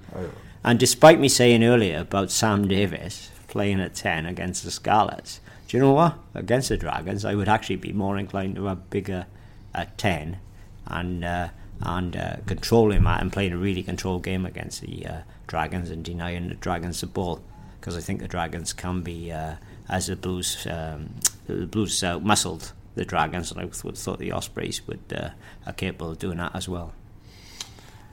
And 0.64 0.80
despite 0.80 1.20
me 1.20 1.28
saying 1.28 1.64
earlier 1.64 2.00
about 2.00 2.32
Sam 2.32 2.68
Davies 2.68 3.30
playing 3.48 3.82
at 3.82 3.96
ten 3.96 4.26
against 4.26 4.64
the 4.64 4.72
Scarlets, 4.72 5.40
do 5.68 5.78
you 5.78 5.84
know 5.84 5.94
what? 5.94 6.18
Against 6.34 6.70
the 6.70 6.78
Dragons, 6.78 7.26
I 7.26 7.36
would 7.36 7.50
actually 7.50 7.78
be 7.78 7.94
more 7.94 8.18
inclined 8.18 8.56
to 8.56 8.66
have 8.66 8.90
Biggar 8.90 9.26
at 9.74 9.98
ten, 9.98 10.38
and 10.86 11.26
uh, 11.26 11.50
and 11.82 12.16
uh, 12.16 12.36
controlling 12.46 13.04
that 13.04 13.22
and 13.22 13.34
playing 13.34 13.54
a 13.54 13.58
really 13.58 13.84
controlled 13.84 14.24
game 14.24 14.46
against 14.46 14.82
the 14.82 15.06
uh, 15.06 15.18
Dragons 15.48 15.90
and 15.90 16.06
denying 16.06 16.50
the 16.50 16.56
Dragons 16.56 17.02
the 17.02 17.08
ball, 17.08 17.42
because 17.80 17.98
I 17.98 18.02
think 18.02 18.20
the 18.20 18.28
Dragons 18.28 18.72
can 18.72 19.02
be 19.02 19.32
uh, 19.32 19.56
as 19.90 20.08
the 20.08 20.16
Blues 20.16 20.68
um, 20.68 21.16
the 21.48 21.66
Blues 21.66 22.04
uh, 22.04 22.20
muscled 22.20 22.74
the 22.96 23.06
Dragons, 23.06 23.52
and 23.52 23.62
I 23.62 23.68
thought 23.68 24.20
the 24.20 24.32
Ospreys 24.32 24.86
would 24.88 25.14
uh, 25.16 25.30
are 25.66 25.74
capable 25.74 26.12
of 26.12 26.20
doing 26.20 26.38
that 26.38 26.56
as 26.56 26.68
well. 26.68 26.94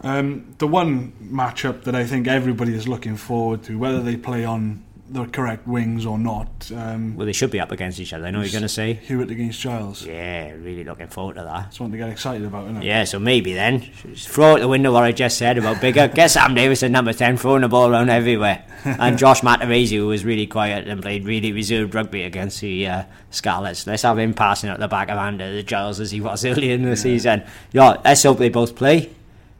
Um, 0.01 0.55
the 0.59 0.69
one 0.69 1.13
matchup 1.21 1.83
that 1.85 1.95
I 1.95 2.05
think 2.07 2.29
everybody 2.29 2.75
is 2.75 2.87
looking 2.87 3.17
forward 3.17 3.65
to, 3.65 3.77
whether 3.79 4.01
they 4.01 4.17
play 4.17 4.45
on 4.45 4.85
the 5.11 5.27
correct 5.27 5.67
wings 5.67 6.05
or 6.07 6.19
not, 6.19 6.71
um, 6.75 7.17
Well, 7.17 7.27
they 7.27 7.33
should 7.33 7.51
be 7.51 7.61
up 7.61 7.73
against 7.73 7.99
each 8.01 8.13
other. 8.13 8.27
I 8.27 8.31
know 8.31 8.41
you're 8.41 8.51
going 8.51 8.63
to 8.63 8.69
say. 8.69 8.95
Hewitt 8.95 9.31
against 9.31 9.61
Giles. 9.61 10.05
Yeah, 10.05 10.51
really 10.53 10.85
looking 10.85 11.09
forward 11.09 11.37
to 11.37 11.43
that. 11.43 11.79
One 11.81 11.91
to 11.91 11.97
get 11.97 12.09
excited 12.09 12.47
about, 12.47 12.65
isn't 12.65 12.79
it? 12.79 12.85
Yeah, 12.85 13.05
so 13.05 13.19
maybe 13.19 13.55
then 13.55 13.81
just 14.03 14.29
throw 14.29 14.55
out 14.55 14.61
the 14.61 14.69
window 14.69 14.93
what 14.93 15.05
I 15.05 15.13
just 15.13 15.39
said 15.39 15.59
about 15.59 15.77
Biggar. 15.77 16.15
Get 16.15 16.31
Sam 16.31 16.55
Davies 16.55 16.83
at 16.83 16.91
number 16.91 17.13
ten, 17.13 17.37
throwing 17.37 17.63
the 17.63 17.69
ball 17.69 17.91
around 17.91 18.11
everywhere, 18.11 18.65
and 18.85 19.19
Josh 19.23 19.41
Matavesi, 19.41 19.97
who 19.97 20.07
was 20.09 20.25
really 20.25 20.47
quiet 20.47 20.87
and 20.89 21.01
played 21.03 21.25
really 21.25 21.53
reserved 21.53 21.95
rugby 21.95 22.23
against 22.23 22.61
the 22.61 22.87
uh, 22.87 23.03
Scarlets. 23.31 23.87
Let's 23.87 24.03
have 24.03 24.19
him 24.19 24.35
passing 24.35 24.71
out 24.71 24.79
the 24.79 24.89
back 24.89 25.09
of 25.09 25.19
hand 25.19 25.41
the 25.41 25.63
Giles 25.63 26.01
as 26.01 26.11
he 26.11 26.21
was 26.21 26.45
earlier 26.45 26.75
in 26.75 26.83
the 26.83 26.97
season. 26.97 27.45
Yeah, 27.73 28.01
let's 28.05 28.23
hope 28.23 28.39
they 28.39 28.49
both 28.49 28.77
play. 28.77 29.11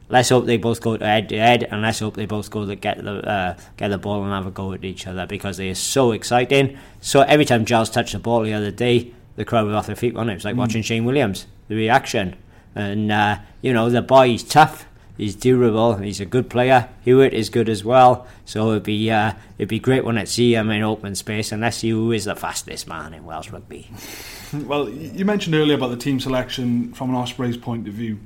Let's 0.09 0.29
hope 0.29 0.45
they 0.45 0.57
both 0.57 0.81
go 0.81 0.97
to 0.97 1.05
head 1.05 1.29
to 1.29 1.37
head, 1.37 1.63
and 1.63 1.83
let's 1.83 1.99
hope 1.99 2.15
they 2.15 2.25
both 2.25 2.49
go 2.49 2.65
to 2.65 2.75
get 2.75 3.03
the 3.03 3.27
uh, 3.27 3.57
get 3.77 3.89
the 3.89 3.97
ball 3.99 4.23
and 4.23 4.33
have 4.33 4.47
a 4.47 4.51
go 4.51 4.73
at 4.73 4.83
each 4.83 5.05
other 5.05 5.27
because 5.27 5.57
they 5.57 5.69
are 5.69 5.75
so 5.75 6.11
exciting. 6.11 6.77
So 6.99 7.21
every 7.21 7.45
time 7.45 7.63
Giles 7.63 7.91
touched 7.91 8.13
the 8.13 8.19
ball 8.19 8.41
the 8.41 8.53
other 8.53 8.71
day, 8.71 9.13
the 9.35 9.45
crowd 9.45 9.67
were 9.67 9.75
off 9.75 9.85
their 9.85 9.95
feet. 9.95 10.15
Wasn't 10.15 10.31
it? 10.31 10.33
it 10.33 10.35
was 10.37 10.45
like 10.45 10.55
watching 10.55 10.81
Shane 10.81 11.05
Williams, 11.05 11.45
the 11.67 11.75
reaction, 11.75 12.35
and 12.73 13.11
uh, 13.11 13.37
you 13.61 13.71
know 13.71 13.89
the 13.91 14.01
boy 14.01 14.29
is 14.29 14.43
tough, 14.43 14.87
he's 15.15 15.35
durable, 15.35 15.97
he's 15.97 16.19
a 16.19 16.25
good 16.25 16.49
player. 16.49 16.89
Hewitt 17.05 17.33
is 17.33 17.49
good 17.49 17.69
as 17.69 17.83
well, 17.83 18.25
so 18.45 18.71
it'd 18.71 18.83
be 18.83 19.11
uh, 19.11 19.33
it'd 19.59 19.69
be 19.69 19.79
great 19.79 20.03
when 20.03 20.17
I 20.17 20.23
see 20.23 20.55
him 20.55 20.71
in 20.71 20.81
open 20.81 21.13
space. 21.13 21.51
And 21.51 21.61
let's 21.61 21.77
see 21.77 21.91
who 21.91 22.11
is 22.11 22.25
the 22.25 22.35
fastest 22.35 22.87
man 22.87 23.13
in 23.13 23.25
Welsh 23.25 23.51
rugby. 23.51 23.91
Well, 24.51 24.89
you 24.89 25.25
mentioned 25.25 25.53
earlier 25.53 25.75
about 25.75 25.91
the 25.91 25.97
team 25.97 26.19
selection 26.19 26.91
from 26.93 27.11
an 27.11 27.15
Ospreys 27.15 27.55
point 27.55 27.87
of 27.87 27.93
view, 27.93 28.19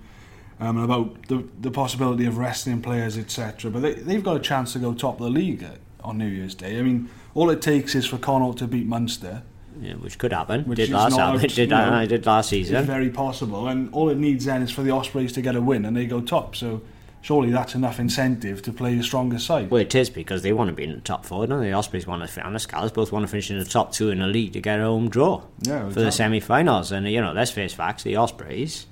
um, 0.64 0.78
and 0.78 0.86
about 0.86 1.28
the, 1.28 1.44
the 1.62 1.72
possibility 1.72 2.26
of 2.26 2.38
resting 2.38 2.82
players, 2.82 3.18
etc. 3.18 3.70
But 3.72 3.82
they, 3.82 3.94
they've 3.94 4.24
got 4.24 4.36
a 4.36 4.40
chance 4.40 4.74
to 4.74 4.80
go 4.80 4.94
top 4.94 5.20
of 5.20 5.26
the 5.26 5.30
league 5.32 5.66
on 6.04 6.18
New 6.18 6.28
Year's 6.28 6.56
Day. 6.56 6.80
I 6.80 6.82
mean, 6.82 7.10
all 7.34 7.50
it 7.50 7.62
takes 7.62 7.96
is 7.96 8.06
for 8.06 8.18
Connacht 8.18 8.60
to 8.60 8.68
beat 8.68 8.86
Munster. 8.86 9.44
Yeah, 9.82 9.94
which 9.96 10.18
could 10.20 10.32
happen. 10.32 10.64
Which 10.66 10.78
did 10.78 10.90
last 10.92 11.18
happen. 11.18 11.42
out- 11.44 11.50
Did, 11.56 11.70
know, 11.72 11.78
I 11.94 12.06
did 12.06 12.26
last 12.26 12.46
It's 12.54 12.68
season. 12.70 12.86
very 12.86 13.10
possible, 13.10 13.68
and 13.68 13.92
all 13.94 14.10
it 14.10 14.18
needs 14.18 14.46
then 14.46 14.62
is 14.62 14.70
for 14.72 14.84
the 14.84 14.92
Ospreys 14.92 15.34
to 15.34 15.42
get 15.42 15.56
a 15.56 15.62
win, 15.62 15.84
and 15.86 15.98
they 15.98 16.06
go 16.06 16.22
top. 16.22 16.56
So 16.56 16.82
surely 17.22 17.50
that's 17.52 17.74
enough 17.74 18.00
incentive 18.00 18.62
to 18.62 18.72
play 18.72 18.94
your 18.94 19.02
strongest 19.04 19.48
side. 19.48 19.72
Well, 19.72 19.82
it 19.82 19.96
is 19.96 20.10
because 20.12 20.44
they 20.44 20.54
want 20.54 20.70
to 20.70 20.76
be 20.76 20.84
in 20.84 20.92
the 20.94 21.00
top 21.02 21.26
four, 21.26 21.48
don't 21.48 21.62
they? 21.62 21.70
The 21.70 21.74
Ospreys 21.74 22.06
want 22.06 22.30
to, 22.30 22.46
and 22.46 22.54
the 22.54 22.60
Scarlets 22.60 22.94
both 22.94 23.12
want 23.12 23.24
to 23.24 23.28
finish 23.28 23.50
in 23.50 23.58
the 23.58 23.66
top 23.66 23.92
two 23.92 24.10
in 24.12 24.20
the 24.20 24.28
league 24.28 24.54
to 24.54 24.62
get 24.62 24.80
a 24.80 24.84
home 24.84 25.10
draw 25.10 25.42
Yeah, 25.62 25.90
for 25.90 26.02
the 26.02 26.12
semi-finals. 26.12 26.92
And 26.92 27.08
you 27.10 27.20
know, 27.22 27.32
let's 27.34 27.52
face 27.52 27.74
facts: 27.74 28.04
the 28.04 28.16
Ospreys. 28.18 28.86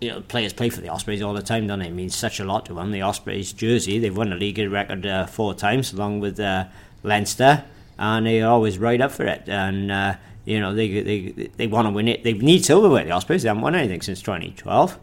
You 0.00 0.10
know, 0.10 0.20
players 0.20 0.52
play 0.52 0.68
for 0.68 0.80
the 0.82 0.88
Ospreys 0.90 1.22
all 1.22 1.32
the 1.32 1.42
time, 1.42 1.66
don't 1.66 1.78
they? 1.78 1.86
It 1.86 1.94
means 1.94 2.14
such 2.14 2.38
a 2.38 2.44
lot 2.44 2.66
to 2.66 2.74
them. 2.74 2.90
The 2.90 3.00
Ospreys 3.00 3.52
jersey, 3.52 3.98
they've 3.98 4.16
won 4.16 4.30
the 4.30 4.36
league 4.36 4.58
record 4.58 5.06
uh, 5.06 5.26
four 5.26 5.54
times, 5.54 5.92
along 5.92 6.20
with 6.20 6.38
uh, 6.38 6.66
Leinster, 7.02 7.64
and 7.98 8.26
they're 8.26 8.46
always 8.46 8.78
right 8.78 9.00
up 9.00 9.10
for 9.12 9.24
it. 9.24 9.48
And 9.48 9.90
uh, 9.90 10.16
you 10.44 10.60
know, 10.60 10.74
they 10.74 11.00
they 11.00 11.48
they 11.56 11.66
want 11.66 11.86
to 11.88 11.92
win 11.92 12.08
it. 12.08 12.24
They 12.24 12.34
need 12.34 12.64
silverware. 12.64 13.04
The 13.04 13.10
Ospreys 13.12 13.42
they 13.42 13.48
haven't 13.48 13.62
won 13.62 13.74
anything 13.74 14.02
since 14.02 14.20
2012, 14.20 14.98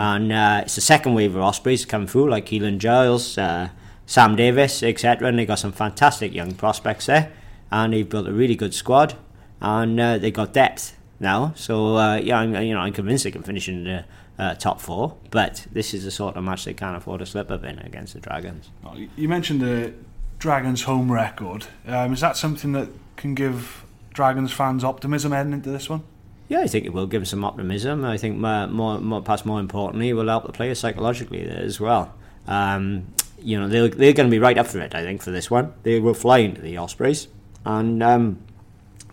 and 0.00 0.32
uh, 0.32 0.60
it's 0.64 0.74
the 0.74 0.80
second 0.80 1.14
wave 1.14 1.36
of 1.36 1.42
Ospreys 1.42 1.84
come 1.84 2.06
through, 2.06 2.30
like 2.30 2.46
Keelan 2.46 2.78
Giles, 2.78 3.36
uh, 3.38 3.68
Sam 4.06 4.34
Davies, 4.34 4.82
etc. 4.82 5.28
And 5.28 5.38
they've 5.38 5.46
got 5.46 5.58
some 5.58 5.72
fantastic 5.72 6.32
young 6.34 6.52
prospects 6.54 7.06
there, 7.06 7.32
and 7.70 7.92
they've 7.92 8.08
built 8.08 8.26
a 8.26 8.32
really 8.32 8.56
good 8.56 8.72
squad, 8.74 9.14
and 9.60 10.00
uh, 10.00 10.18
they 10.18 10.30
got 10.30 10.52
depth 10.54 10.96
now. 11.20 11.52
So 11.54 11.96
uh, 11.96 12.16
yeah, 12.16 12.38
I'm, 12.38 12.54
you 12.56 12.74
know, 12.74 12.80
I'm 12.80 12.92
convinced 12.92 13.24
they 13.24 13.30
can 13.30 13.42
finish 13.42 13.68
in 13.68 13.84
the 13.84 14.04
uh, 14.38 14.54
top 14.54 14.80
four. 14.80 15.16
But 15.30 15.66
this 15.72 15.94
is 15.94 16.04
the 16.04 16.10
sort 16.10 16.36
of 16.36 16.44
match 16.44 16.64
they 16.64 16.74
can't 16.74 16.96
afford 16.96 17.20
to 17.20 17.26
slip 17.26 17.50
up 17.50 17.64
in 17.64 17.78
against 17.80 18.14
the 18.14 18.20
Dragons. 18.20 18.70
You 19.16 19.28
mentioned 19.28 19.60
the 19.60 19.94
Dragons' 20.38 20.82
home 20.82 21.10
record. 21.10 21.66
Um, 21.86 22.12
is 22.12 22.20
that 22.20 22.36
something 22.36 22.72
that 22.72 22.88
can 23.16 23.34
give 23.34 23.84
Dragons 24.14 24.52
fans 24.52 24.84
optimism 24.84 25.32
heading 25.32 25.52
into 25.52 25.70
this 25.70 25.88
one? 25.88 26.02
Yeah, 26.48 26.60
I 26.60 26.66
think 26.66 26.86
it 26.86 26.94
will 26.94 27.06
give 27.06 27.20
them 27.20 27.26
some 27.26 27.44
optimism. 27.44 28.04
I 28.04 28.16
think 28.16 28.38
more, 28.38 28.66
more, 28.68 28.98
more 28.98 29.20
perhaps 29.20 29.44
more 29.44 29.60
importantly, 29.60 30.08
it 30.08 30.14
will 30.14 30.28
help 30.28 30.46
the 30.46 30.52
players 30.52 30.78
psychologically 30.78 31.42
as 31.42 31.78
well. 31.78 32.14
Um, 32.46 33.12
you 33.38 33.60
know, 33.60 33.68
they're, 33.68 33.88
they're 33.88 34.14
going 34.14 34.28
to 34.28 34.34
be 34.34 34.38
right 34.38 34.56
up 34.56 34.66
for 34.66 34.80
it, 34.80 34.94
I 34.94 35.02
think, 35.02 35.22
for 35.22 35.30
this 35.30 35.50
one. 35.50 35.74
They 35.82 36.00
will 36.00 36.14
fly 36.14 36.38
into 36.38 36.62
the 36.62 36.78
Ospreys. 36.78 37.28
And 37.64 38.02
um, 38.02 38.38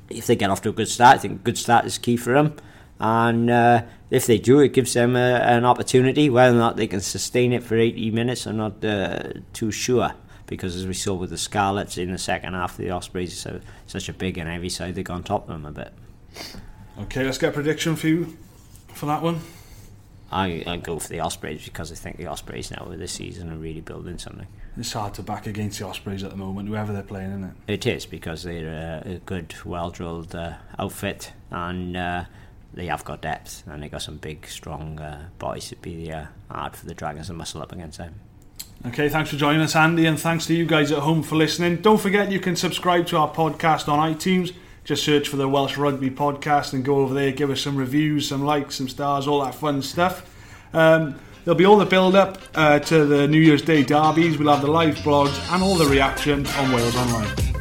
if 0.09 0.27
they 0.27 0.35
get 0.35 0.49
off 0.49 0.61
to 0.61 0.69
a 0.69 0.71
good 0.71 0.87
start, 0.87 1.15
I 1.15 1.19
think 1.19 1.33
a 1.33 1.43
good 1.43 1.57
start 1.57 1.85
is 1.85 1.97
key 1.97 2.15
for 2.15 2.33
them. 2.33 2.55
And 2.99 3.49
uh, 3.49 3.83
if 4.09 4.27
they 4.27 4.37
do, 4.37 4.59
it 4.59 4.73
gives 4.73 4.93
them 4.93 5.15
a, 5.15 5.39
an 5.39 5.65
opportunity. 5.65 6.29
Whether 6.29 6.55
or 6.55 6.59
not 6.59 6.77
they 6.77 6.87
can 6.87 7.01
sustain 7.01 7.53
it 7.53 7.63
for 7.63 7.77
80 7.77 8.11
minutes, 8.11 8.45
I'm 8.45 8.57
not 8.57 8.83
uh, 8.83 9.33
too 9.53 9.71
sure. 9.71 10.13
Because 10.47 10.75
as 10.75 10.85
we 10.85 10.93
saw 10.93 11.15
with 11.15 11.31
the 11.31 11.39
Scarlets 11.39 11.97
in 11.97 12.11
the 12.11 12.19
second 12.19 12.53
half, 12.53 12.77
the 12.77 12.91
Ospreys 12.91 13.33
are 13.33 13.35
so, 13.35 13.61
such 13.87 14.09
a 14.09 14.13
big 14.13 14.37
and 14.37 14.47
heavy 14.47 14.69
side, 14.69 14.93
they 14.93 15.01
got 15.01 15.15
on 15.15 15.23
top 15.23 15.43
of 15.43 15.47
them 15.47 15.65
a 15.65 15.71
bit. 15.71 15.91
Okay, 16.99 17.23
let's 17.23 17.39
get 17.39 17.49
a 17.49 17.51
prediction 17.51 17.95
for 17.95 18.07
you 18.07 18.37
for 18.93 19.07
that 19.07 19.23
one. 19.23 19.41
I, 20.31 20.63
I 20.67 20.77
go 20.77 20.99
for 20.99 21.09
the 21.09 21.19
Ospreys 21.19 21.63
because 21.65 21.91
I 21.91 21.95
think 21.95 22.17
the 22.17 22.27
Ospreys 22.27 22.71
now 22.71 22.85
with 22.89 22.99
this 22.99 23.13
season 23.13 23.51
are 23.51 23.57
really 23.57 23.81
building 23.81 24.17
something. 24.17 24.47
It's 24.77 24.91
hard 24.93 25.13
to 25.15 25.23
back 25.23 25.47
against 25.47 25.79
the 25.79 25.85
Ospreys 25.85 26.23
at 26.23 26.31
the 26.31 26.37
moment, 26.37 26.67
whoever 26.67 26.91
they're 26.91 27.03
playing, 27.03 27.29
isn't 27.29 27.43
it? 27.43 27.55
It 27.67 27.85
is 27.85 28.05
because 28.05 28.43
they're 28.43 29.03
a, 29.05 29.11
a 29.13 29.17
good, 29.19 29.53
well 29.63 29.91
drilled 29.91 30.35
uh, 30.35 30.53
outfit 30.77 31.31
and 31.51 31.95
uh, 31.95 32.25
they 32.75 32.87
have 32.87 33.03
got 33.05 33.21
depth 33.21 33.63
and 33.67 33.81
they 33.81 33.89
got 33.89 34.01
some 34.01 34.17
big, 34.17 34.45
strong 34.47 34.99
uh, 34.99 35.29
boys. 35.39 35.71
It'd 35.71 35.81
be 35.81 36.11
uh, 36.11 36.25
hard 36.51 36.75
for 36.75 36.85
the 36.85 36.93
Dragons 36.93 37.27
to 37.27 37.33
muscle 37.33 37.61
up 37.61 37.71
against 37.71 37.97
them. 37.97 38.15
Okay, 38.85 39.09
thanks 39.09 39.31
for 39.31 39.37
joining 39.37 39.61
us, 39.61 39.75
Andy, 39.75 40.05
and 40.05 40.19
thanks 40.19 40.45
to 40.47 40.53
you 40.53 40.65
guys 40.65 40.91
at 40.91 40.99
home 40.99 41.23
for 41.23 41.35
listening. 41.35 41.77
Don't 41.77 41.99
forget 41.99 42.31
you 42.31 42.39
can 42.39 42.55
subscribe 42.55 43.07
to 43.07 43.17
our 43.17 43.33
podcast 43.33 43.87
on 43.87 44.13
iTunes. 44.13 44.53
Just 44.83 45.03
search 45.03 45.29
for 45.29 45.37
the 45.37 45.47
Welsh 45.47 45.77
Rugby 45.77 46.11
Podcast 46.11 46.73
and 46.73 46.85
go 46.85 46.97
over 46.97 47.13
there, 47.13 47.31
give 47.31 47.49
us 47.49 47.61
some 47.61 47.75
reviews, 47.75 48.27
some 48.27 48.43
likes, 48.43 48.75
some 48.75 48.87
stars, 48.87 49.27
all 49.27 49.43
that 49.43 49.55
fun 49.55 49.81
stuff. 49.81 50.31
Um, 50.73 51.19
there'll 51.43 51.57
be 51.57 51.65
all 51.65 51.77
the 51.77 51.85
build 51.85 52.15
up 52.15 52.39
uh, 52.53 52.77
to 52.79 53.05
the 53.05 53.27
New 53.27 53.39
Year's 53.39 53.63
Day 53.63 53.81
derbies. 53.81 54.37
We'll 54.37 54.53
have 54.53 54.61
the 54.61 54.69
live 54.69 54.97
blogs 54.97 55.51
and 55.51 55.63
all 55.63 55.75
the 55.75 55.87
reaction 55.87 56.45
on 56.45 56.71
Wales 56.71 56.95
Online. 56.95 57.54